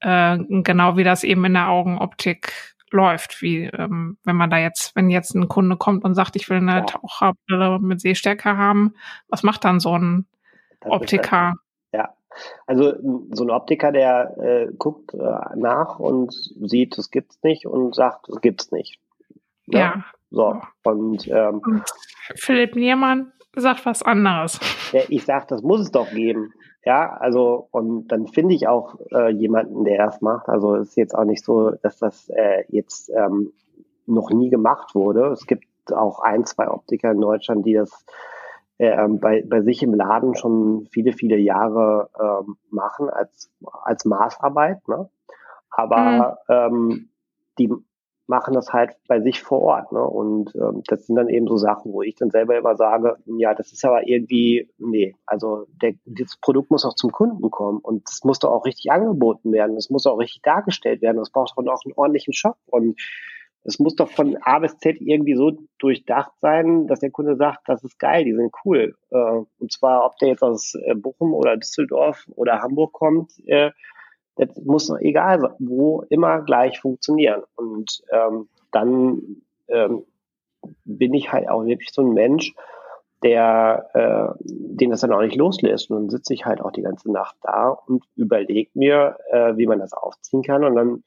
äh, 0.00 0.38
genau, 0.38 0.96
wie 0.96 1.04
das 1.04 1.24
eben 1.24 1.44
in 1.44 1.54
der 1.54 1.68
Augenoptik 1.68 2.74
läuft, 2.90 3.42
wie 3.42 3.64
ähm, 3.64 4.18
wenn 4.24 4.36
man 4.36 4.50
da 4.50 4.58
jetzt, 4.58 4.94
wenn 4.94 5.10
jetzt 5.10 5.34
ein 5.34 5.48
Kunde 5.48 5.76
kommt 5.76 6.04
und 6.04 6.14
sagt, 6.14 6.36
ich 6.36 6.48
will 6.48 6.58
eine 6.58 6.76
ja. 6.76 6.80
Taucherbrille 6.82 7.78
mit 7.80 8.00
Sehstärke 8.00 8.56
haben, 8.56 8.94
was 9.28 9.42
macht 9.42 9.64
dann 9.64 9.80
so 9.80 9.98
ein 9.98 10.26
das 10.80 10.92
Optiker? 10.92 11.54
ja, 11.92 12.14
also 12.66 12.94
so 13.32 13.44
ein 13.44 13.50
Optiker, 13.50 13.92
der 13.92 14.36
äh, 14.38 14.72
guckt 14.76 15.14
äh, 15.14 15.56
nach 15.56 15.98
und 15.98 16.32
sieht, 16.32 16.96
es 16.98 17.10
gibt's 17.10 17.38
nicht 17.42 17.66
und 17.66 17.94
sagt, 17.94 18.28
es 18.28 18.40
gibt's 18.40 18.70
nicht. 18.70 19.00
Ja. 19.66 19.78
ja. 19.78 20.04
So, 20.30 20.60
und, 20.82 21.28
ähm, 21.28 21.60
und 21.64 21.84
Philipp 22.34 22.74
Niermann 22.74 23.32
sagt 23.54 23.86
was 23.86 24.02
anderes. 24.02 24.58
Ja, 24.92 25.02
ich 25.08 25.24
sag, 25.24 25.48
das 25.48 25.62
muss 25.62 25.80
es 25.80 25.92
doch 25.92 26.10
geben. 26.10 26.52
Ja, 26.84 27.16
also, 27.18 27.68
und 27.70 28.08
dann 28.08 28.26
finde 28.26 28.54
ich 28.54 28.68
auch 28.68 28.96
äh, 29.12 29.30
jemanden, 29.30 29.84
der 29.84 30.04
das 30.04 30.20
macht. 30.20 30.48
Also 30.48 30.76
es 30.76 30.90
ist 30.90 30.96
jetzt 30.96 31.14
auch 31.14 31.24
nicht 31.24 31.44
so, 31.44 31.70
dass 31.82 31.98
das 31.98 32.28
äh, 32.30 32.64
jetzt 32.68 33.10
ähm, 33.10 33.52
noch 34.06 34.30
nie 34.30 34.50
gemacht 34.50 34.94
wurde. 34.94 35.28
Es 35.28 35.46
gibt 35.46 35.66
auch 35.92 36.20
ein, 36.20 36.44
zwei 36.44 36.68
Optiker 36.68 37.12
in 37.12 37.20
Deutschland, 37.20 37.64
die 37.64 37.74
das 37.74 38.04
äh, 38.78 39.08
bei, 39.08 39.44
bei 39.46 39.62
sich 39.62 39.82
im 39.82 39.94
Laden 39.94 40.34
schon 40.34 40.86
viele, 40.90 41.12
viele 41.12 41.36
Jahre 41.36 42.10
äh, 42.18 42.50
machen 42.70 43.08
als, 43.08 43.50
als 43.84 44.04
Maßarbeit. 44.04 44.86
Ne? 44.88 45.08
Aber 45.70 46.38
mhm. 46.48 46.54
ähm, 46.54 47.08
die 47.58 47.72
machen 48.26 48.54
das 48.54 48.72
halt 48.72 48.96
bei 49.06 49.20
sich 49.20 49.42
vor 49.42 49.60
Ort. 49.60 49.92
Ne? 49.92 50.02
Und 50.02 50.54
ähm, 50.54 50.82
das 50.86 51.06
sind 51.06 51.16
dann 51.16 51.28
eben 51.28 51.46
so 51.46 51.56
Sachen, 51.56 51.92
wo 51.92 52.02
ich 52.02 52.14
dann 52.14 52.30
selber 52.30 52.56
immer 52.56 52.76
sage, 52.76 53.16
ja, 53.26 53.54
das 53.54 53.72
ist 53.72 53.84
aber 53.84 54.06
irgendwie, 54.06 54.70
nee, 54.78 55.14
also 55.26 55.66
der, 55.82 55.94
das 56.06 56.36
Produkt 56.40 56.70
muss 56.70 56.84
auch 56.84 56.94
zum 56.94 57.12
Kunden 57.12 57.50
kommen 57.50 57.78
und 57.78 58.08
es 58.08 58.24
muss 58.24 58.38
doch 58.38 58.50
auch 58.50 58.64
richtig 58.64 58.90
angeboten 58.90 59.52
werden, 59.52 59.76
es 59.76 59.90
muss 59.90 60.06
auch 60.06 60.18
richtig 60.18 60.42
dargestellt 60.42 61.02
werden, 61.02 61.20
es 61.20 61.30
braucht 61.30 61.56
auch 61.56 61.84
einen 61.84 61.94
ordentlichen 61.96 62.32
Shop 62.32 62.56
und 62.66 62.98
es 63.64 63.78
muss 63.78 63.96
doch 63.96 64.10
von 64.10 64.36
A 64.42 64.58
bis 64.58 64.76
Z 64.78 65.00
irgendwie 65.00 65.34
so 65.34 65.52
durchdacht 65.78 66.32
sein, 66.40 66.86
dass 66.86 67.00
der 67.00 67.10
Kunde 67.10 67.36
sagt, 67.36 67.60
das 67.66 67.82
ist 67.82 67.98
geil, 67.98 68.24
die 68.24 68.34
sind 68.34 68.52
cool. 68.64 68.94
Äh, 69.10 69.16
und 69.58 69.72
zwar, 69.72 70.04
ob 70.04 70.18
der 70.18 70.28
jetzt 70.28 70.42
aus 70.42 70.74
äh, 70.74 70.94
Bochum 70.94 71.32
oder 71.32 71.56
Düsseldorf 71.56 72.26
oder 72.36 72.60
Hamburg 72.60 72.92
kommt, 72.92 73.32
äh, 73.46 73.70
das 74.36 74.48
muss 74.64 74.90
egal 75.00 75.54
wo 75.58 76.02
immer 76.08 76.40
gleich 76.42 76.80
funktionieren. 76.80 77.42
Und 77.56 78.02
ähm, 78.10 78.48
dann 78.72 79.22
ähm, 79.68 80.04
bin 80.84 81.14
ich 81.14 81.32
halt 81.32 81.48
auch 81.48 81.64
wirklich 81.64 81.90
so 81.92 82.02
ein 82.02 82.14
Mensch, 82.14 82.54
der 83.22 83.90
äh, 83.94 84.44
den 84.44 84.90
das 84.90 85.00
dann 85.00 85.12
auch 85.12 85.22
nicht 85.22 85.36
loslässt. 85.36 85.90
Und 85.90 85.96
dann 85.96 86.10
sitze 86.10 86.34
ich 86.34 86.44
halt 86.44 86.60
auch 86.60 86.72
die 86.72 86.82
ganze 86.82 87.10
Nacht 87.10 87.36
da 87.42 87.68
und 87.68 88.04
überlege 88.16 88.70
mir, 88.74 89.16
äh, 89.30 89.56
wie 89.56 89.66
man 89.66 89.78
das 89.78 89.92
aufziehen 89.92 90.42
kann. 90.42 90.64
Und 90.64 90.74
dann 90.74 91.04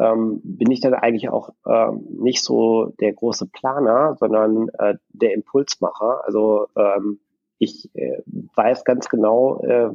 ähm, 0.00 0.40
bin 0.42 0.70
ich 0.70 0.80
dann 0.80 0.94
eigentlich 0.94 1.28
auch 1.28 1.50
ähm, 1.66 2.06
nicht 2.10 2.42
so 2.42 2.92
der 3.00 3.12
große 3.12 3.46
Planer, 3.46 4.16
sondern 4.18 4.68
äh, 4.78 4.96
der 5.10 5.34
Impulsmacher. 5.34 6.24
Also 6.24 6.66
ähm, 6.76 7.20
ich 7.58 7.90
äh, 7.94 8.22
weiß 8.54 8.84
ganz 8.84 9.08
genau, 9.08 9.62
äh, 9.62 9.90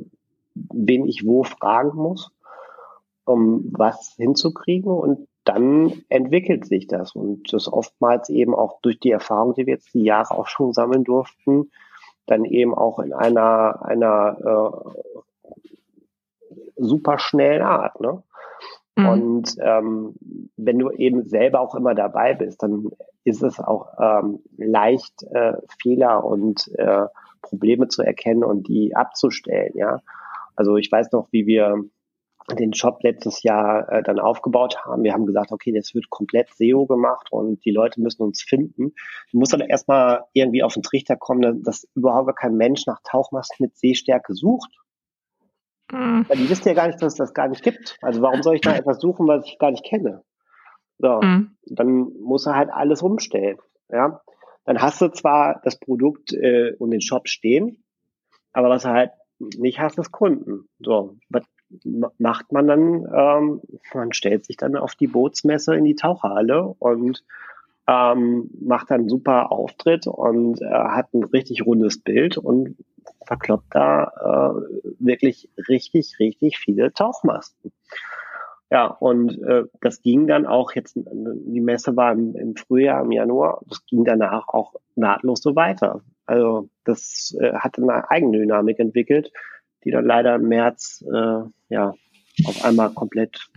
wen 0.53 1.05
ich 1.05 1.25
wo 1.25 1.43
fragen 1.43 1.95
muss 1.95 2.31
um 3.25 3.71
was 3.71 4.13
hinzukriegen 4.17 4.91
und 4.91 5.27
dann 5.43 6.01
entwickelt 6.09 6.65
sich 6.65 6.87
das 6.87 7.15
und 7.15 7.53
das 7.53 7.71
oftmals 7.71 8.29
eben 8.29 8.55
auch 8.55 8.81
durch 8.81 8.99
die 8.99 9.11
Erfahrung, 9.11 9.53
die 9.53 9.65
wir 9.65 9.75
jetzt 9.75 9.93
die 9.93 10.03
Jahre 10.03 10.31
auch 10.31 10.47
schon 10.47 10.73
sammeln 10.73 11.03
durften, 11.03 11.71
dann 12.25 12.45
eben 12.45 12.73
auch 12.73 12.99
in 12.99 13.13
einer 13.13 13.85
einer 13.85 14.37
äh, 14.43 15.51
super 16.75 17.19
schnellen 17.19 17.61
Art. 17.61 17.99
Ne? 18.01 18.23
Mhm. 18.95 19.07
Und 19.07 19.55
ähm, 19.59 20.15
wenn 20.57 20.79
du 20.79 20.89
eben 20.91 21.23
selber 21.25 21.59
auch 21.59 21.75
immer 21.75 21.93
dabei 21.95 22.33
bist, 22.33 22.63
dann 22.63 22.89
ist 23.23 23.43
es 23.43 23.59
auch 23.59 23.87
ähm, 23.99 24.39
leicht, 24.57 25.23
äh, 25.31 25.53
Fehler 25.81 26.23
und 26.23 26.71
äh, 26.77 27.05
Probleme 27.41 27.87
zu 27.87 28.01
erkennen 28.01 28.43
und 28.43 28.67
die 28.67 28.95
abzustellen. 28.95 29.73
Ja, 29.75 29.99
also 30.55 30.77
ich 30.77 30.91
weiß 30.91 31.11
noch, 31.11 31.27
wie 31.31 31.45
wir 31.45 31.83
den 32.53 32.73
Shop 32.73 32.99
letztes 33.01 33.41
Jahr 33.43 33.91
äh, 33.91 34.03
dann 34.03 34.19
aufgebaut 34.19 34.77
haben. 34.85 35.03
Wir 35.03 35.13
haben 35.13 35.25
gesagt, 35.25 35.51
okay, 35.51 35.71
das 35.71 35.95
wird 35.95 36.09
komplett 36.09 36.49
SEO 36.53 36.85
gemacht 36.85 37.31
und 37.31 37.65
die 37.65 37.71
Leute 37.71 38.01
müssen 38.01 38.21
uns 38.21 38.43
finden. 38.43 38.93
Du 39.31 39.39
musst 39.39 39.53
dann 39.53 39.61
erstmal 39.61 40.25
irgendwie 40.33 40.61
auf 40.61 40.75
den 40.75 40.83
Trichter 40.83 41.15
kommen, 41.15 41.63
dass 41.63 41.87
überhaupt 41.95 42.35
kein 42.37 42.55
Mensch 42.55 42.85
nach 42.85 42.99
Tauchmasken 43.03 43.65
mit 43.65 43.77
Sehstärke 43.77 44.35
sucht. 44.35 44.71
Mhm. 45.91 46.25
Weil 46.27 46.37
die 46.37 46.49
wissen 46.49 46.67
ja 46.67 46.73
gar 46.75 46.87
nicht, 46.87 47.01
dass 47.01 47.13
es 47.13 47.17
das 47.17 47.33
gar 47.33 47.47
nicht 47.47 47.63
gibt. 47.63 47.97
Also 48.01 48.21
warum 48.21 48.43
soll 48.43 48.55
ich 48.55 48.61
da 48.61 48.75
etwas 48.75 48.99
suchen, 48.99 49.27
was 49.27 49.45
ich 49.47 49.57
gar 49.57 49.71
nicht 49.71 49.85
kenne? 49.85 50.23
So, 50.99 51.19
mhm. 51.21 51.57
dann 51.65 52.11
muss 52.21 52.45
er 52.45 52.55
halt 52.55 52.69
alles 52.71 53.01
umstellen. 53.01 53.57
Ja, 53.89 54.21
dann 54.65 54.81
hast 54.81 55.01
du 55.01 55.09
zwar 55.09 55.61
das 55.63 55.79
Produkt 55.79 56.33
äh, 56.33 56.73
und 56.79 56.91
den 56.91 57.01
Shop 57.01 57.27
stehen, 57.27 57.83
aber 58.53 58.69
was 58.69 58.85
er 58.85 58.93
halt 58.93 59.11
nicht 59.39 59.79
hast, 59.79 59.99
ist 59.99 60.11
Kunden. 60.11 60.69
So, 60.79 61.17
was 61.29 61.43
macht 62.17 62.51
man 62.51 62.67
dann, 62.67 63.07
ähm, 63.13 63.61
man 63.93 64.13
stellt 64.13 64.45
sich 64.45 64.57
dann 64.57 64.75
auf 64.75 64.95
die 64.95 65.07
Bootsmesse 65.07 65.75
in 65.75 65.83
die 65.83 65.95
Taucherhalle 65.95 66.75
und 66.79 67.23
ähm, 67.87 68.49
macht 68.61 68.91
dann 68.91 69.01
einen 69.01 69.09
super 69.09 69.51
Auftritt 69.51 70.07
und 70.07 70.61
äh, 70.61 70.65
hat 70.65 71.13
ein 71.13 71.23
richtig 71.23 71.65
rundes 71.65 72.01
Bild 72.01 72.37
und 72.37 72.77
verkloppt 73.25 73.73
da 73.75 74.55
äh, 74.55 74.95
wirklich 74.99 75.49
richtig, 75.69 76.17
richtig 76.19 76.57
viele 76.57 76.93
Tauchmasten. 76.93 77.71
Ja, 78.71 78.87
und 78.87 79.41
äh, 79.43 79.63
das 79.81 80.01
ging 80.01 80.25
dann 80.25 80.47
auch 80.47 80.71
jetzt, 80.73 80.95
die 80.95 81.61
Messe 81.61 81.95
war 81.95 82.11
im, 82.11 82.35
im 82.35 82.55
Frühjahr, 82.55 83.03
im 83.03 83.11
Januar, 83.11 83.61
das 83.67 83.85
ging 83.85 84.03
danach 84.03 84.47
auch 84.47 84.73
nahtlos 84.95 85.41
so 85.41 85.55
weiter. 85.55 86.01
Also 86.25 86.69
das 86.83 87.37
äh, 87.39 87.53
hat 87.53 87.77
eine 87.77 88.09
Eigendynamik 88.09 88.79
entwickelt, 88.79 89.31
die 89.85 89.91
dann 89.91 90.05
leider 90.05 90.35
im 90.35 90.49
März 90.49 91.03
äh, 91.07 91.43
ja 91.69 91.93
auf 92.45 92.65
einmal 92.65 92.89
komplett 92.91 93.47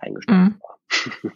eingestellt 0.00 0.38
mhm. 0.38 0.60
war. 0.60 1.32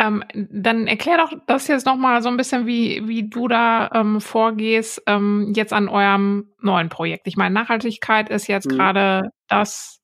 Ähm, 0.00 0.22
dann 0.32 0.86
erklär 0.86 1.16
doch 1.16 1.32
das 1.48 1.66
jetzt 1.66 1.84
nochmal 1.84 2.22
so 2.22 2.28
ein 2.28 2.36
bisschen, 2.36 2.68
wie, 2.68 3.08
wie 3.08 3.28
du 3.28 3.48
da 3.48 3.90
ähm, 3.92 4.20
vorgehst, 4.20 5.02
ähm, 5.06 5.52
jetzt 5.56 5.72
an 5.72 5.88
eurem 5.88 6.52
neuen 6.60 6.88
Projekt. 6.88 7.26
Ich 7.26 7.36
meine, 7.36 7.52
Nachhaltigkeit 7.52 8.30
ist 8.30 8.46
jetzt 8.46 8.70
mhm. 8.70 8.76
gerade 8.76 9.30
das 9.48 10.00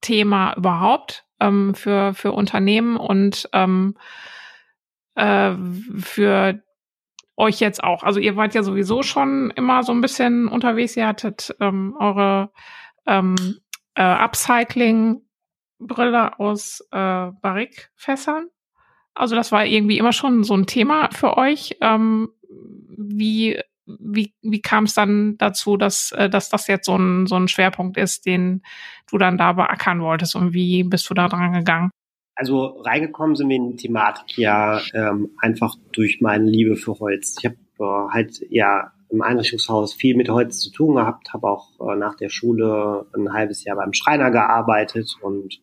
Thema 0.00 0.54
überhaupt 0.56 1.26
ähm, 1.40 1.74
für, 1.74 2.14
für 2.14 2.32
Unternehmen 2.32 2.96
und 2.96 3.46
ähm, 3.52 3.96
äh, 5.14 5.52
für 5.98 6.63
euch 7.36 7.60
jetzt 7.60 7.82
auch. 7.82 8.02
Also 8.02 8.20
ihr 8.20 8.36
wart 8.36 8.54
ja 8.54 8.62
sowieso 8.62 9.02
schon 9.02 9.50
immer 9.56 9.82
so 9.82 9.92
ein 9.92 10.00
bisschen 10.00 10.48
unterwegs. 10.48 10.96
Ihr 10.96 11.06
hattet 11.06 11.54
ähm, 11.60 11.94
eure 11.98 12.50
ähm, 13.06 13.34
äh, 13.94 14.02
Upcycling-Brille 14.02 16.38
aus 16.38 16.80
äh, 16.92 17.30
Barrique-Fässern. 17.42 18.48
Also 19.14 19.36
das 19.36 19.52
war 19.52 19.64
irgendwie 19.64 19.98
immer 19.98 20.12
schon 20.12 20.44
so 20.44 20.56
ein 20.56 20.66
Thema 20.66 21.08
für 21.12 21.36
euch. 21.36 21.76
Ähm, 21.80 22.30
wie 22.96 23.60
wie, 23.86 24.32
wie 24.42 24.60
kam 24.60 24.84
es 24.84 24.94
dann 24.94 25.36
dazu, 25.38 25.76
dass, 25.76 26.12
äh, 26.12 26.30
dass 26.30 26.48
das 26.48 26.66
jetzt 26.68 26.86
so 26.86 26.96
ein, 26.96 27.26
so 27.26 27.36
ein 27.36 27.48
Schwerpunkt 27.48 27.96
ist, 27.96 28.26
den 28.26 28.62
du 29.10 29.18
dann 29.18 29.38
da 29.38 29.52
beackern 29.52 30.00
wolltest 30.00 30.36
und 30.36 30.54
wie 30.54 30.84
bist 30.84 31.08
du 31.10 31.14
da 31.14 31.28
dran 31.28 31.52
gegangen? 31.52 31.90
Also 32.34 32.80
reingekommen 32.80 33.36
sind 33.36 33.48
wir 33.48 33.56
in 33.56 33.70
die 33.70 33.76
Thematik 33.76 34.36
ja 34.38 34.80
ähm, 34.92 35.30
einfach 35.38 35.76
durch 35.92 36.20
meine 36.20 36.50
Liebe 36.50 36.76
für 36.76 36.98
Holz. 36.98 37.36
Ich 37.38 37.44
habe 37.46 37.56
äh, 37.78 38.12
halt 38.12 38.40
ja 38.50 38.92
im 39.10 39.22
Einrichtungshaus 39.22 39.94
viel 39.94 40.16
mit 40.16 40.28
Holz 40.28 40.58
zu 40.58 40.72
tun 40.72 40.96
gehabt, 40.96 41.32
habe 41.32 41.48
auch 41.48 41.68
äh, 41.80 41.96
nach 41.96 42.16
der 42.16 42.30
Schule 42.30 43.06
ein 43.14 43.32
halbes 43.32 43.64
Jahr 43.64 43.76
beim 43.76 43.92
Schreiner 43.92 44.30
gearbeitet 44.30 45.16
und 45.22 45.60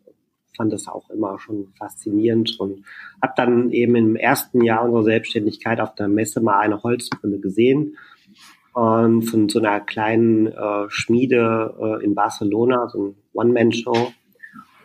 fand 0.56 0.72
das 0.72 0.88
auch 0.88 1.10
immer 1.10 1.40
schon 1.40 1.74
faszinierend 1.78 2.60
und 2.60 2.86
habe 3.22 3.34
dann 3.36 3.72
eben 3.72 3.96
im 3.96 4.16
ersten 4.16 4.64
Jahr 4.64 4.84
unserer 4.84 5.04
Selbstständigkeit 5.04 5.80
auf 5.80 5.96
der 5.96 6.08
Messe 6.08 6.42
mal 6.42 6.60
eine 6.60 6.84
Holzbrille 6.84 7.40
gesehen 7.40 7.98
und 8.74 9.24
von 9.24 9.50
so 9.50 9.60
einer 9.60 9.82
kleinen 9.82 10.48
äh, 10.48 10.90
Schmiede 10.90 11.76
äh, 11.82 12.04
in 12.06 12.16
Barcelona, 12.16 12.88
so 12.90 13.08
ein 13.08 13.16
One-Man-Show 13.34 14.14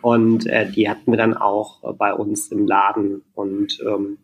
und 0.01 0.45
äh, 0.47 0.69
die 0.69 0.89
hatten 0.89 1.11
wir 1.11 1.17
dann 1.17 1.35
auch 1.35 1.95
bei 1.95 2.13
uns 2.13 2.51
im 2.51 2.67
Laden. 2.67 3.23
Und 3.33 3.79
ähm, 3.85 4.19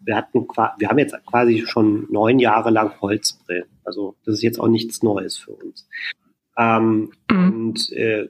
wir 0.00 0.16
hatten 0.16 0.46
wir 0.78 0.88
haben 0.88 0.98
jetzt 0.98 1.14
quasi 1.26 1.64
schon 1.66 2.06
neun 2.10 2.38
Jahre 2.38 2.70
lang 2.70 3.00
Holzbrillen. 3.00 3.68
Also 3.84 4.16
das 4.24 4.36
ist 4.36 4.42
jetzt 4.42 4.60
auch 4.60 4.68
nichts 4.68 5.02
Neues 5.02 5.36
für 5.36 5.52
uns. 5.52 5.88
Ähm, 6.56 7.12
mhm. 7.30 7.46
Und 7.46 7.92
äh, 7.92 8.28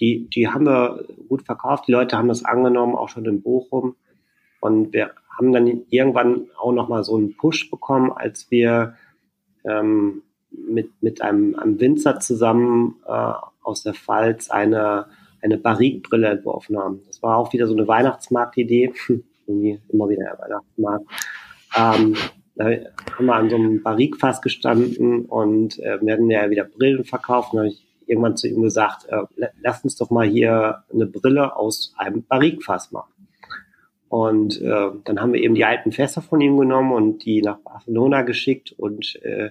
die, 0.00 0.28
die 0.28 0.48
haben 0.48 0.66
wir 0.66 1.04
gut 1.28 1.42
verkauft. 1.42 1.86
Die 1.86 1.92
Leute 1.92 2.16
haben 2.16 2.28
das 2.28 2.44
angenommen, 2.44 2.96
auch 2.96 3.08
schon 3.08 3.24
in 3.26 3.42
Bochum. 3.42 3.96
Und 4.60 4.92
wir 4.92 5.12
haben 5.38 5.52
dann 5.52 5.82
irgendwann 5.88 6.48
auch 6.58 6.72
nochmal 6.72 7.04
so 7.04 7.16
einen 7.16 7.36
Push 7.36 7.70
bekommen, 7.70 8.12
als 8.12 8.50
wir 8.50 8.96
ähm, 9.64 10.22
mit, 10.50 10.90
mit 11.02 11.22
einem, 11.22 11.54
einem 11.56 11.80
Winzer 11.80 12.20
zusammen 12.20 12.96
äh, 13.06 13.32
aus 13.62 13.82
der 13.82 13.94
Pfalz 13.94 14.50
eine 14.50 15.06
eine 15.44 15.58
Barrique-Brille 15.58 16.28
entworfen 16.28 16.78
haben. 16.78 17.02
Das 17.06 17.22
war 17.22 17.36
auch 17.36 17.52
wieder 17.52 17.66
so 17.66 17.74
eine 17.74 17.86
Weihnachtsmarktidee. 17.86 18.92
Irgendwie 19.46 19.78
immer 19.90 20.08
wieder 20.08 20.24
der 20.24 20.38
Weihnachtsmarkt. 20.38 21.06
Ähm, 21.76 22.16
da 22.56 22.64
haben 22.64 23.26
wir 23.26 23.34
an 23.34 23.50
so 23.50 23.56
einem 23.56 23.82
Barrique-Fass 23.82 24.40
gestanden 24.40 25.26
und 25.26 25.78
äh, 25.80 26.00
werden 26.00 26.30
ja 26.30 26.48
wieder 26.48 26.64
Brillen 26.64 27.04
verkauft. 27.04 27.52
Und 27.52 27.58
habe 27.58 27.68
ich 27.68 27.84
irgendwann 28.06 28.36
zu 28.36 28.48
ihm 28.48 28.62
gesagt, 28.62 29.06
äh, 29.08 29.22
lass 29.60 29.84
uns 29.84 29.96
doch 29.96 30.10
mal 30.10 30.26
hier 30.26 30.84
eine 30.92 31.06
Brille 31.06 31.56
aus 31.56 31.94
einem 31.98 32.22
Barrique-Fass 32.24 32.92
machen. 32.92 33.12
Und 34.08 34.62
äh, 34.62 34.90
dann 35.04 35.20
haben 35.20 35.32
wir 35.32 35.42
eben 35.42 35.56
die 35.56 35.64
alten 35.64 35.92
Fässer 35.92 36.22
von 36.22 36.40
ihm 36.40 36.56
genommen 36.56 36.92
und 36.92 37.24
die 37.24 37.42
nach 37.42 37.58
Barcelona 37.58 38.22
geschickt 38.22 38.72
und 38.78 39.20
äh, 39.22 39.50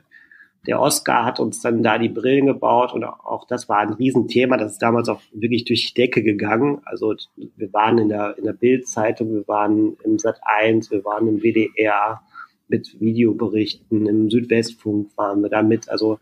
der 0.66 0.80
Oscar 0.80 1.26
hat 1.26 1.40
uns 1.40 1.62
dann 1.62 1.84
da 1.84 1.98
die 1.98 2.10
Brillen 2.10 2.46
gebaut 2.46 2.94
und 2.94 3.04
auch 3.04 3.46
das 3.46 3.68
war 3.68 3.80
ein 3.80 3.94
Riesenthema. 3.94 4.56
Das 4.58 4.74
ist 4.74 4.82
damals 4.82 5.10
auch 5.10 5.22
wirklich 5.34 5.66
durch 5.66 5.88
die 5.88 5.94
Decke 5.94 6.24
gegangen. 6.24 6.82
Also 6.86 7.16
wir 7.36 7.74
waren 7.74 7.98
in 7.98 8.10
der, 8.10 8.38
in 8.38 8.46
der 8.46 8.54
Bild-Zeitung, 8.54 9.34
wir 9.34 9.48
waren 9.48 9.98
im 10.04 10.20
Sat 10.20 10.40
1, 10.44 10.90
wir 10.92 11.04
waren 11.04 11.28
im 11.28 11.42
WDR 11.42 12.22
mit 12.70 13.00
Videoberichten, 13.00 14.08
im 14.08 14.30
Südwestfunk 14.30 15.18
waren 15.18 15.42
wir 15.42 15.50
damit. 15.50 15.90
Also 15.90 16.20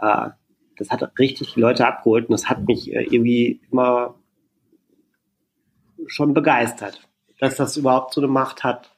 äh, 0.00 0.30
das 0.78 0.90
hat 0.90 1.18
richtig 1.18 1.54
die 1.54 1.60
Leute 1.60 1.86
abgeholt 1.86 2.28
und 2.28 2.32
das 2.32 2.48
hat 2.48 2.66
mich 2.66 2.92
äh, 2.94 3.02
irgendwie 3.02 3.60
immer 3.70 4.14
schon 6.06 6.32
begeistert, 6.32 7.06
dass 7.38 7.56
das 7.56 7.76
überhaupt 7.76 8.14
so 8.14 8.20
eine 8.20 8.28
Macht 8.28 8.64
hat. 8.64 8.90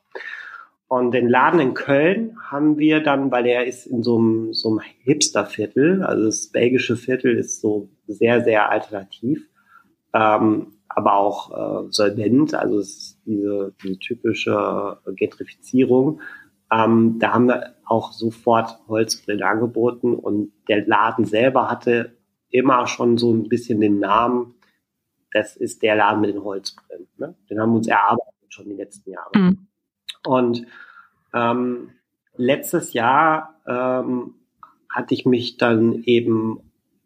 Und 0.95 1.11
den 1.11 1.28
Laden 1.28 1.59
in 1.59 1.74
Köln 1.74 2.38
haben 2.40 2.78
wir 2.78 3.03
dann, 3.03 3.32
weil 3.32 3.47
er 3.47 3.66
ist 3.66 3.84
in 3.84 4.05
so 4.05 4.16
einem, 4.16 4.55
so 4.55 4.68
einem 4.68 4.80
Hipsterviertel, 5.03 6.05
also 6.05 6.26
das 6.26 6.53
belgische 6.53 6.97
Viertel 6.97 7.36
ist 7.36 7.61
so 7.61 7.88
sehr, 8.07 8.45
sehr 8.45 8.70
alternativ, 8.70 9.45
ähm, 10.14 10.74
aber 10.88 11.16
auch 11.16 11.51
äh, 11.51 11.88
solvent, 11.90 12.55
also 12.55 12.80
diese, 13.26 13.74
diese 13.82 13.99
typische 13.99 14.99
Gentrifizierung. 15.16 16.20
Ähm, 16.70 17.18
da 17.18 17.32
haben 17.32 17.49
wir 17.49 17.74
auch 17.84 18.12
sofort 18.12 18.78
Holzbrillen 18.86 19.42
angeboten 19.42 20.14
und 20.14 20.53
der 20.68 20.86
Laden 20.86 21.24
selber 21.24 21.68
hatte 21.68 22.16
immer 22.51 22.86
schon 22.86 23.18
so 23.18 23.34
ein 23.34 23.49
bisschen 23.49 23.80
den 23.80 23.99
Namen, 23.99 24.55
das 25.32 25.57
ist 25.57 25.82
der 25.82 25.97
Laden 25.97 26.20
mit 26.20 26.32
den 26.32 26.45
Holzbrillen. 26.45 27.09
Ne? 27.16 27.34
Den 27.51 27.59
haben 27.59 27.72
wir 27.72 27.78
uns 27.78 27.88
erarbeitet 27.88 28.32
schon 28.49 28.66
die 28.66 28.76
letzten 28.76 29.11
Jahre. 29.11 29.30
Mhm. 29.34 29.66
Und 30.27 30.66
ähm, 31.35 31.91
letztes 32.37 32.93
Jahr 32.93 33.61
ähm, 33.66 34.35
hatte 34.91 35.14
ich 35.14 35.27
mich 35.27 35.57
dann 35.57 36.03
eben, 36.05 36.61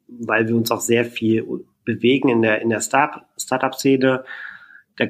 weil 0.07 0.49
wir 0.49 0.57
uns 0.57 0.71
auch 0.71 0.81
sehr 0.81 1.05
viel 1.05 1.65
bewegen 1.85 2.29
in 2.29 2.43
der, 2.43 2.61
in 2.61 2.69
der 2.69 2.81
Start 2.81 3.25
Startup-Szene, 3.39 4.25
da 4.97 5.07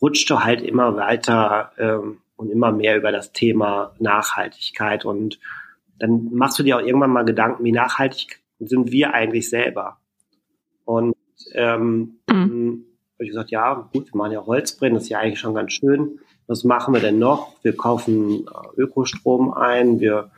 rutschte 0.00 0.44
halt 0.44 0.62
immer 0.62 0.96
weiter 0.96 1.72
ähm, 1.76 2.18
und 2.36 2.50
immer 2.50 2.72
mehr 2.72 2.96
über 2.96 3.12
das 3.12 3.32
Thema 3.32 3.94
Nachhaltigkeit. 3.98 5.04
Und 5.04 5.38
dann 5.98 6.30
machst 6.32 6.58
du 6.58 6.62
dir 6.62 6.78
auch 6.78 6.82
irgendwann 6.82 7.10
mal 7.10 7.24
Gedanken, 7.24 7.64
wie 7.64 7.72
nachhaltig 7.72 8.40
sind 8.58 8.92
wir 8.92 9.12
eigentlich 9.12 9.50
selber? 9.50 9.98
Und 10.84 11.14
ähm, 11.52 12.18
mhm. 12.28 12.86
habe 13.14 13.24
ich 13.24 13.28
gesagt, 13.28 13.50
ja, 13.50 13.88
gut, 13.92 14.12
wir 14.12 14.16
machen 14.16 14.32
ja 14.32 14.46
Holzbrennen, 14.46 14.94
das 14.94 15.04
ist 15.04 15.10
ja 15.10 15.18
eigentlich 15.18 15.38
schon 15.38 15.54
ganz 15.54 15.72
schön. 15.72 16.18
Was 16.52 16.64
machen 16.64 16.92
wir 16.92 17.00
denn 17.00 17.18
noch? 17.18 17.54
Wir 17.62 17.74
kaufen 17.74 18.44
äh, 18.44 18.80
Ökostrom 18.82 19.54
ein, 19.54 20.00
wir, 20.00 20.30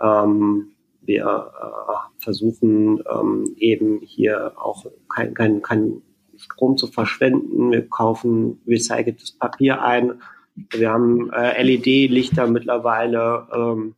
ähm, 0.00 0.68
wir 1.02 1.24
äh, 1.24 2.22
versuchen 2.22 3.02
ähm, 3.12 3.56
eben 3.56 3.98
hier 3.98 4.52
auch 4.54 4.86
kein, 5.12 5.34
kein, 5.34 5.60
kein 5.60 6.02
Strom 6.36 6.76
zu 6.76 6.86
verschwenden. 6.86 7.72
Wir 7.72 7.88
kaufen 7.88 8.62
recyceltes 8.68 9.32
Papier 9.32 9.82
ein. 9.82 10.22
Wir 10.70 10.90
haben 10.90 11.32
äh, 11.32 11.60
LED-Lichter 11.60 12.46
mittlerweile. 12.46 13.48
Ähm, 13.52 13.96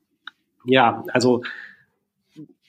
ja, 0.65 1.05
also 1.13 1.43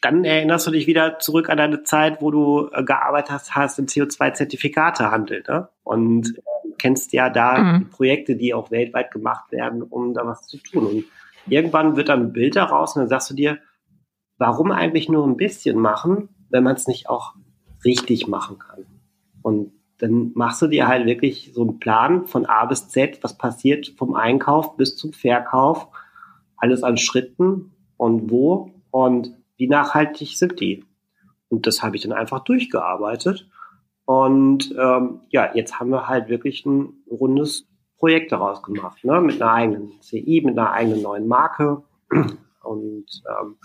dann 0.02 0.24
erinnerst 0.24 0.68
du 0.68 0.72
dich 0.72 0.88
wieder 0.88 1.20
zurück 1.20 1.50
an 1.50 1.58
deine 1.58 1.84
Zeit, 1.84 2.22
wo 2.22 2.32
du 2.32 2.70
äh, 2.74 2.84
gearbeitet 2.84 3.32
hast, 3.32 3.56
hast 3.56 3.80
im 3.80 3.86
CO2-Zertifikate 3.86 5.12
handelt. 5.12 5.48
Ne? 5.48 5.70
Und 5.84 6.34
kennst 6.82 7.14
ja 7.14 7.30
da 7.30 7.60
mhm. 7.60 7.80
die 7.80 7.86
Projekte, 7.86 8.36
die 8.36 8.54
auch 8.54 8.72
weltweit 8.72 9.12
gemacht 9.12 9.52
werden, 9.52 9.84
um 9.84 10.14
da 10.14 10.26
was 10.26 10.48
zu 10.48 10.58
tun. 10.58 10.88
Und 10.88 11.04
irgendwann 11.48 11.96
wird 11.96 12.10
dann 12.10 12.22
ein 12.22 12.34
Bild 12.34 12.56
daraus 12.56 12.96
und 12.96 13.02
dann 13.02 13.10
sagst 13.10 13.30
du 13.30 13.36
dir, 13.36 13.60
warum 14.40 14.72
eigentlich 14.72 15.08
nur 15.08 15.26
ein 15.26 15.38
bisschen 15.38 15.78
machen, 15.78 16.30
wenn 16.50 16.64
man 16.64 16.76
es 16.76 16.88
nicht 16.88 17.08
auch 17.08 17.36
richtig 17.86 18.28
machen 18.28 18.58
kann? 18.58 18.86
Und 19.44 19.72
dann 20.00 20.32
machst 20.34 20.64
du 20.64 20.68
dir 20.68 20.88
halt 20.88 21.06
wirklich 21.06 21.52
so 21.54 21.62
einen 21.62 21.80
Plan 21.80 22.26
von 22.26 22.48
A 22.48 22.66
bis 22.66 22.90
Z, 22.90 23.20
was 23.22 23.38
passiert 23.38 23.94
vom 23.98 24.16
Einkauf 24.16 24.76
bis 24.76 24.96
zum 24.96 25.14
Verkauf, 25.14 25.88
alles 26.58 26.82
an 26.82 26.98
Schritten 26.98 27.72
und 27.98 28.32
wo 28.32 28.72
und 28.90 29.36
wie 29.62 29.68
nachhaltig 29.68 30.38
sind 30.38 30.60
die. 30.60 30.84
Und 31.50 31.68
das 31.68 31.84
habe 31.84 31.96
ich 31.96 32.02
dann 32.02 32.14
einfach 32.14 32.44
durchgearbeitet 32.44 33.48
und 34.06 34.76
ähm, 34.78 35.22
ja, 35.30 35.52
jetzt 35.54 35.80
haben 35.80 35.90
wir 35.90 36.08
halt 36.08 36.28
wirklich 36.28 36.66
ein 36.66 36.96
rundes 37.10 37.68
Projekt 37.98 38.32
daraus 38.32 38.64
gemacht, 38.64 39.06
ne? 39.06 39.22
mit 39.22 39.42
einer 39.42 39.54
eigenen 39.54 40.02
CI, 40.02 40.42
mit 40.44 40.58
einer 40.58 40.72
eigenen 40.72 41.02
neuen 41.02 41.28
Marke. 41.28 41.84
Und 42.64 43.06
ähm, 43.30 43.58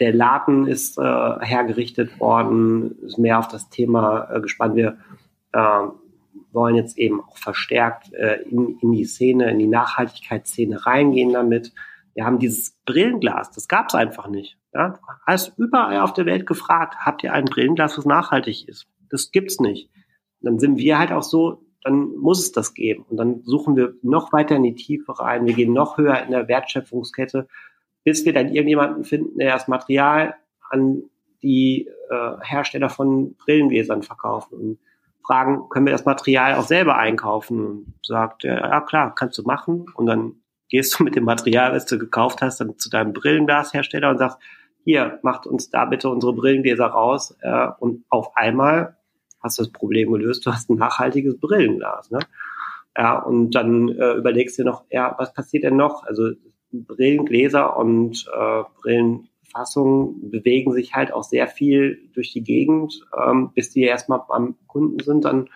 der 0.00 0.14
Laden 0.14 0.66
ist 0.66 0.98
äh, 0.98 1.02
hergerichtet 1.40 2.18
worden, 2.20 2.98
ist 3.02 3.18
mehr 3.18 3.38
auf 3.38 3.48
das 3.48 3.68
Thema 3.68 4.30
äh, 4.30 4.40
gespannt. 4.40 4.76
Wir 4.76 4.98
äh, 5.52 5.86
wollen 6.52 6.76
jetzt 6.76 6.96
eben 6.98 7.20
auch 7.20 7.36
verstärkt 7.36 8.12
äh, 8.14 8.42
in, 8.50 8.78
in 8.80 8.92
die 8.92 9.04
Szene, 9.04 9.50
in 9.50 9.58
die 9.58 9.66
Nachhaltigkeitsszene 9.66 10.86
reingehen 10.86 11.32
damit. 11.32 11.72
Wir 12.14 12.24
haben 12.26 12.38
dieses 12.38 12.76
Brillenglas, 12.84 13.50
das 13.50 13.68
gab 13.68 13.88
es 13.88 13.94
einfach 13.94 14.28
nicht. 14.28 14.58
Ja? 14.74 14.90
Du 14.90 14.98
hast 15.26 15.58
überall 15.58 16.00
auf 16.00 16.12
der 16.12 16.26
Welt 16.26 16.46
gefragt, 16.46 16.96
habt 16.98 17.22
ihr 17.22 17.32
ein 17.32 17.46
Brillenglas, 17.46 17.96
was 17.96 18.04
nachhaltig 18.04 18.68
ist? 18.68 18.86
das 19.12 19.30
gibt's 19.30 19.60
nicht. 19.60 19.88
dann 20.40 20.58
sind 20.58 20.78
wir 20.78 20.98
halt 20.98 21.12
auch 21.12 21.22
so, 21.22 21.62
dann 21.84 22.16
muss 22.16 22.40
es 22.40 22.50
das 22.50 22.74
geben. 22.74 23.04
Und 23.08 23.16
dann 23.18 23.42
suchen 23.44 23.76
wir 23.76 23.94
noch 24.02 24.32
weiter 24.32 24.56
in 24.56 24.64
die 24.64 24.74
Tiefe 24.74 25.20
rein. 25.20 25.46
Wir 25.46 25.54
gehen 25.54 25.72
noch 25.72 25.98
höher 25.98 26.20
in 26.22 26.32
der 26.32 26.48
Wertschöpfungskette, 26.48 27.46
bis 28.02 28.24
wir 28.24 28.32
dann 28.32 28.48
irgendjemanden 28.48 29.04
finden, 29.04 29.38
der 29.38 29.52
das 29.52 29.68
Material 29.68 30.34
an 30.70 31.04
die 31.42 31.88
äh, 32.10 32.32
Hersteller 32.40 32.88
von 32.88 33.36
Brillengläsern 33.36 34.02
verkaufen 34.02 34.58
und 34.58 34.78
fragen, 35.24 35.68
können 35.68 35.86
wir 35.86 35.92
das 35.92 36.04
Material 36.04 36.54
auch 36.54 36.64
selber 36.64 36.96
einkaufen? 36.96 37.60
Und 37.66 37.94
sagt, 38.02 38.42
ja, 38.42 38.58
ja 38.58 38.80
klar, 38.80 39.14
kannst 39.14 39.38
du 39.38 39.42
machen. 39.42 39.86
Und 39.94 40.06
dann 40.06 40.41
gehst 40.72 40.98
du 40.98 41.04
mit 41.04 41.14
dem 41.14 41.24
Material, 41.24 41.74
was 41.74 41.84
du 41.84 41.98
gekauft 41.98 42.40
hast, 42.40 42.58
dann 42.58 42.78
zu 42.78 42.88
deinem 42.88 43.12
Brillenglashersteller 43.12 44.08
und 44.08 44.16
sagst, 44.16 44.38
hier, 44.84 45.18
macht 45.22 45.46
uns 45.46 45.68
da 45.68 45.84
bitte 45.84 46.08
unsere 46.08 46.32
Brillengläser 46.32 46.86
raus. 46.86 47.36
Äh, 47.42 47.68
und 47.78 48.04
auf 48.08 48.34
einmal 48.36 48.96
hast 49.42 49.58
du 49.58 49.64
das 49.64 49.72
Problem 49.72 50.10
gelöst, 50.10 50.46
du 50.46 50.50
hast 50.50 50.70
ein 50.70 50.76
nachhaltiges 50.76 51.38
Brillenglas. 51.38 52.10
Ne? 52.10 52.20
Ja, 52.96 53.18
und 53.18 53.50
dann 53.50 53.90
äh, 53.90 54.14
überlegst 54.14 54.58
du 54.58 54.62
dir 54.62 54.70
noch, 54.70 54.84
ja, 54.90 55.14
was 55.18 55.34
passiert 55.34 55.64
denn 55.64 55.76
noch? 55.76 56.04
Also 56.04 56.30
Brillengläser 56.72 57.76
und 57.76 58.26
äh, 58.34 58.62
Brillenfassungen 58.80 60.30
bewegen 60.30 60.72
sich 60.72 60.94
halt 60.94 61.12
auch 61.12 61.22
sehr 61.22 61.48
viel 61.48 62.08
durch 62.14 62.32
die 62.32 62.42
Gegend, 62.42 63.06
ähm, 63.14 63.50
bis 63.54 63.70
die 63.70 63.82
erstmal 63.82 64.22
beim 64.26 64.54
Kunden 64.68 65.00
sind, 65.00 65.26
dann 65.26 65.50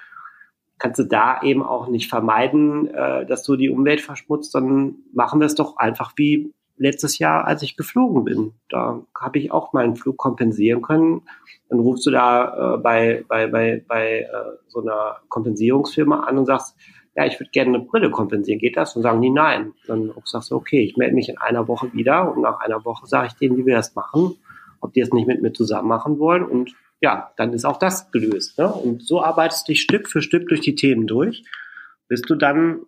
kannst 0.78 0.98
du 0.98 1.04
da 1.04 1.42
eben 1.42 1.62
auch 1.62 1.88
nicht 1.88 2.08
vermeiden, 2.08 2.88
äh, 2.88 3.26
dass 3.26 3.42
du 3.42 3.56
die 3.56 3.70
Umwelt 3.70 4.00
verschmutzt, 4.00 4.54
dann 4.54 4.96
machen 5.12 5.40
wir 5.40 5.46
es 5.46 5.54
doch 5.54 5.76
einfach 5.76 6.12
wie 6.16 6.52
letztes 6.78 7.18
Jahr, 7.18 7.46
als 7.46 7.62
ich 7.62 7.76
geflogen 7.76 8.24
bin. 8.24 8.52
Da 8.68 9.00
habe 9.18 9.38
ich 9.38 9.50
auch 9.50 9.72
meinen 9.72 9.96
Flug 9.96 10.16
kompensieren 10.16 10.82
können. 10.82 11.22
Dann 11.68 11.80
rufst 11.80 12.06
du 12.06 12.10
da 12.10 12.74
äh, 12.74 12.78
bei, 12.78 13.24
bei, 13.28 13.46
bei, 13.46 13.82
bei 13.86 14.20
äh, 14.20 14.28
so 14.68 14.82
einer 14.82 15.16
Kompensierungsfirma 15.28 16.20
an 16.20 16.38
und 16.38 16.46
sagst, 16.46 16.76
ja, 17.16 17.24
ich 17.24 17.40
würde 17.40 17.50
gerne 17.50 17.76
eine 17.76 17.86
Brille 17.86 18.10
kompensieren. 18.10 18.60
Geht 18.60 18.76
das? 18.76 18.94
Und 18.94 19.02
sagen 19.02 19.22
die 19.22 19.30
nein. 19.30 19.72
Dann 19.86 20.12
sagst 20.24 20.50
du, 20.50 20.56
okay, 20.56 20.82
ich 20.82 20.98
melde 20.98 21.14
mich 21.14 21.30
in 21.30 21.38
einer 21.38 21.66
Woche 21.66 21.92
wieder 21.94 22.30
und 22.30 22.42
nach 22.42 22.60
einer 22.60 22.84
Woche 22.84 23.06
sage 23.06 23.28
ich 23.28 23.34
denen, 23.34 23.56
wie 23.56 23.64
wir 23.64 23.74
das 23.74 23.94
machen, 23.94 24.36
ob 24.82 24.92
die 24.92 25.00
es 25.00 25.12
nicht 25.12 25.26
mit 25.26 25.40
mir 25.40 25.52
zusammen 25.52 25.88
machen 25.88 26.18
wollen. 26.18 26.44
Und 26.44 26.74
ja, 27.01 27.32
dann 27.36 27.53
ist 27.53 27.64
auch 27.64 27.78
das 27.78 28.11
gelöst. 28.11 28.59
Ne? 28.59 28.72
Und 28.72 29.03
so 29.03 29.22
arbeitest 29.22 29.68
du 29.68 29.72
dich 29.72 29.82
Stück 29.82 30.09
für 30.09 30.22
Stück 30.22 30.49
durch 30.49 30.61
die 30.61 30.74
Themen 30.74 31.07
durch, 31.07 31.44
bis 32.09 32.22
du 32.22 32.34
dann 32.34 32.80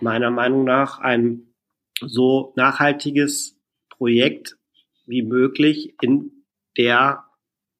meiner 0.00 0.30
Meinung 0.30 0.64
nach 0.64 0.98
ein 0.98 1.54
so 2.00 2.52
nachhaltiges 2.56 3.56
Projekt 3.88 4.56
wie 5.06 5.22
möglich 5.22 5.94
in 6.00 6.44
der 6.76 7.24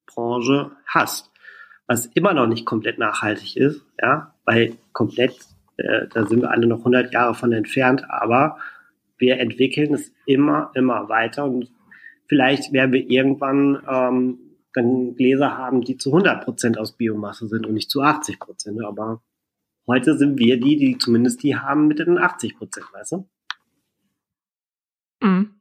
Branche 0.06 0.72
hast. 0.86 1.30
Was 1.86 2.06
immer 2.06 2.32
noch 2.32 2.46
nicht 2.46 2.64
komplett 2.64 2.98
nachhaltig 2.98 3.56
ist, 3.56 3.82
ja, 4.00 4.34
weil 4.44 4.76
komplett, 4.92 5.36
äh, 5.76 6.06
da 6.12 6.26
sind 6.26 6.40
wir 6.40 6.50
alle 6.50 6.66
noch 6.66 6.78
100 6.78 7.12
Jahre 7.12 7.34
von 7.34 7.52
entfernt, 7.52 8.08
aber 8.08 8.58
wir 9.18 9.38
entwickeln 9.38 9.94
es 9.94 10.12
immer, 10.26 10.70
immer 10.74 11.08
weiter 11.08 11.44
und 11.44 11.70
vielleicht 12.26 12.72
werden 12.72 12.92
wir 12.92 13.10
irgendwann 13.10 13.82
ähm, 13.88 14.38
dann 14.74 15.14
Gläser 15.14 15.56
haben, 15.56 15.80
die 15.80 15.96
zu 15.96 16.10
100 16.10 16.44
Prozent 16.44 16.78
aus 16.78 16.92
Biomasse 16.96 17.48
sind 17.48 17.66
und 17.66 17.74
nicht 17.74 17.90
zu 17.90 18.02
80 18.02 18.38
Prozent, 18.38 18.84
aber 18.84 19.22
heute 19.86 20.18
sind 20.18 20.38
wir 20.38 20.60
die, 20.60 20.76
die 20.76 20.98
zumindest 20.98 21.42
die 21.42 21.56
haben 21.56 21.86
mit 21.86 22.00
den 22.00 22.18
80 22.18 22.56
Prozent, 22.56 22.86
weißt 22.92 23.12
du? 23.12 23.28
Mhm. 25.22 25.60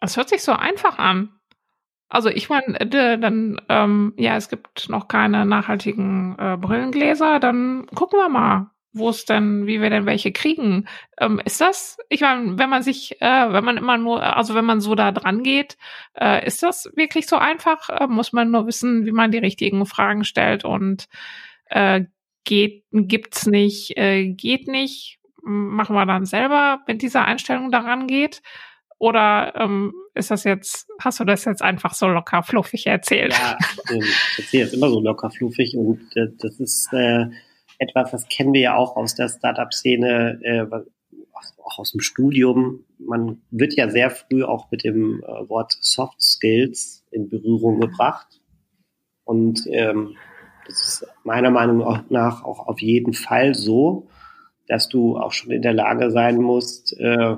Es 0.00 0.16
hört 0.16 0.28
sich 0.28 0.42
so 0.42 0.52
einfach 0.52 0.98
an. 0.98 1.30
Also 2.08 2.28
ich 2.28 2.48
meine, 2.48 2.78
äh, 2.78 3.18
dann, 3.18 3.60
ähm, 3.68 4.12
ja, 4.16 4.36
es 4.36 4.48
gibt 4.48 4.88
noch 4.88 5.08
keine 5.08 5.44
nachhaltigen 5.44 6.36
äh, 6.38 6.56
Brillengläser, 6.56 7.40
dann 7.40 7.86
gucken 7.86 8.18
wir 8.18 8.28
mal. 8.28 8.70
Wo 8.92 9.10
es 9.10 9.24
denn, 9.24 9.66
wie 9.66 9.80
wir 9.80 9.90
denn 9.90 10.06
welche 10.06 10.32
kriegen. 10.32 10.88
Ähm, 11.18 11.40
ist 11.44 11.60
das, 11.60 11.98
ich 12.08 12.22
meine, 12.22 12.58
wenn 12.58 12.70
man 12.70 12.82
sich, 12.82 13.20
äh, 13.20 13.52
wenn 13.52 13.64
man 13.64 13.76
immer 13.76 13.98
nur, 13.98 14.22
also 14.22 14.54
wenn 14.54 14.64
man 14.64 14.80
so 14.80 14.94
da 14.94 15.12
dran 15.12 15.42
geht, 15.42 15.76
äh, 16.18 16.46
ist 16.46 16.62
das 16.62 16.90
wirklich 16.96 17.26
so 17.26 17.36
einfach? 17.36 17.90
Äh, 17.90 18.06
muss 18.06 18.32
man 18.32 18.50
nur 18.50 18.66
wissen, 18.66 19.04
wie 19.04 19.12
man 19.12 19.30
die 19.30 19.38
richtigen 19.38 19.84
Fragen 19.86 20.24
stellt 20.24 20.64
und 20.64 21.08
äh, 21.66 22.04
geht, 22.44 22.84
gibt's 22.92 23.46
nicht, 23.46 23.96
äh, 23.98 24.28
geht 24.28 24.66
nicht, 24.66 25.18
machen 25.42 25.94
wir 25.94 26.06
dann 26.06 26.24
selber 26.24 26.80
mit 26.86 27.02
dieser 27.02 27.24
Einstellung 27.26 27.70
daran 27.70 28.06
geht? 28.06 28.42
Oder 28.98 29.52
ähm, 29.56 29.92
ist 30.14 30.30
das 30.30 30.44
jetzt, 30.44 30.88
hast 30.98 31.20
du 31.20 31.24
das 31.24 31.44
jetzt 31.44 31.60
einfach 31.60 31.92
so 31.92 32.08
locker 32.08 32.42
fluffig 32.42 32.86
erzählt? 32.86 33.34
Ja, 33.34 33.58
ähm, 33.90 34.00
ich 34.00 34.38
erzähle 34.38 34.64
es 34.64 34.72
immer 34.72 34.88
so 34.88 35.00
locker 35.00 35.30
fluffig 35.30 35.76
und 35.76 36.16
äh, 36.16 36.28
das 36.38 36.58
ist 36.60 36.88
etwas, 37.78 38.10
das 38.10 38.28
kennen 38.28 38.52
wir 38.52 38.60
ja 38.60 38.76
auch 38.76 38.96
aus 38.96 39.14
der 39.14 39.28
Startup-Szene, 39.28 40.40
äh, 40.42 40.66
auch 41.66 41.78
aus 41.78 41.92
dem 41.92 42.00
Studium. 42.00 42.84
Man 42.98 43.42
wird 43.50 43.74
ja 43.74 43.90
sehr 43.90 44.10
früh 44.10 44.44
auch 44.44 44.70
mit 44.70 44.84
dem 44.84 45.22
äh, 45.22 45.48
Wort 45.48 45.76
Soft 45.80 46.22
Skills 46.22 47.04
in 47.10 47.28
Berührung 47.28 47.80
gebracht. 47.80 48.40
Und 49.24 49.66
ähm, 49.66 50.16
das 50.66 50.80
ist 50.80 51.06
meiner 51.24 51.50
Meinung 51.50 52.04
nach 52.08 52.44
auch 52.44 52.66
auf 52.66 52.80
jeden 52.80 53.12
Fall 53.12 53.54
so, 53.54 54.08
dass 54.68 54.88
du 54.88 55.16
auch 55.16 55.32
schon 55.32 55.50
in 55.52 55.62
der 55.62 55.74
Lage 55.74 56.10
sein 56.10 56.36
musst, 56.36 56.98
äh, 56.98 57.36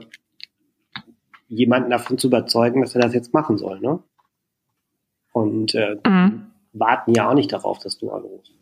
jemanden 1.49 1.91
davon 1.91 2.19
zu 2.19 2.29
überzeugen, 2.29 2.83
dass 2.83 2.95
er 2.95 3.03
das 3.03 3.15
jetzt 3.15 3.35
machen 3.35 3.59
soll. 3.59 3.81
Ne? 3.81 4.03
Und 5.33 5.75
äh, 5.75 5.97
mhm. 6.07 6.51
warten 6.73 7.15
ja 7.15 7.29
auch 7.29 7.35
nicht 7.35 7.53
darauf, 7.53 7.79
dass 7.79 7.99
du 7.99 8.11
anrufst. 8.11 8.53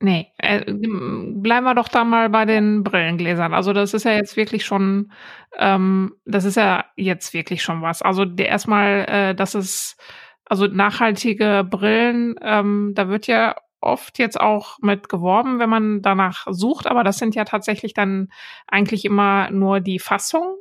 Nee, 0.00 0.30
äh, 0.38 0.60
bleiben 0.70 1.64
wir 1.64 1.74
doch 1.74 1.88
da 1.88 2.04
mal 2.04 2.28
bei 2.28 2.44
den 2.44 2.84
Brillengläsern. 2.84 3.54
Also 3.54 3.72
das 3.72 3.94
ist 3.94 4.04
ja 4.04 4.12
jetzt 4.12 4.36
wirklich 4.36 4.64
schon, 4.66 5.10
ähm, 5.56 6.14
das 6.26 6.44
ist 6.44 6.56
ja 6.56 6.84
jetzt 6.96 7.32
wirklich 7.32 7.62
schon 7.62 7.80
was. 7.80 8.02
Also 8.02 8.24
erstmal, 8.36 9.06
äh, 9.08 9.34
das 9.34 9.54
ist, 9.54 9.98
also 10.44 10.66
nachhaltige 10.66 11.64
Brillen, 11.68 12.34
ähm, 12.42 12.92
da 12.94 13.08
wird 13.08 13.26
ja 13.26 13.56
oft 13.80 14.18
jetzt 14.18 14.38
auch 14.38 14.78
mit 14.82 15.08
geworben, 15.08 15.58
wenn 15.60 15.70
man 15.70 16.02
danach 16.02 16.46
sucht, 16.50 16.86
aber 16.86 17.02
das 17.02 17.18
sind 17.18 17.34
ja 17.34 17.44
tatsächlich 17.44 17.94
dann 17.94 18.28
eigentlich 18.66 19.04
immer 19.06 19.50
nur 19.50 19.80
die 19.80 19.98
Fassung, 19.98 20.56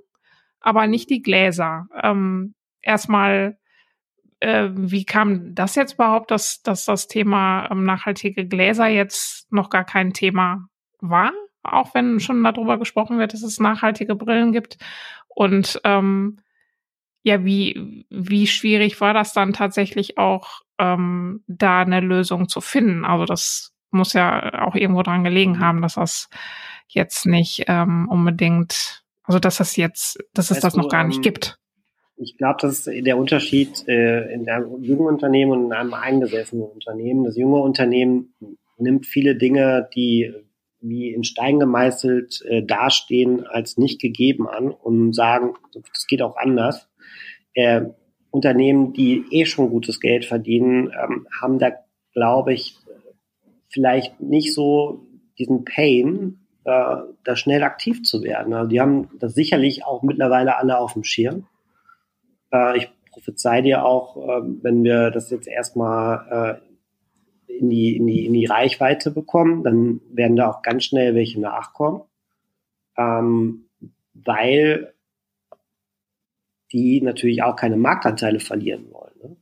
aber 0.62 0.88
nicht 0.88 1.10
die 1.10 1.22
Gläser. 1.22 1.88
Ähm, 2.02 2.56
erstmal 2.82 3.58
äh, 4.40 4.70
wie 4.74 5.06
kam 5.06 5.56
das 5.56 5.76
jetzt 5.76 5.94
überhaupt, 5.94 6.32
dass, 6.32 6.62
dass 6.62 6.86
das 6.86 7.08
Thema 7.08 7.70
ähm, 7.72 7.84
nachhaltige 7.84 8.46
Gläser 8.48 8.88
jetzt 8.88 9.52
noch 9.52 9.70
gar 9.70 9.84
kein 9.84 10.14
Thema 10.14 10.68
war? 11.00 11.32
Auch 11.64 11.94
wenn 11.94 12.20
schon 12.20 12.44
darüber 12.44 12.78
gesprochen 12.78 13.18
wird, 13.18 13.34
dass 13.34 13.44
es 13.44 13.60
nachhaltige 13.60 14.16
Brillen 14.16 14.52
gibt. 14.52 14.78
Und 15.28 15.82
ähm, 15.84 16.38
ja, 17.24 17.44
wie, 17.44 18.06
wie 18.10 18.46
schwierig 18.46 19.02
war 19.02 19.14
das 19.14 19.34
dann 19.34 19.52
tatsächlich 19.52 20.18
auch, 20.18 20.62
ähm, 20.78 21.44
da 21.48 21.82
eine 21.82 22.02
Lösung 22.02 22.50
zu 22.50 22.62
finden? 22.62 23.04
Also 23.04 23.26
das 23.26 23.74
muss 23.90 24.14
ja 24.14 24.64
auch 24.66 24.76
irgendwo 24.76 25.02
dran 25.02 25.24
gelegen 25.24 25.60
haben, 25.60 25.82
dass 25.82 25.96
das 25.96 26.30
jetzt 26.88 27.26
nicht 27.26 27.64
ähm, 27.68 28.08
unbedingt, 28.10 29.04
also 29.24 29.40
dass 29.40 29.58
das 29.58 29.76
jetzt, 29.76 30.20
dass 30.34 30.52
es 30.52 30.58
weißt 30.58 30.64
das 30.66 30.76
noch 30.76 30.90
gar 30.90 31.04
nicht 31.04 31.18
ähm, 31.18 31.24
gibt. 31.24 31.58
Ich 32.18 32.38
glaube, 32.38 32.58
das 32.62 32.88
ist 32.88 33.06
der 33.06 33.18
Unterschied 33.18 33.88
äh, 33.88 34.34
in 34.34 34.50
einem 34.50 34.84
jungen 34.84 35.08
Unternehmen 35.08 35.52
und 35.52 35.66
in 35.66 35.74
einem 35.74 35.94
eingesessenen 35.94 36.66
Unternehmen. 36.66 37.26
Das 37.26 37.36
junge 37.36 37.60
Unternehmen 37.60 38.34
nimmt 38.78 39.06
viele 39.06 39.36
Dinge, 39.36 39.90
die 39.94 40.34
wie 40.80 41.14
in 41.14 41.24
Stein 41.24 41.60
gemeißelt 41.60 42.42
äh, 42.46 42.64
dastehen, 42.64 43.46
als 43.46 43.78
nicht 43.78 44.00
gegeben 44.00 44.48
an 44.48 44.70
und 44.70 45.14
sagen, 45.14 45.54
das 45.74 46.08
geht 46.08 46.22
auch 46.22 46.38
anders. 46.38 46.88
Äh, 47.54 47.86
Unternehmen, 48.30 48.94
die 48.94 49.26
eh 49.32 49.46
schon 49.46 49.70
gutes 49.70 50.00
Geld 50.00 50.26
verdienen, 50.26 50.92
ähm, 50.92 51.28
haben 51.42 51.58
da, 51.58 51.72
glaube 52.14 52.54
ich, 52.54 52.78
vielleicht 53.70 54.20
nicht 54.22 54.54
so 54.54 55.06
diesen 55.40 55.66
Pain, 55.66 56.40
äh, 56.66 56.98
da 57.24 57.36
schnell 57.36 57.64
aktiv 57.64 58.04
zu 58.04 58.24
werden. 58.24 58.54
Also 58.54 58.70
die 58.70 58.82
haben 58.82 59.10
das 59.20 59.34
sicherlich 59.34 59.86
auch 59.86 60.04
mittlerweile 60.04 60.58
alle 60.58 60.78
auf 60.78 60.94
dem 60.94 61.04
Schirm. 61.04 61.48
Äh, 62.56 62.78
ich 62.78 62.90
prophezei 63.12 63.62
dir 63.62 63.86
auch, 63.86 64.18
äh, 64.18 64.42
wenn 64.62 64.84
wir 64.84 65.12
das 65.12 65.30
jetzt 65.30 65.48
erstmal 65.48 66.60
äh, 67.48 67.56
in, 67.58 67.70
die, 67.70 67.96
in, 67.98 68.08
die, 68.08 68.26
in 68.26 68.34
die 68.34 68.46
Reichweite 68.46 69.12
bekommen, 69.12 69.64
dann 69.64 70.02
werden 70.12 70.36
da 70.36 70.50
auch 70.50 70.62
ganz 70.62 70.86
schnell 70.86 71.16
welche 71.16 71.40
nachkommen, 71.40 72.02
ähm, 72.98 73.70
weil 74.14 74.94
die 76.72 77.02
natürlich 77.02 77.44
auch 77.44 77.56
keine 77.56 77.78
Marktanteile 77.78 78.40
verlieren 78.40 78.92
wollen. 78.92 79.14
Ne? 79.22 79.38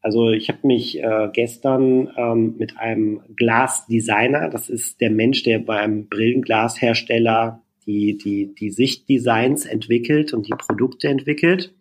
Also 0.00 0.30
ich 0.30 0.48
habe 0.48 0.66
mich 0.66 1.02
äh, 1.02 1.28
gestern 1.32 2.12
ähm, 2.16 2.56
mit 2.56 2.78
einem 2.78 3.22
Glasdesigner, 3.36 4.48
das 4.48 4.68
ist 4.68 5.00
der 5.00 5.10
Mensch, 5.10 5.42
der 5.42 5.58
beim 5.58 6.08
Brillenglashersteller 6.08 7.62
die, 7.88 8.18
die, 8.18 8.54
die 8.54 8.70
Sichtdesigns 8.70 9.64
entwickelt 9.64 10.34
und 10.34 10.46
die 10.46 10.52
Produkte 10.52 11.08
entwickelt, 11.08 11.74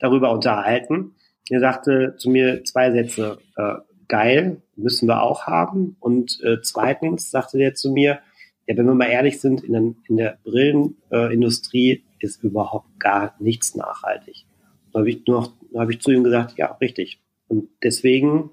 darüber 0.00 0.32
unterhalten. 0.32 1.14
Er 1.48 1.60
sagte 1.60 2.16
zu 2.18 2.30
mir 2.30 2.64
zwei 2.64 2.90
Sätze, 2.90 3.38
äh, 3.56 3.76
geil, 4.08 4.60
müssen 4.74 5.06
wir 5.06 5.22
auch 5.22 5.46
haben. 5.46 5.96
Und 6.00 6.40
äh, 6.42 6.60
zweitens 6.62 7.30
sagte 7.30 7.58
der 7.58 7.74
zu 7.74 7.92
mir, 7.92 8.18
ja, 8.66 8.76
wenn 8.76 8.86
wir 8.86 8.94
mal 8.94 9.08
ehrlich 9.08 9.40
sind, 9.40 9.62
in, 9.62 9.72
den, 9.72 9.96
in 10.08 10.16
der 10.16 10.38
Brillenindustrie 10.42 11.90
äh, 11.92 12.02
ist 12.18 12.42
überhaupt 12.42 12.98
gar 12.98 13.36
nichts 13.38 13.76
nachhaltig. 13.76 14.44
Da 14.92 14.98
habe 14.98 15.10
ich, 15.10 15.24
nur 15.28 15.52
hab 15.74 15.90
ich 15.90 16.00
zu 16.00 16.10
ihm 16.10 16.24
gesagt, 16.24 16.58
ja, 16.58 16.72
richtig. 16.80 17.20
Und 17.46 17.68
deswegen 17.84 18.50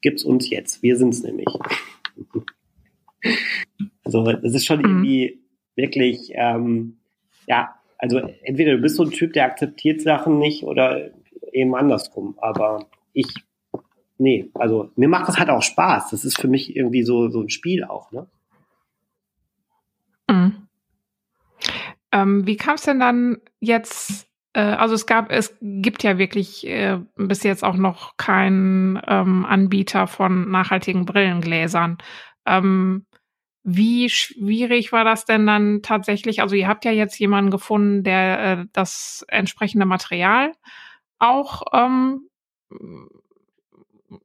gibt's 0.00 0.24
uns 0.24 0.50
jetzt. 0.50 0.82
Wir 0.82 0.96
sind's 0.96 1.22
nämlich. 1.22 1.46
also 4.04 4.24
das 4.24 4.54
ist 4.54 4.66
schon 4.66 4.80
mhm. 4.80 4.86
irgendwie 4.86 5.41
wirklich, 5.76 6.32
ähm, 6.34 6.98
ja, 7.46 7.74
also 7.98 8.18
entweder 8.42 8.72
du 8.72 8.82
bist 8.82 8.96
so 8.96 9.04
ein 9.04 9.10
Typ, 9.10 9.32
der 9.32 9.44
akzeptiert 9.44 10.00
Sachen 10.00 10.38
nicht 10.38 10.64
oder 10.64 11.10
eben 11.52 11.74
andersrum. 11.74 12.36
Aber 12.40 12.86
ich, 13.12 13.28
nee, 14.18 14.50
also 14.54 14.90
mir 14.96 15.08
macht 15.08 15.28
das 15.28 15.38
halt 15.38 15.50
auch 15.50 15.62
Spaß. 15.62 16.10
Das 16.10 16.24
ist 16.24 16.40
für 16.40 16.48
mich 16.48 16.74
irgendwie 16.74 17.02
so, 17.02 17.28
so 17.28 17.40
ein 17.40 17.50
Spiel 17.50 17.84
auch, 17.84 18.10
ne? 18.12 18.26
Mhm. 20.28 20.68
Ähm, 22.12 22.46
wie 22.46 22.56
kam 22.56 22.74
es 22.74 22.82
denn 22.82 23.00
dann 23.00 23.38
jetzt 23.60 24.28
äh, 24.54 24.60
also 24.60 24.94
es 24.94 25.06
gab, 25.06 25.30
es 25.30 25.56
gibt 25.60 26.02
ja 26.02 26.18
wirklich 26.18 26.66
äh, 26.66 26.98
bis 27.16 27.42
jetzt 27.42 27.64
auch 27.64 27.76
noch 27.76 28.16
keinen 28.16 29.00
ähm, 29.06 29.44
Anbieter 29.44 30.06
von 30.06 30.50
nachhaltigen 30.50 31.06
Brillengläsern. 31.06 31.98
Ähm, 32.46 33.06
wie 33.64 34.08
schwierig 34.10 34.92
war 34.92 35.04
das 35.04 35.24
denn 35.24 35.46
dann 35.46 35.82
tatsächlich? 35.82 36.42
Also 36.42 36.56
ihr 36.56 36.66
habt 36.66 36.84
ja 36.84 36.90
jetzt 36.90 37.18
jemanden 37.18 37.50
gefunden, 37.50 38.02
der 38.02 38.40
äh, 38.40 38.64
das 38.72 39.24
entsprechende 39.28 39.86
Material 39.86 40.52
auch 41.18 41.62
ähm, 41.72 42.28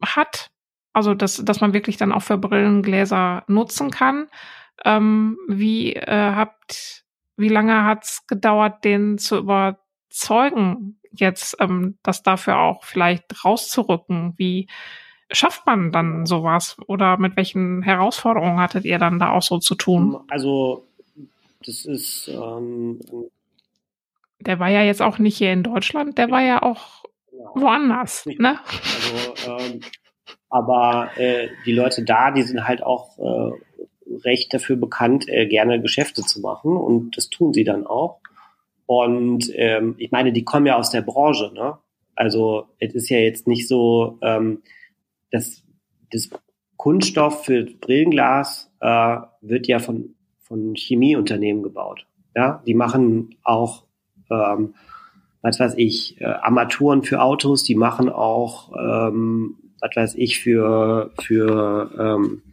hat. 0.04 0.50
Also 0.94 1.14
dass, 1.14 1.44
dass 1.46 1.62
man 1.62 1.74
wirklich 1.74 1.98
dann 1.98 2.12
auch 2.12 2.24
für 2.24 2.38
Brillengläser 2.38 3.44
nutzen 3.48 3.92
kann. 3.92 4.28
Ähm, 4.84 5.38
wie 5.48 5.94
äh, 5.94 6.32
habt, 6.34 7.06
wie 7.36 7.50
lange 7.50 7.84
hat's 7.84 8.26
gedauert, 8.26 8.84
den 8.84 9.20
zu 9.20 9.38
überzeugen, 9.38 11.00
jetzt 11.12 11.58
ähm, 11.60 12.00
das 12.02 12.24
dafür 12.24 12.58
auch 12.58 12.84
vielleicht 12.84 13.46
rauszurücken? 13.46 14.34
Wie 14.38 14.68
schafft 15.32 15.66
man 15.66 15.92
dann 15.92 16.26
sowas? 16.26 16.78
Oder 16.88 17.18
mit 17.18 17.36
welchen 17.36 17.82
Herausforderungen 17.84 18.60
hattet 18.60 18.86
ihr 18.86 19.00
dann 19.00 19.20
da 19.20 19.32
auch 19.32 19.42
so 19.42 19.60
zu 19.60 19.76
tun? 19.76 20.18
Also, 20.30 20.86
das 21.66 21.86
ist. 21.86 22.28
Ähm, 22.30 23.00
der 24.40 24.60
war 24.60 24.70
ja 24.70 24.84
jetzt 24.84 25.02
auch 25.02 25.18
nicht 25.18 25.38
hier 25.38 25.52
in 25.52 25.64
Deutschland, 25.64 26.18
der 26.18 26.30
war 26.30 26.42
ja 26.42 26.62
auch 26.62 27.04
ja, 27.32 27.50
woanders. 27.56 28.26
Ne? 28.26 28.60
Also, 28.66 29.52
ähm, 29.52 29.82
aber 30.50 31.10
äh, 31.18 31.50
die 31.66 31.74
Leute 31.74 32.04
da, 32.04 32.32
die 32.32 32.44
sind 32.44 32.68
halt 32.68 32.84
auch 32.84 33.18
äh, 33.18 33.52
recht 34.24 34.54
dafür 34.54 34.76
bekannt, 34.76 35.28
äh, 35.28 35.48
gerne 35.48 35.82
Geschäfte 35.82 36.22
zu 36.22 36.40
machen 36.40 36.78
und 36.78 37.18
das 37.18 37.30
tun 37.30 37.54
sie 37.54 37.64
dann 37.64 37.86
auch. 37.86 38.20
Und 38.86 39.52
ähm, 39.56 39.96
ich 39.98 40.12
meine, 40.12 40.32
die 40.32 40.44
kommen 40.44 40.66
ja 40.66 40.78
aus 40.78 40.92
der 40.92 41.02
Branche, 41.02 41.52
ne? 41.54 41.78
Also 42.16 42.66
es 42.80 42.96
ist 42.96 43.10
ja 43.10 43.20
jetzt 43.20 43.48
nicht 43.48 43.68
so, 43.68 44.18
ähm, 44.22 44.64
das, 45.32 45.64
das 46.12 46.30
Kunststoff 46.78 47.46
für 47.46 47.66
Brillenglas 47.66 48.72
äh, 48.80 49.18
wird 49.42 49.68
ja 49.68 49.80
von, 49.80 50.16
von 50.40 50.76
Chemieunternehmen 50.76 51.64
gebaut. 51.64 52.06
Ja, 52.36 52.62
die 52.68 52.76
machen 52.76 53.36
auch, 53.44 53.86
ähm, 54.30 54.76
was 55.42 55.60
weiß 55.60 55.74
ich, 55.78 56.22
äh, 56.22 56.26
Armaturen 56.26 57.04
für 57.04 57.22
Autos, 57.22 57.64
die 57.64 57.76
machen 57.76 58.10
auch, 58.10 58.72
ähm, 58.78 59.58
was 59.80 59.96
weiß 59.96 60.16
ich, 60.16 60.40
für, 60.40 61.12
für 61.20 61.92
ähm, 62.00 62.44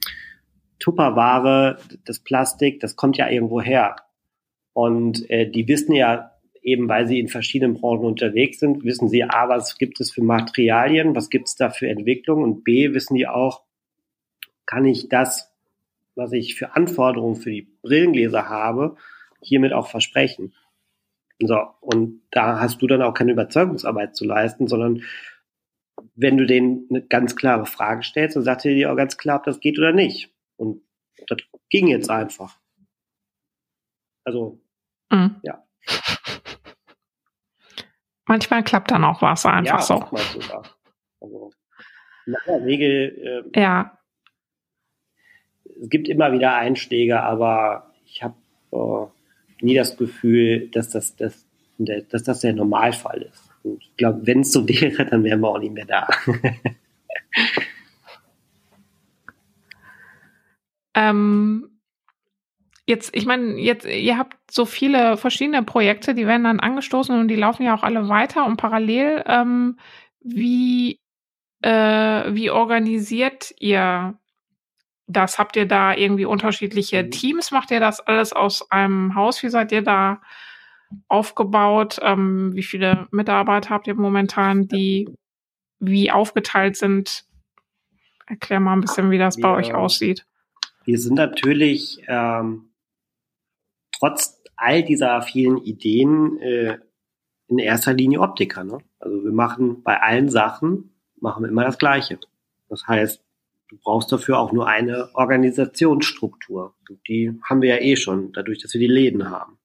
Tupperware, 0.78 1.78
das 2.04 2.18
Plastik, 2.18 2.80
das 2.80 2.96
kommt 2.96 3.16
ja 3.16 3.28
irgendwo 3.28 3.60
her. 3.60 3.96
Und 4.72 5.28
äh, 5.30 5.48
die 5.48 5.68
wissen 5.68 5.94
ja 5.94 6.32
eben, 6.64 6.88
weil 6.88 7.06
sie 7.06 7.20
in 7.20 7.28
verschiedenen 7.28 7.74
Branchen 7.74 8.06
unterwegs 8.06 8.58
sind, 8.58 8.84
wissen 8.84 9.08
sie 9.08 9.22
A, 9.22 9.48
was 9.48 9.76
gibt 9.76 10.00
es 10.00 10.10
für 10.10 10.22
Materialien, 10.22 11.14
was 11.14 11.28
gibt 11.30 11.48
es 11.48 11.56
da 11.56 11.70
für 11.70 11.88
Entwicklungen 11.88 12.42
und 12.42 12.64
B, 12.64 12.94
wissen 12.94 13.14
die 13.14 13.28
auch, 13.28 13.62
kann 14.66 14.86
ich 14.86 15.08
das, 15.10 15.52
was 16.14 16.32
ich 16.32 16.54
für 16.54 16.74
Anforderungen 16.74 17.36
für 17.36 17.50
die 17.50 17.68
Brillengläser 17.82 18.48
habe, 18.48 18.96
hiermit 19.42 19.74
auch 19.74 19.88
versprechen. 19.88 20.54
So, 21.38 21.58
und 21.80 22.22
da 22.30 22.60
hast 22.60 22.80
du 22.80 22.86
dann 22.86 23.02
auch 23.02 23.12
keine 23.12 23.32
Überzeugungsarbeit 23.32 24.16
zu 24.16 24.24
leisten, 24.24 24.66
sondern 24.66 25.02
wenn 26.14 26.38
du 26.38 26.46
denen 26.46 26.86
eine 26.88 27.02
ganz 27.02 27.36
klare 27.36 27.66
Frage 27.66 28.02
stellst, 28.02 28.36
dann 28.36 28.42
sagt 28.44 28.64
er 28.64 28.74
dir 28.74 28.90
auch 28.90 28.96
ganz 28.96 29.18
klar, 29.18 29.38
ob 29.38 29.44
das 29.44 29.60
geht 29.60 29.78
oder 29.78 29.92
nicht. 29.92 30.30
Und 30.56 30.82
das 31.28 31.38
ging 31.68 31.88
jetzt 31.88 32.08
einfach. 32.08 32.58
Also, 34.24 34.60
mhm. 35.10 35.36
ja. 35.42 35.62
Manchmal 38.26 38.62
klappt 38.62 38.90
dann 38.90 39.04
auch 39.04 39.22
was 39.22 39.44
einfach 39.46 39.78
ja, 39.78 39.82
so. 39.82 39.94
Sogar. 39.94 40.64
Also, 41.20 41.52
in 42.26 42.36
der 42.46 42.64
Regel, 42.64 43.44
äh, 43.54 43.60
ja. 43.60 43.98
es 45.80 45.90
gibt 45.90 46.08
immer 46.08 46.32
wieder 46.32 46.54
Einschläge, 46.54 47.22
aber 47.22 47.92
ich 48.06 48.22
habe 48.22 48.34
äh, 48.72 49.06
nie 49.64 49.74
das 49.74 49.96
Gefühl, 49.96 50.68
dass 50.70 50.88
das, 50.88 51.16
das, 51.16 51.46
dass 51.78 52.22
das 52.22 52.40
der 52.40 52.54
Normalfall 52.54 53.22
ist. 53.22 53.50
Und 53.62 53.82
ich 53.82 53.96
glaube, 53.96 54.26
wenn 54.26 54.40
es 54.40 54.52
so 54.52 54.66
wäre, 54.68 55.04
dann 55.06 55.24
wären 55.24 55.40
wir 55.40 55.48
auch 55.48 55.58
nicht 55.58 55.74
mehr 55.74 55.86
da. 55.86 56.08
ähm, 60.94 61.73
Jetzt, 62.86 63.16
ich 63.16 63.24
meine, 63.24 63.58
jetzt, 63.58 63.86
ihr 63.86 64.18
habt 64.18 64.36
so 64.50 64.66
viele 64.66 65.16
verschiedene 65.16 65.62
Projekte, 65.62 66.14
die 66.14 66.26
werden 66.26 66.44
dann 66.44 66.60
angestoßen 66.60 67.18
und 67.18 67.28
die 67.28 67.36
laufen 67.36 67.62
ja 67.62 67.74
auch 67.74 67.82
alle 67.82 68.08
weiter 68.08 68.44
und 68.44 68.58
parallel. 68.58 69.24
Ähm, 69.26 69.78
wie, 70.20 71.00
äh, 71.62 72.34
wie 72.34 72.50
organisiert 72.50 73.54
ihr 73.58 74.18
das? 75.06 75.38
Habt 75.38 75.56
ihr 75.56 75.66
da 75.66 75.94
irgendwie 75.94 76.26
unterschiedliche 76.26 77.04
mhm. 77.04 77.10
Teams? 77.10 77.50
Macht 77.52 77.70
ihr 77.70 77.80
das 77.80 78.00
alles 78.00 78.34
aus 78.34 78.70
einem 78.70 79.14
Haus? 79.14 79.42
Wie 79.42 79.48
seid 79.48 79.72
ihr 79.72 79.82
da 79.82 80.20
aufgebaut? 81.08 81.98
Ähm, 82.02 82.54
wie 82.54 82.62
viele 82.62 83.08
Mitarbeiter 83.10 83.70
habt 83.70 83.86
ihr 83.86 83.94
momentan, 83.94 84.68
die 84.68 85.08
wie 85.80 86.10
aufgeteilt 86.10 86.76
sind? 86.76 87.24
Erklär 88.26 88.60
mal 88.60 88.74
ein 88.74 88.80
bisschen, 88.82 89.10
wie 89.10 89.18
das 89.18 89.38
wir, 89.38 89.42
bei 89.42 89.54
euch 89.54 89.74
aussieht. 89.74 90.26
Wir 90.84 90.98
sind 90.98 91.14
natürlich 91.14 92.02
ähm, 92.08 92.70
trotz 94.04 94.42
all 94.56 94.82
dieser 94.82 95.22
vielen 95.22 95.58
Ideen 95.58 96.38
äh, 96.40 96.78
in 97.48 97.58
erster 97.58 97.92
Linie 97.92 98.20
Optiker. 98.20 98.64
Ne? 98.64 98.78
Also 98.98 99.24
wir 99.24 99.32
machen 99.32 99.82
bei 99.82 100.00
allen 100.00 100.28
Sachen, 100.28 100.94
machen 101.20 101.42
wir 101.42 101.48
immer 101.48 101.64
das 101.64 101.78
Gleiche. 101.78 102.18
Das 102.68 102.86
heißt, 102.86 103.22
du 103.68 103.76
brauchst 103.82 104.12
dafür 104.12 104.38
auch 104.38 104.52
nur 104.52 104.68
eine 104.68 105.08
Organisationsstruktur. 105.14 106.74
Die 107.08 107.32
haben 107.42 107.62
wir 107.62 107.76
ja 107.76 107.80
eh 107.82 107.96
schon, 107.96 108.32
dadurch, 108.32 108.60
dass 108.60 108.74
wir 108.74 108.80
die 108.80 108.86
Läden 108.86 109.30
haben. 109.30 109.58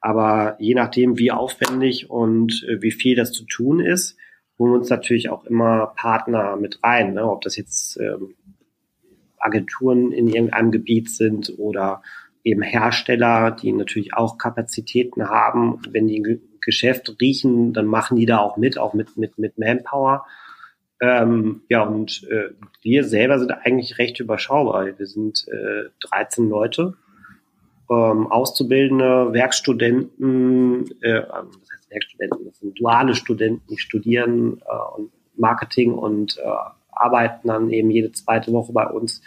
Aber 0.00 0.56
je 0.60 0.74
nachdem, 0.74 1.18
wie 1.18 1.32
aufwendig 1.32 2.10
und 2.10 2.64
äh, 2.68 2.82
wie 2.82 2.92
viel 2.92 3.16
das 3.16 3.32
zu 3.32 3.44
tun 3.44 3.80
ist, 3.80 4.16
holen 4.58 4.72
wir 4.72 4.78
uns 4.78 4.90
natürlich 4.90 5.30
auch 5.30 5.44
immer 5.44 5.94
Partner 5.96 6.56
mit 6.56 6.82
rein. 6.82 7.14
Ne? 7.14 7.28
Ob 7.28 7.40
das 7.40 7.56
jetzt 7.56 7.98
ähm, 7.98 8.34
Agenturen 9.38 10.12
in 10.12 10.28
irgendeinem 10.28 10.70
Gebiet 10.70 11.10
sind 11.10 11.54
oder 11.58 12.02
eben 12.46 12.62
Hersteller, 12.62 13.50
die 13.50 13.72
natürlich 13.72 14.14
auch 14.14 14.38
Kapazitäten 14.38 15.28
haben. 15.28 15.80
Wenn 15.90 16.06
die 16.06 16.20
ein 16.20 16.40
Geschäft 16.60 17.16
riechen, 17.20 17.72
dann 17.72 17.86
machen 17.86 18.16
die 18.16 18.24
da 18.24 18.38
auch 18.38 18.56
mit, 18.56 18.78
auch 18.78 18.94
mit, 18.94 19.16
mit, 19.16 19.36
mit 19.36 19.58
Manpower. 19.58 20.24
Ähm, 21.00 21.62
ja, 21.68 21.82
und 21.82 22.22
äh, 22.30 22.50
wir 22.82 23.02
selber 23.02 23.40
sind 23.40 23.50
eigentlich 23.50 23.98
recht 23.98 24.20
überschaubar. 24.20 24.86
Wir 24.96 25.06
sind 25.08 25.44
äh, 25.48 25.90
13 26.08 26.48
Leute, 26.48 26.94
ähm, 27.90 28.30
Auszubildende, 28.30 29.32
Werkstudenten, 29.32 30.84
äh, 31.02 31.22
was 31.28 31.68
heißt 31.74 31.90
Werkstudenten? 31.90 32.44
Das 32.46 32.58
sind 32.60 32.78
duale 32.78 33.16
Studenten, 33.16 33.66
die 33.68 33.78
studieren 33.78 34.60
äh, 34.60 34.96
und 34.96 35.10
Marketing 35.36 35.94
und 35.94 36.38
äh, 36.38 36.42
arbeiten 36.92 37.48
dann 37.48 37.70
eben 37.70 37.90
jede 37.90 38.12
zweite 38.12 38.52
Woche 38.52 38.72
bei 38.72 38.86
uns. 38.86 39.20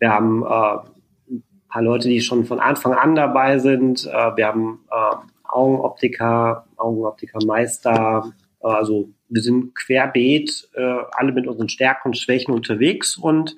Wir 0.00 0.10
haben 0.10 0.42
äh, 0.42 0.88
paar 1.72 1.82
Leute, 1.82 2.08
die 2.08 2.20
schon 2.20 2.44
von 2.44 2.60
Anfang 2.60 2.92
an 2.92 3.14
dabei 3.14 3.58
sind. 3.58 4.06
Äh, 4.06 4.36
wir 4.36 4.46
haben 4.46 4.80
äh, 4.90 5.16
Augenoptiker, 5.48 6.66
Augenoptikermeister. 6.76 8.32
Äh, 8.60 8.66
also 8.66 9.08
wir 9.28 9.42
sind 9.42 9.74
querbeet, 9.74 10.68
äh, 10.74 10.98
alle 11.12 11.32
mit 11.32 11.46
unseren 11.46 11.70
Stärken 11.70 12.08
und 12.08 12.18
Schwächen 12.18 12.52
unterwegs 12.52 13.16
und 13.16 13.56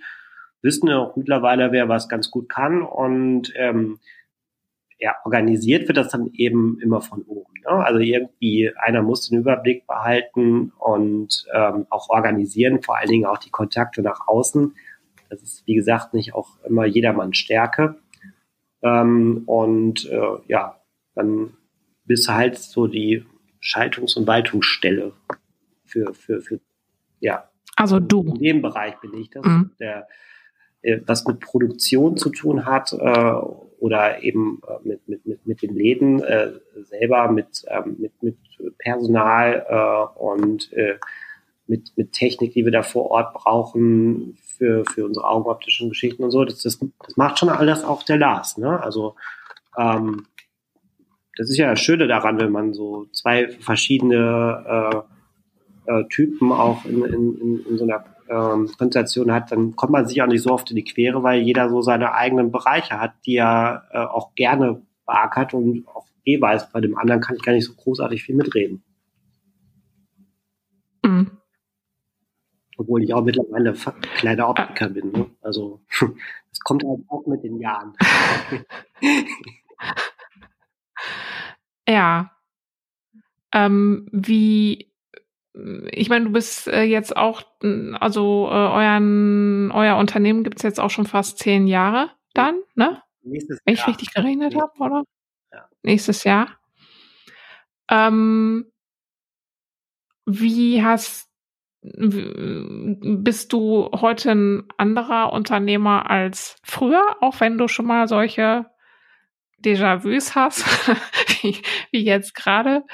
wissen 0.63 0.89
ja 0.89 0.99
auch 0.99 1.17
mittlerweile, 1.17 1.73
wer 1.73 1.89
was 1.89 2.09
ganz 2.09 2.31
gut 2.31 2.49
kann. 2.49 2.83
Und 2.83 3.53
ähm, 3.57 3.99
ja, 5.01 5.17
organisiert 5.25 5.89
wird 5.89 5.99
das 5.99 6.09
dann 6.09 6.31
eben 6.35 6.79
immer 6.81 7.01
von 7.01 7.23
oben. 7.23 7.53
Ne? 7.65 7.85
Also 7.85 7.99
irgendwie 7.99 8.71
einer 8.77 9.03
muss 9.03 9.29
den 9.29 9.41
Überblick 9.41 9.89
behalten 9.89 10.73
und 10.79 11.47
ähm, 11.53 11.87
auch 11.91 12.11
organisieren, 12.11 12.81
vor 12.81 12.97
allen 12.97 13.09
Dingen 13.09 13.27
auch 13.27 13.39
die 13.39 13.51
Kontakte 13.51 14.03
nach 14.03 14.29
außen. 14.29 14.77
Das 15.31 15.43
ist, 15.43 15.67
wie 15.67 15.75
gesagt, 15.75 16.15
nicht 16.15 16.33
auch 16.33 16.51
immer 16.65 16.85
jedermanns 16.85 17.39
Stärke. 17.39 17.97
Ähm, 18.85 19.43
und 19.47 20.09
äh, 20.11 20.37
ja, 20.47 20.79
dann 21.15 21.55
bist 22.05 22.29
du 22.29 22.33
halt 22.33 22.59
so 22.59 22.87
die 22.87 23.25
Schaltungs- 23.61 24.17
und 24.17 24.27
Waltungsstelle 24.27 25.13
für, 25.85 26.13
für, 26.13 26.43
für, 26.43 26.61
ja. 27.21 27.49
Also 27.77 27.99
du. 27.99 28.23
In 28.23 28.39
dem 28.39 28.63
Bereich 28.63 29.01
bin 29.01 29.15
ich 29.15 29.31
das, 29.31 29.45
mhm. 29.45 29.71
der, 29.81 30.07
äh, 30.83 31.01
was 31.07 31.27
mit 31.27 31.41
Produktion 31.41 32.17
zu 32.19 32.29
tun 32.31 32.67
hat 32.67 32.93
äh, 32.93 33.33
oder 33.81 34.23
eben 34.23 34.61
äh, 34.69 34.87
mit, 34.87 35.09
mit, 35.09 35.27
mit, 35.27 35.47
mit 35.47 35.63
den 35.63 35.75
Läden 35.75 36.23
äh, 36.23 36.53
selber, 36.83 37.33
mit, 37.33 37.65
ähm, 37.69 37.97
mit, 37.99 38.23
mit 38.23 38.37
Personal 38.79 39.67
äh, 39.67 40.21
und 40.21 40.73
äh, 40.75 40.99
mit, 41.67 41.97
mit 41.97 42.13
Technik, 42.13 42.53
die 42.53 42.67
wir 42.67 42.73
da 42.73 42.83
vor 42.83 43.11
Ort 43.11 43.33
brauchen 43.33 44.37
für, 44.57 44.85
für 44.85 45.05
unsere 45.05 45.27
augenoptischen 45.27 45.89
Geschichten 45.89 46.25
und 46.25 46.31
so. 46.31 46.45
Das, 46.45 46.63
das, 46.63 46.79
das 46.79 47.17
macht 47.17 47.39
schon 47.39 47.49
alles 47.49 47.85
auch 47.85 48.03
der 48.03 48.19
Lars. 48.19 48.59
Ne? 48.59 48.83
Also 48.83 49.15
ähm, 49.79 50.27
das 51.37 51.51
ist 51.51 51.57
ja 51.57 51.71
das 51.71 51.81
Schöne 51.81 52.07
daran, 52.07 52.39
wenn 52.39 52.53
man 52.53 52.75
so 52.75 53.07
zwei 53.13 53.49
verschiedene 53.49 55.05
äh, 55.87 55.93
äh, 55.93 56.05
Typen 56.09 56.53
auch 56.53 56.85
in, 56.85 57.05
in, 57.05 57.41
in, 57.41 57.67
in 57.67 57.79
so 57.79 57.85
einer 57.85 58.05
ähm, 58.29 58.71
Konstellation 58.79 59.33
hat, 59.33 59.53
dann 59.53 59.77
kommt 59.77 59.93
man 59.93 60.07
sich 60.07 60.23
auch 60.23 60.27
nicht 60.27 60.43
so 60.43 60.51
oft 60.51 60.71
in 60.71 60.77
die 60.77 60.85
Quere, 60.85 61.23
weil 61.23 61.41
jeder 61.41 61.69
so 61.69 61.83
seine 61.83 62.15
eigenen 62.15 62.51
Bereiche 62.51 63.01
hat, 63.01 63.13
die 63.27 63.37
er 63.37 63.85
äh, 63.93 63.99
auch 63.99 64.35
gerne 64.35 64.83
beackert 65.07 65.55
und 65.55 65.87
auch 65.89 66.07
eh 66.25 66.41
weiß, 66.41 66.71
bei 66.71 66.81
dem 66.81 66.97
anderen 66.97 67.21
kann 67.21 67.37
ich 67.37 67.43
gar 67.43 67.53
nicht 67.53 67.67
so 67.67 67.75
großartig 67.75 68.23
viel 68.23 68.35
mitreden. 68.35 68.83
Obwohl 72.77 73.03
ich 73.03 73.15
auch 73.15 73.23
mittlerweile 73.23 73.75
kleiner 74.17 74.49
Optiker 74.49 74.89
bin. 74.89 75.13
Ne? 75.13 75.31
Also 75.41 75.81
das 76.51 76.61
kommt 76.61 76.85
halt 76.85 77.01
auch 77.09 77.27
mit 77.27 77.43
den 77.45 77.59
Jahren. 77.61 77.95
ja. 81.89 82.31
Ähm, 83.53 84.09
wie, 84.11 84.93
ich 85.91 86.09
meine, 86.09 86.25
du 86.25 86.33
bist 86.33 86.67
äh, 86.67 86.83
jetzt 86.83 87.17
auch, 87.17 87.43
also 88.01 88.49
äh, 88.51 88.55
euren, 88.55 89.71
euer 89.73 89.97
Unternehmen 89.97 90.43
gibt 90.43 90.57
es 90.59 90.65
jetzt 90.65 90.81
auch 90.81 90.91
schon 90.91 91.07
fast 91.07 91.39
zehn 91.39 91.69
Jahre 91.69 92.11
dann, 92.35 92.61
ne? 92.75 93.01
Nächstes 93.23 93.61
Wenn 93.65 93.75
ich 93.75 93.87
richtig 93.87 94.13
gerechnet 94.13 94.55
habe, 94.57 94.73
oder? 94.79 95.05
Ja. 95.53 95.69
Nächstes 95.83 96.25
Jahr. 96.25 96.59
Ähm, 97.89 98.71
wie 100.27 100.83
hast 100.83 101.31
bist 101.87 103.53
du 103.53 103.91
heute 103.93 104.31
ein 104.31 104.65
anderer 104.79 105.33
Unternehmer 105.35 106.11
als 106.11 106.57
früher, 106.63 107.05
auch 107.21 107.41
wenn 107.41 107.59
du 107.59 107.69
schon 107.69 107.87
mal 107.87 108.09
solche 108.09 108.67
Déjà-vus 109.63 110.35
hast, 110.35 110.65
wie, 111.43 111.61
wie, 111.91 112.05
jetzt 112.05 112.35
gerade 112.35 112.85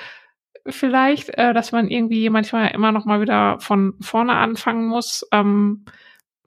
vielleicht, 0.67 1.31
äh, 1.39 1.55
dass 1.55 1.71
man 1.71 1.89
irgendwie 1.89 2.29
manchmal 2.31 2.73
immer 2.73 2.91
noch 2.91 3.05
mal 3.05 3.21
wieder 3.21 3.61
von 3.61 3.95
vorne 4.01 4.35
anfangen 4.35 4.87
muss. 4.89 5.27
Ähm, 5.31 5.85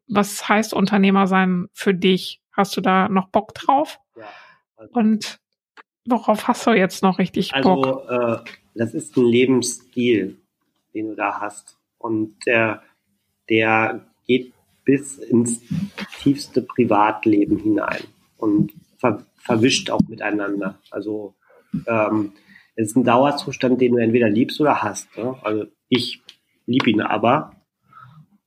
was 0.08 0.48
heißt 0.48 0.74
Unternehmer 0.74 1.28
sein 1.28 1.68
für 1.74 1.94
dich? 1.94 2.42
Hast 2.52 2.76
du 2.76 2.82
da 2.82 3.08
noch 3.08 3.30
Bock 3.30 3.54
drauf? 3.54 4.00
Ja, 4.18 4.26
also 4.76 4.94
Und 4.94 5.40
worauf 6.06 6.48
hast 6.50 6.68
du 6.68 6.72
jetzt 6.72 7.04
noch 7.04 7.20
richtig 7.20 7.54
Bock? 7.62 8.06
Also, 8.08 8.36
äh, 8.36 8.44
das 8.76 8.94
ist 8.94 9.16
ein 9.16 9.26
Lebensstil, 9.26 10.38
den 10.94 11.10
du 11.10 11.16
da 11.16 11.40
hast 11.40 11.80
und 12.04 12.36
der, 12.46 12.84
der 13.50 14.06
geht 14.28 14.54
bis 14.84 15.18
ins 15.18 15.62
tiefste 16.20 16.62
Privatleben 16.62 17.58
hinein 17.58 18.04
und 18.38 18.74
ver 18.98 19.26
verwischt 19.38 19.90
auch 19.90 20.02
miteinander. 20.08 20.80
Also 20.90 21.36
ähm, 21.86 22.32
es 22.76 22.90
ist 22.90 22.96
ein 22.96 23.04
Dauerzustand, 23.04 23.82
den 23.82 23.94
du 23.94 23.98
entweder 23.98 24.30
liebst 24.30 24.60
oder 24.62 24.82
hast. 24.82 25.18
Ne? 25.18 25.36
Also 25.42 25.66
ich 25.90 26.22
liebe 26.66 26.90
ihn 26.90 27.02
aber. 27.02 27.56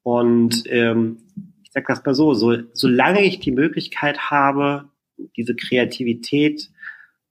Und 0.03 0.63
ähm, 0.67 1.19
ich 1.63 1.73
sage 1.73 1.87
das 1.89 2.05
mal 2.05 2.15
so, 2.15 2.33
so, 2.33 2.57
solange 2.73 3.25
ich 3.25 3.41
die 3.41 3.51
Möglichkeit 3.51 4.31
habe, 4.31 4.89
diese 5.37 5.55
Kreativität 5.55 6.71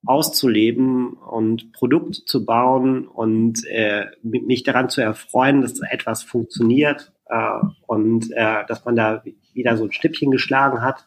auszuleben 0.05 1.13
und 1.13 1.71
Produkte 1.73 2.25
zu 2.25 2.45
bauen 2.45 3.07
und 3.07 3.65
äh, 3.67 4.05
mich 4.23 4.63
daran 4.63 4.89
zu 4.89 5.01
erfreuen, 5.01 5.61
dass 5.61 5.79
etwas 5.81 6.23
funktioniert 6.23 7.13
äh, 7.27 7.59
und 7.87 8.31
äh, 8.31 8.65
dass 8.67 8.85
man 8.85 8.95
da 8.95 9.23
wieder 9.53 9.77
so 9.77 9.85
ein 9.85 9.91
Stippchen 9.91 10.31
geschlagen 10.31 10.81
hat, 10.81 11.05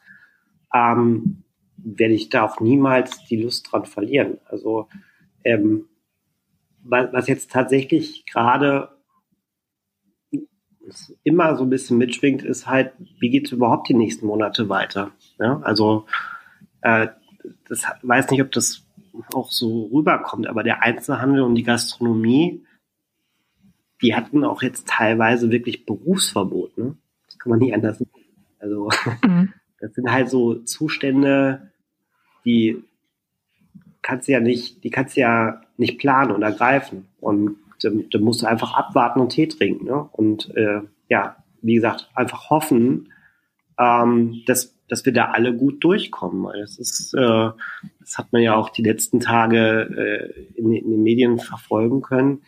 ähm, 0.74 1.44
werde 1.76 2.14
ich 2.14 2.28
da 2.28 2.44
auch 2.44 2.60
niemals 2.60 3.24
die 3.26 3.42
Lust 3.42 3.70
dran 3.70 3.84
verlieren. 3.84 4.38
Also 4.46 4.88
ähm, 5.44 5.86
was 6.82 7.28
jetzt 7.28 7.50
tatsächlich 7.50 8.24
gerade 8.26 8.90
immer 11.22 11.56
so 11.56 11.64
ein 11.64 11.70
bisschen 11.70 11.98
mitschwingt, 11.98 12.42
ist 12.42 12.66
halt, 12.66 12.92
wie 13.20 13.30
geht 13.30 13.46
es 13.46 13.52
überhaupt 13.52 13.88
die 13.88 13.94
nächsten 13.94 14.26
Monate 14.26 14.68
weiter? 14.68 15.12
Ja, 15.38 15.60
also 15.60 16.06
äh, 16.80 17.08
das 17.68 17.82
weiß 18.02 18.30
nicht, 18.30 18.42
ob 18.42 18.50
das 18.52 18.87
auch 19.34 19.50
so 19.50 19.86
rüberkommt, 19.92 20.46
aber 20.46 20.62
der 20.62 20.82
Einzelhandel 20.82 21.42
und 21.42 21.54
die 21.54 21.62
Gastronomie, 21.62 22.64
die 24.02 24.14
hatten 24.14 24.44
auch 24.44 24.62
jetzt 24.62 24.88
teilweise 24.88 25.50
wirklich 25.50 25.86
Berufsverbot. 25.86 26.76
Ne? 26.78 26.96
Das 27.26 27.38
kann 27.38 27.50
man 27.50 27.58
nicht 27.58 27.74
anders 27.74 27.98
sagen. 27.98 28.10
Also 28.58 28.90
mhm. 29.24 29.52
das 29.80 29.94
sind 29.94 30.10
halt 30.10 30.30
so 30.30 30.54
Zustände, 30.54 31.72
die 32.44 32.82
kannst 34.02 34.28
du 34.28 34.32
ja 34.32 34.40
nicht, 34.40 34.84
die 34.84 34.90
kannst 34.90 35.16
du 35.16 35.20
ja 35.20 35.60
nicht 35.76 35.98
planen 35.98 36.32
und 36.32 36.42
ergreifen. 36.42 37.08
Und 37.20 37.56
da 37.82 38.18
musst 38.18 38.42
du 38.42 38.46
einfach 38.46 38.74
abwarten 38.74 39.20
und 39.20 39.30
Tee 39.30 39.46
trinken. 39.46 39.86
Ne? 39.86 40.08
Und 40.12 40.54
äh, 40.56 40.80
ja, 41.08 41.36
wie 41.62 41.74
gesagt, 41.74 42.10
einfach 42.14 42.50
hoffen, 42.50 43.12
ähm, 43.78 44.42
dass, 44.46 44.74
dass 44.88 45.04
wir 45.04 45.12
da 45.12 45.26
alle 45.26 45.54
gut 45.54 45.84
durchkommen. 45.84 46.50
Das 46.58 46.78
ist, 46.78 47.14
äh, 47.14 47.50
das 48.00 48.18
hat 48.18 48.32
man 48.32 48.42
ja 48.42 48.56
auch 48.56 48.70
die 48.70 48.82
letzten 48.82 49.20
Tage 49.20 50.32
äh, 50.36 50.58
in, 50.58 50.72
in 50.72 50.90
den 50.90 51.02
Medien 51.02 51.38
verfolgen 51.38 52.00
können. 52.02 52.42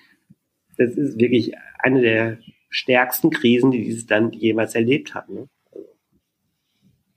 Das 0.77 0.97
ist 0.97 1.19
wirklich 1.19 1.53
eine 1.79 2.01
der 2.01 2.39
stärksten 2.71 3.31
Krisen, 3.31 3.71
die 3.71 3.85
dieses 3.85 4.09
Land 4.09 4.35
jemals 4.35 4.75
erlebt 4.75 5.15
hat. 5.15 5.29
Ne? 5.29 5.49
Also, 5.73 5.89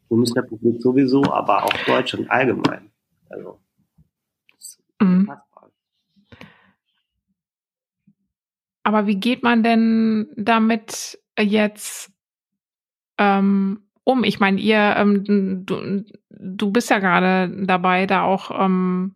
Bundesrepublik 0.10 0.82
sowieso, 0.82 1.24
aber 1.32 1.64
auch 1.64 1.74
Deutschland 1.86 2.30
allgemein. 2.30 2.92
Also, 3.30 3.60
mhm. 5.00 5.32
Aber 8.86 9.08
wie 9.08 9.16
geht 9.16 9.44
man 9.44 9.64
denn 9.64 10.28
damit 10.36 11.18
jetzt 11.40 12.12
ähm, 13.18 13.84
um? 14.04 14.24
Ich 14.24 14.40
meine, 14.40 14.60
ihr, 14.60 14.96
ähm, 14.98 15.66
du, 15.66 16.04
du 16.30 16.72
bist 16.72 16.90
ja 16.90 17.00
gerade 17.00 17.66
dabei, 17.66 18.06
da 18.06 18.24
auch 18.24 18.52
ähm, 18.52 19.14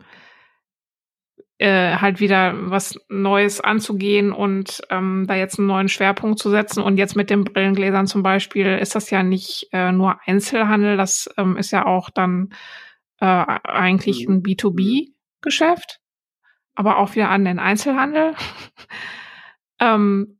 äh, 1.60 1.96
halt 1.96 2.20
wieder 2.20 2.54
was 2.70 3.00
Neues 3.10 3.62
anzugehen 3.62 4.32
und 4.32 4.82
ähm, 4.90 5.26
da 5.28 5.36
jetzt 5.36 5.58
einen 5.58 5.68
neuen 5.68 5.90
Schwerpunkt 5.90 6.40
zu 6.40 6.50
setzen. 6.50 6.82
Und 6.84 6.98
jetzt 6.98 7.16
mit 7.16 7.30
den 7.30 7.44
Brillengläsern 7.44 8.08
zum 8.08 8.24
Beispiel 8.24 8.78
ist 8.78 8.96
das 8.96 9.10
ja 9.10 9.24
nicht 9.24 9.68
äh, 9.72 9.92
nur 9.92 10.20
Einzelhandel, 10.26 10.98
das 10.98 11.30
ähm, 11.38 11.58
ist 11.58 11.72
ja 11.72 11.86
auch 11.86 12.10
dann 12.10 12.50
äh, 13.20 13.26
eigentlich 13.26 14.28
mhm. 14.28 14.36
ein 14.36 14.44
B2B-Geschäft, 14.44 16.00
aber 16.76 16.98
auch 16.98 17.16
wieder 17.16 17.30
an 17.30 17.46
den 17.46 17.60
Einzelhandel. 17.60 18.34
Ähm, 19.80 20.37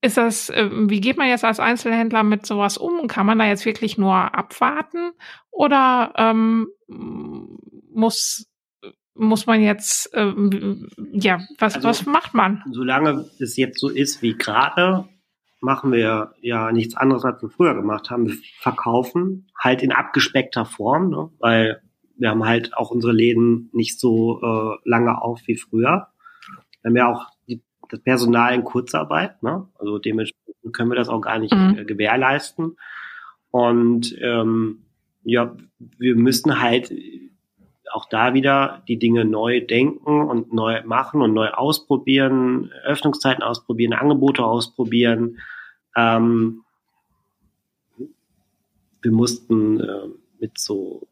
ist 0.00 0.16
das, 0.16 0.50
äh, 0.50 0.68
wie 0.72 1.00
geht 1.00 1.16
man 1.16 1.28
jetzt 1.28 1.44
als 1.44 1.60
Einzelhändler 1.60 2.22
mit 2.22 2.46
sowas 2.46 2.78
um? 2.78 3.08
Kann 3.08 3.26
man 3.26 3.38
da 3.38 3.46
jetzt 3.46 3.64
wirklich 3.64 3.98
nur 3.98 4.14
abwarten 4.14 5.12
oder 5.50 6.12
ähm, 6.16 6.68
muss 7.92 8.46
muss 9.18 9.46
man 9.46 9.60
jetzt, 9.60 10.10
ähm, 10.14 10.88
ja, 11.12 11.40
was, 11.58 11.74
also, 11.74 11.88
was 11.88 12.06
macht 12.06 12.34
man? 12.34 12.62
Solange 12.70 13.28
es 13.40 13.56
jetzt 13.56 13.80
so 13.80 13.88
ist 13.88 14.22
wie 14.22 14.38
gerade, 14.38 15.08
machen 15.60 15.90
wir 15.92 16.34
ja 16.40 16.70
nichts 16.70 16.96
anderes, 16.96 17.24
als 17.24 17.42
wir 17.42 17.50
früher 17.50 17.74
gemacht 17.74 18.10
haben. 18.10 18.28
Wir 18.28 18.36
verkaufen 18.60 19.48
halt 19.58 19.82
in 19.82 19.92
abgespeckter 19.92 20.64
Form, 20.64 21.10
ne? 21.10 21.30
weil 21.40 21.82
wir 22.16 22.30
haben 22.30 22.44
halt 22.44 22.76
auch 22.76 22.90
unsere 22.90 23.12
Läden 23.12 23.70
nicht 23.72 23.98
so 23.98 24.40
äh, 24.40 24.88
lange 24.88 25.20
auf 25.20 25.40
wie 25.46 25.56
früher. 25.56 26.08
Wir 26.82 26.88
haben 26.88 26.96
ja 26.96 27.12
auch 27.12 27.26
das 27.88 28.00
Personal 28.00 28.54
in 28.54 28.64
Kurzarbeit. 28.64 29.42
Ne? 29.42 29.66
Also 29.78 29.98
dementsprechend 29.98 30.72
können 30.72 30.90
wir 30.90 30.96
das 30.96 31.08
auch 31.08 31.20
gar 31.20 31.38
nicht 31.38 31.54
mhm. 31.54 31.78
äh, 31.78 31.84
gewährleisten. 31.84 32.76
Und 33.50 34.16
ähm, 34.20 34.80
ja, 35.24 35.56
wir 35.78 36.16
müssen 36.16 36.60
halt 36.60 36.92
auch 37.92 38.06
da 38.08 38.34
wieder 38.34 38.82
die 38.86 38.98
Dinge 38.98 39.24
neu 39.24 39.60
denken 39.64 40.22
und 40.22 40.52
neu 40.52 40.82
machen 40.84 41.22
und 41.22 41.32
neu 41.32 41.48
ausprobieren, 41.48 42.70
Öffnungszeiten 42.84 43.42
ausprobieren, 43.42 43.94
Angebote 43.94 44.44
ausprobieren. 44.44 45.38
Ähm, 45.96 46.62
wir 49.00 49.12
mussten 49.12 49.80
äh, 49.80 50.08
mit 50.38 50.58
so 50.58 51.07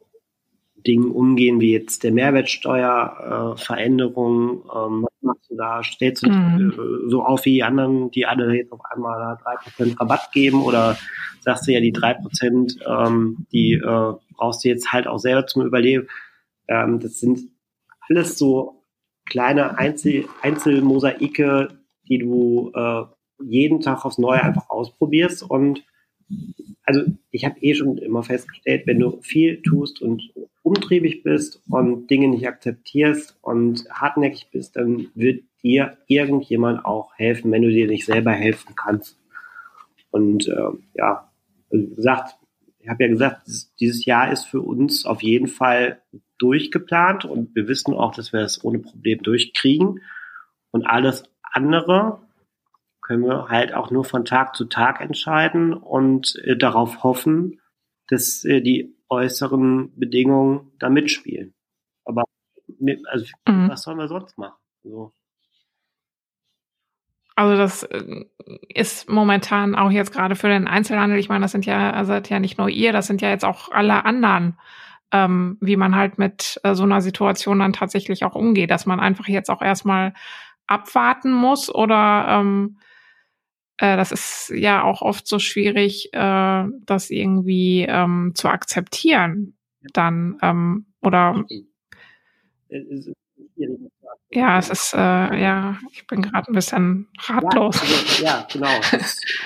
Dingen 0.87 1.11
umgehen, 1.11 1.61
wie 1.61 1.73
jetzt 1.73 2.05
der 2.05 2.13
Mehrwertsteuerveränderung. 2.13 4.51
Äh, 4.51 4.79
ähm, 4.79 5.03
was 5.03 5.13
machst 5.21 5.51
du 5.51 5.57
da? 5.57 5.83
Stellst 5.83 6.25
du 6.25 6.31
äh, 6.31 6.71
so 7.09 7.25
auf 7.25 7.45
wie 7.45 7.55
die 7.55 7.63
anderen, 7.63 8.11
die 8.11 8.25
alle 8.27 8.55
jetzt 8.55 8.73
auf 8.73 8.81
einmal 8.91 9.39
drei 9.43 9.57
Prozent 9.57 10.01
Rabatt 10.01 10.33
geben 10.33 10.63
oder 10.63 10.97
sagst 11.41 11.67
du 11.67 11.73
ja, 11.73 11.81
die 11.81 11.93
drei 11.93 12.15
Prozent, 12.15 12.79
ähm, 12.87 13.47
die 13.53 13.75
äh, 13.75 14.15
brauchst 14.37 14.65
du 14.65 14.69
jetzt 14.69 14.93
halt 14.93 15.07
auch 15.07 15.19
selber 15.19 15.47
zum 15.47 15.67
Überleben. 15.67 16.09
Ähm, 16.69 17.01
das 17.01 17.21
sind 17.21 17.41
alles 18.09 18.39
so 18.39 18.83
kleine 19.29 19.79
Einzel 19.79 20.27
Einzelmosaike, 20.43 21.69
die 22.09 22.19
du 22.19 22.71
äh, 22.75 23.03
jeden 23.45 23.81
Tag 23.81 24.05
aufs 24.05 24.19
Neue 24.19 24.43
einfach 24.43 24.71
ausprobierst 24.71 25.43
und 25.43 25.85
also 26.85 27.03
ich 27.31 27.45
habe 27.45 27.59
eh 27.61 27.75
schon 27.75 27.99
immer 27.99 28.23
festgestellt, 28.23 28.87
wenn 28.87 29.01
du 29.01 29.21
viel 29.21 29.61
tust 29.63 30.01
und 30.01 30.33
umtriebig 30.63 31.23
bist 31.23 31.61
und 31.69 32.09
Dinge 32.09 32.29
nicht 32.29 32.47
akzeptierst 32.47 33.39
und 33.43 33.89
hartnäckig 33.91 34.49
bist, 34.51 34.77
dann 34.77 35.09
wird 35.15 35.45
dir 35.63 35.99
irgendjemand 36.07 36.85
auch 36.85 37.13
helfen, 37.17 37.51
wenn 37.51 37.63
du 37.63 37.71
dir 37.71 37.87
nicht 37.87 38.07
selber 38.07 38.33
helfen 38.33 38.75
kannst. 38.77 39.19
Und 40.11 40.49
äh, 40.49 40.71
ja, 40.95 41.31
wie 41.71 41.95
gesagt, 41.95 42.37
ich 42.79 42.89
habe 42.89 43.05
ja 43.05 43.11
gesagt, 43.11 43.49
dieses 43.81 44.05
Jahr 44.05 44.31
ist 44.31 44.45
für 44.45 44.61
uns 44.61 45.07
auf 45.07 45.23
jeden 45.23 45.49
Fall 45.49 46.03
durchgeplant 46.39 47.25
und 47.25 47.55
wir 47.57 47.67
wissen 47.67 47.95
auch, 47.95 48.15
dass 48.15 48.33
wir 48.33 48.41
es 48.41 48.63
ohne 48.65 48.79
Problem 48.79 49.23
durchkriegen. 49.23 50.01
Und 50.71 50.85
alles 50.85 51.25
andere 51.43 52.21
können 53.07 53.25
wir 53.25 53.49
halt 53.49 53.73
auch 53.73 53.93
nur 53.93 54.05
von 54.05 54.25
Tag 54.25 54.57
zu 54.57 54.65
Tag 54.65 55.01
entscheiden 55.01 55.73
und 55.75 56.35
äh, 56.45 56.57
darauf 56.57 57.05
hoffen, 57.05 57.61
dass 58.09 58.45
äh, 58.45 58.61
die 58.61 58.97
äußeren 59.09 59.97
Bedingungen 59.97 60.73
da 60.81 60.91
mitspielen. 60.91 61.55
Aber 62.05 62.25
also, 63.07 63.27
mhm. 63.47 63.69
was 63.69 63.83
sollen 63.83 63.99
wir 63.99 64.09
sonst 64.09 64.37
machen? 64.39 64.57
So. 64.83 65.13
Also 67.37 67.57
das 67.57 67.85
äh, 67.85 68.25
ist 68.75 69.09
momentan 69.09 69.77
auch 69.77 69.93
jetzt 69.93 70.13
gerade 70.13 70.35
für 70.35 70.49
den 70.49 70.67
Einzelhandel, 70.67 71.19
ich 71.21 71.29
meine, 71.29 71.45
das 71.45 71.53
sind 71.53 71.65
ja, 71.65 71.93
also 71.93 72.15
ja 72.15 72.41
nicht 72.41 72.59
nur 72.59 72.69
ihr, 72.69 72.93
das 72.93 73.07
sind 73.07 73.23
ja 73.23 73.29
jetzt 73.29 73.45
auch 73.45 73.71
alle 73.71 74.05
anderen, 74.05 74.59
ähm, 75.13 75.59
wie 75.61 75.77
man 75.77 75.95
halt 75.95 76.19
mit 76.19 76.59
äh, 76.65 76.75
so 76.75 76.83
einer 76.83 77.01
Situation 77.01 77.61
dann 77.61 77.73
tatsächlich 77.73 78.25
auch 78.25 78.35
umgeht, 78.35 78.73
dass 78.73 78.85
man 78.85 78.99
einfach 78.99 79.29
jetzt 79.29 79.49
auch 79.49 79.63
erstmal 79.63 80.13
abwarten 80.67 81.31
muss 81.31 81.73
oder 81.73 82.27
ähm, 82.29 82.79
äh, 83.79 83.97
das 83.97 84.13
ist 84.13 84.53
ja 84.55 84.83
auch 84.83 85.03
oft 85.03 85.27
so 85.27 85.39
schwierig, 85.39 86.13
äh, 86.13 86.65
das 86.87 87.11
irgendwie 87.11 87.87
ähm, 87.89 88.33
zu 88.35 88.49
akzeptieren. 88.49 89.57
Dann 89.93 90.39
ähm, 90.43 90.87
oder 91.03 91.45
ja, 94.31 94.59
es 94.59 94.71
ist 94.71 94.95
äh, 94.95 94.99
ja, 94.99 95.79
ich 95.93 96.07
bin 96.07 96.23
gerade 96.23 96.51
ein 96.51 96.55
bisschen 96.55 97.09
ratlos. 97.19 97.77
Ja, 97.77 97.97
also, 97.97 98.25
ja 98.25 98.47
genau. 98.51 98.81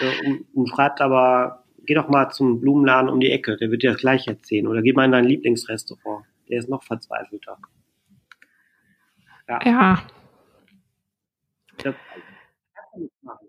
Äh, 0.01 0.39
umschreibt 0.55 1.01
aber, 1.01 1.65
geh 1.85 1.95
doch 1.95 2.09
mal 2.09 2.31
zum 2.31 2.61
Blumenladen 2.61 3.11
um 3.11 3.21
die 3.21 3.31
Ecke, 3.31 3.57
der 3.57 3.71
wird 3.71 3.83
dir 3.83 3.93
das 3.93 4.01
gleich 4.01 4.27
erzählen. 4.27 4.67
Oder 4.67 4.83
geh 4.83 4.93
mal 4.93 5.05
in 5.05 5.13
dein 5.13 5.25
Lieblingsrestaurant, 5.25 6.25
der 6.49 6.59
ist 6.59 6.69
noch 6.69 6.83
verzweifelter. 6.83 7.59
Ja. 9.49 9.61
ja. 9.65 10.03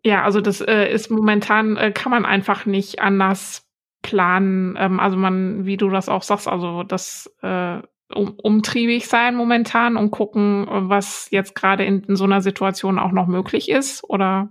Ja, 0.03 0.23
also 0.23 0.41
das 0.41 0.61
äh, 0.61 0.91
ist 0.91 1.09
momentan, 1.11 1.77
äh, 1.77 1.91
kann 1.91 2.11
man 2.11 2.25
einfach 2.25 2.65
nicht 2.65 2.99
anders 2.99 3.67
planen, 4.01 4.75
ähm, 4.79 4.99
also 4.99 5.17
man, 5.17 5.65
wie 5.65 5.77
du 5.77 5.89
das 5.89 6.09
auch 6.09 6.23
sagst, 6.23 6.47
also 6.47 6.83
das 6.83 7.31
äh, 7.41 7.81
um, 8.13 8.33
umtriebig 8.41 9.07
sein 9.07 9.35
momentan 9.35 9.97
und 9.97 10.11
gucken, 10.11 10.67
was 10.69 11.29
jetzt 11.31 11.55
gerade 11.55 11.85
in, 11.85 12.03
in 12.03 12.15
so 12.15 12.25
einer 12.25 12.41
Situation 12.41 12.99
auch 12.99 13.11
noch 13.11 13.27
möglich 13.27 13.69
ist 13.69 14.03
oder 14.03 14.49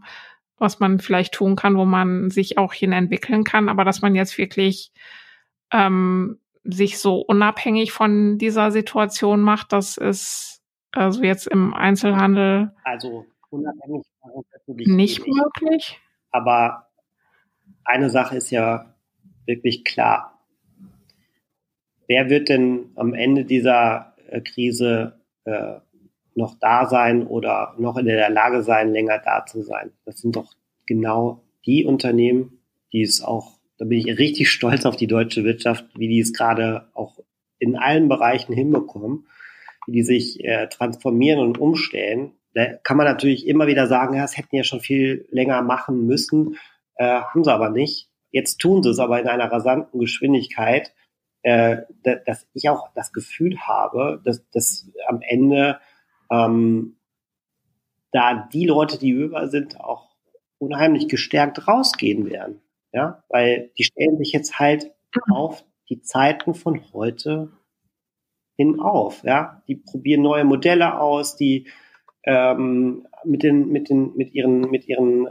was 0.59 0.79
man 0.79 1.01
vielleicht 1.01 1.35
tun 1.35 1.57
kann, 1.57 1.77
wo 1.77 1.85
man 1.85 2.31
sich 2.31 2.59
auch 2.59 2.73
hin 2.73 2.93
entwickeln 2.93 3.45
kann, 3.45 3.69
aber 3.69 3.85
dass 3.85 4.03
man 4.03 4.15
jetzt 4.15 4.39
wirklich 4.39 4.93
ähm, 5.73 6.39
sich 6.65 6.99
so 6.99 7.21
unabhängig 7.21 7.93
von 7.93 8.39
dieser 8.39 8.71
Situation 8.71 9.41
macht, 9.41 9.73
das 9.73 9.97
ist 9.97 10.63
also 10.93 11.23
jetzt 11.23 11.47
im 11.47 11.73
Einzelhandel 11.73 12.73
also 12.85 13.25
unabhängig 13.51 14.05
nicht 14.67 15.27
möglich. 15.27 15.99
Aber 16.31 16.89
eine 17.85 18.11
Sache 18.11 18.37
ist 18.37 18.51
ja 18.51 18.95
wirklich 19.47 19.85
klar. 19.85 20.39
Wer 22.07 22.29
wird 22.29 22.49
denn 22.49 22.91
am 22.97 23.15
Ende 23.15 23.45
dieser 23.45 24.17
äh, 24.29 24.41
Krise 24.41 25.21
äh, 25.45 25.77
noch 26.35 26.57
da 26.59 26.87
sein 26.87 27.27
oder 27.27 27.75
noch 27.79 27.97
in 27.97 28.07
der 28.07 28.31
Lage 28.31 28.63
sein, 28.63 28.93
länger 28.93 29.19
da 29.19 29.47
zu 29.47 29.63
sein? 29.63 29.93
Das 30.05 30.19
sind 30.21 30.37
doch 30.37 30.55
genau 30.87 31.45
die 31.67 31.85
Unternehmen, 31.85 32.63
die 32.93 33.03
es 33.03 33.23
auch, 33.23 33.59
da 33.79 33.85
bin 33.85 33.99
ich 33.99 34.19
richtig 34.19 34.51
stolz 34.51 34.85
auf 34.87 34.97
die 34.97 35.07
deutsche 35.07 35.45
Wirtschaft, 35.45 35.87
wie 35.97 36.09
die 36.09 36.21
es 36.21 36.33
gerade 36.33 36.89
auch 36.95 37.21
in 37.59 37.77
allen 37.77 38.09
Bereichen 38.09 38.53
hinbekommen, 38.53 39.27
wie 39.87 39.93
die 39.93 40.03
sich 40.03 40.43
äh, 40.43 40.69
transformieren 40.69 41.41
und 41.41 41.59
umstellen. 41.59 42.33
Da 42.55 42.75
kann 42.83 42.97
man 42.97 43.07
natürlich 43.07 43.47
immer 43.47 43.67
wieder 43.67 43.87
sagen, 43.87 44.15
ja, 44.15 44.23
das 44.23 44.37
hätten 44.37 44.57
ja 44.57 44.65
schon 44.65 44.81
viel 44.81 45.27
länger 45.31 45.63
machen 45.63 46.07
müssen, 46.07 46.57
äh, 46.97 47.21
haben 47.21 47.45
sie 47.45 47.53
aber 47.53 47.71
nicht. 47.71 48.09
Jetzt 48.31 48.59
tun 48.59 48.83
sie 48.83 48.91
es 48.91 48.99
aber 48.99 49.21
in 49.21 49.29
einer 49.29 49.51
rasanten 49.51 50.01
Geschwindigkeit, 50.01 50.93
äh, 51.43 51.79
dass 52.03 52.47
ich 52.55 52.69
auch 52.69 52.93
das 52.95 53.13
Gefühl 53.13 53.59
habe, 53.61 54.21
dass, 54.25 54.49
dass 54.51 54.91
am 55.07 55.21
Ende 55.23 55.81
ähm, 56.31 56.97
da 58.13 58.49
die 58.53 58.67
Leute, 58.67 58.99
die 58.99 59.11
über 59.11 59.49
sind, 59.49 59.81
auch 59.81 60.11
unheimlich 60.59 61.09
gestärkt 61.09 61.67
rausgehen 61.67 62.29
werden. 62.29 62.61
Ja, 62.93 63.23
weil 63.29 63.71
die 63.79 63.85
stellen 63.85 64.19
sich 64.19 64.33
jetzt 64.33 64.59
halt 64.59 64.91
auf 65.31 65.65
die 65.89 66.03
Zeiten 66.03 66.55
von 66.55 66.93
heute 66.93 67.53
hin 68.57 68.81
auf. 68.81 69.23
Ja, 69.23 69.63
die 69.69 69.77
probieren 69.77 70.23
neue 70.23 70.45
Modelle 70.45 70.99
aus, 71.01 71.37
die 71.37 71.69
ähm, 72.25 73.07
mit 73.25 73.43
den 73.43 73.69
mit 73.69 73.89
den 73.89 74.13
mit 74.17 74.35
ihren 74.35 74.71
mit 74.71 74.89
ihren 74.89 75.27
äh, 75.27 75.31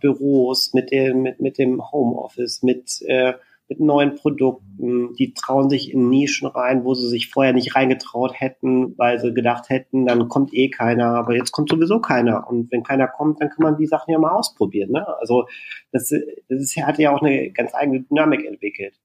Büros, 0.00 0.74
mit 0.74 0.90
dem 0.90 1.22
mit 1.22 1.40
mit 1.40 1.58
dem 1.58 1.90
Homeoffice, 1.90 2.62
mit 2.62 3.02
äh, 3.02 3.34
mit 3.68 3.80
neuen 3.80 4.14
Produkten, 4.14 5.14
die 5.14 5.34
trauen 5.34 5.68
sich 5.68 5.92
in 5.92 6.08
Nischen 6.08 6.46
rein, 6.46 6.84
wo 6.84 6.94
sie 6.94 7.08
sich 7.08 7.28
vorher 7.28 7.52
nicht 7.52 7.74
reingetraut 7.74 8.32
hätten, 8.34 8.96
weil 8.96 9.18
sie 9.18 9.34
gedacht 9.34 9.68
hätten, 9.70 10.06
dann 10.06 10.28
kommt 10.28 10.54
eh 10.54 10.70
keiner, 10.70 11.16
aber 11.16 11.34
jetzt 11.34 11.50
kommt 11.50 11.70
sowieso 11.70 12.00
keiner. 12.00 12.48
Und 12.48 12.70
wenn 12.70 12.84
keiner 12.84 13.08
kommt, 13.08 13.40
dann 13.40 13.50
kann 13.50 13.64
man 13.64 13.76
die 13.76 13.86
Sachen 13.86 14.12
ja 14.12 14.18
mal 14.18 14.30
ausprobieren. 14.30 14.92
Ne? 14.92 15.06
Also 15.18 15.48
das, 15.90 16.10
das 16.10 16.60
ist, 16.60 16.76
hat 16.76 16.98
ja 16.98 17.12
auch 17.12 17.22
eine 17.22 17.50
ganz 17.50 17.74
eigene 17.74 18.02
Dynamik 18.02 18.44
entwickelt, 18.44 19.00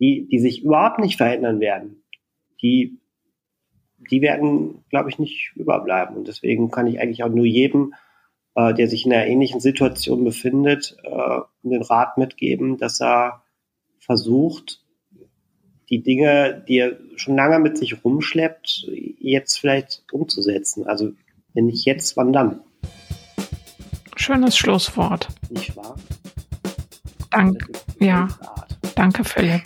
die, 0.00 0.26
die 0.30 0.38
sich 0.38 0.64
überhaupt 0.64 1.00
nicht 1.00 1.18
verändern 1.18 1.60
werden. 1.60 2.02
Die, 2.62 2.98
die 4.10 4.22
werden, 4.22 4.84
glaube 4.90 5.10
ich, 5.10 5.18
nicht 5.18 5.52
überbleiben. 5.56 6.16
Und 6.16 6.28
deswegen 6.28 6.70
kann 6.70 6.86
ich 6.86 7.00
eigentlich 7.00 7.24
auch 7.24 7.28
nur 7.28 7.44
jedem, 7.44 7.94
äh, 8.54 8.74
der 8.74 8.88
sich 8.88 9.06
in 9.06 9.12
einer 9.12 9.26
ähnlichen 9.26 9.60
Situation 9.60 10.24
befindet, 10.24 10.96
äh, 11.02 11.40
den 11.62 11.82
Rat 11.82 12.18
mitgeben, 12.18 12.78
dass 12.78 13.00
er 13.00 13.42
versucht, 13.98 14.82
die 15.90 16.02
Dinge, 16.02 16.64
die 16.68 16.78
er 16.78 16.96
schon 17.16 17.36
lange 17.36 17.58
mit 17.58 17.78
sich 17.78 18.04
rumschleppt, 18.04 18.90
jetzt 19.18 19.58
vielleicht 19.58 20.04
umzusetzen. 20.12 20.86
Also 20.86 21.12
wenn 21.54 21.66
nicht 21.66 21.84
jetzt, 21.86 22.16
wann 22.16 22.32
dann? 22.32 22.60
Schönes 24.16 24.56
Schlusswort. 24.56 25.28
Nicht 25.50 25.76
wahr? 25.76 25.96
Danke. 27.30 27.72
Ja. 28.00 28.28
Danke, 28.94 29.24
Philipp. 29.24 29.62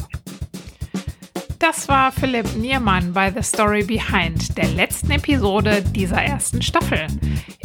Das 1.62 1.86
war 1.86 2.10
Philipp 2.10 2.56
Niermann 2.56 3.12
bei 3.12 3.30
The 3.30 3.40
Story 3.40 3.84
Behind, 3.84 4.58
der 4.58 4.66
letzten 4.66 5.12
Episode 5.12 5.80
dieser 5.80 6.20
ersten 6.20 6.60
Staffel. 6.60 7.06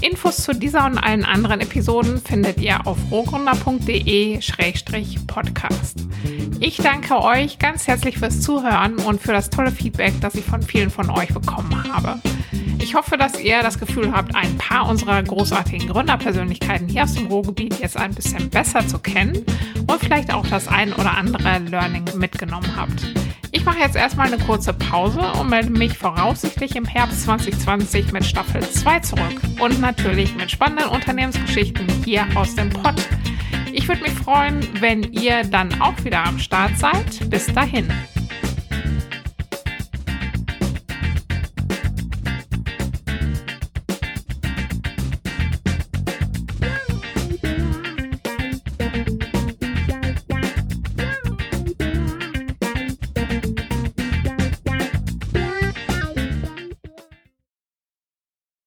Infos 0.04 0.44
zu 0.44 0.54
dieser 0.54 0.86
und 0.86 1.00
allen 1.00 1.26
anderen 1.26 1.62
Episoden 1.62 2.22
findet 2.22 2.62
ihr 2.62 2.86
auf 2.86 3.00
rogründer.de-podcast. 3.10 6.06
Ich 6.60 6.78
danke 6.78 7.20
euch 7.20 7.58
ganz 7.58 7.88
herzlich 7.88 8.20
fürs 8.20 8.42
Zuhören 8.42 8.98
und 8.98 9.20
für 9.20 9.32
das 9.32 9.50
tolle 9.50 9.72
Feedback, 9.72 10.14
das 10.22 10.36
ich 10.36 10.46
von 10.46 10.62
vielen 10.62 10.92
von 10.92 11.10
euch 11.10 11.34
bekommen 11.34 11.92
habe. 11.92 12.22
Ich 12.80 12.94
hoffe, 12.94 13.18
dass 13.18 13.42
ihr 13.42 13.64
das 13.64 13.80
Gefühl 13.80 14.12
habt, 14.12 14.36
ein 14.36 14.60
paar 14.60 14.88
unserer 14.88 15.24
großartigen 15.24 15.90
Gründerpersönlichkeiten 15.90 16.88
hier 16.88 17.02
aus 17.02 17.16
dem 17.16 17.26
Ruhrgebiet 17.26 17.80
jetzt 17.80 17.98
ein 17.98 18.14
bisschen 18.14 18.52
besser 18.52 18.88
zu 18.88 19.00
kennen 19.00 19.44
und 19.88 20.00
vielleicht 20.00 20.32
auch 20.32 20.46
das 20.46 20.68
ein 20.68 20.94
oder 20.94 21.18
andere 21.18 21.58
Learning 21.68 22.06
mitgenommen 22.16 22.76
habt. 22.76 23.08
Ich 23.58 23.66
mache 23.66 23.80
jetzt 23.80 23.96
erstmal 23.96 24.28
eine 24.28 24.38
kurze 24.38 24.72
Pause 24.72 25.20
und 25.40 25.50
melde 25.50 25.72
mich 25.72 25.98
voraussichtlich 25.98 26.76
im 26.76 26.86
Herbst 26.86 27.24
2020 27.24 28.12
mit 28.12 28.24
Staffel 28.24 28.62
2 28.62 29.00
zurück 29.00 29.42
und 29.60 29.82
natürlich 29.82 30.36
mit 30.36 30.52
spannenden 30.52 30.90
Unternehmensgeschichten 30.90 31.88
hier 32.06 32.28
aus 32.36 32.54
dem 32.54 32.70
Pod. 32.70 32.94
Ich 33.74 33.88
würde 33.88 34.04
mich 34.04 34.14
freuen, 34.14 34.60
wenn 34.80 35.12
ihr 35.12 35.44
dann 35.44 35.82
auch 35.82 35.96
wieder 36.04 36.24
am 36.24 36.38
Start 36.38 36.78
seid. 36.78 37.28
Bis 37.32 37.48
dahin. 37.48 37.88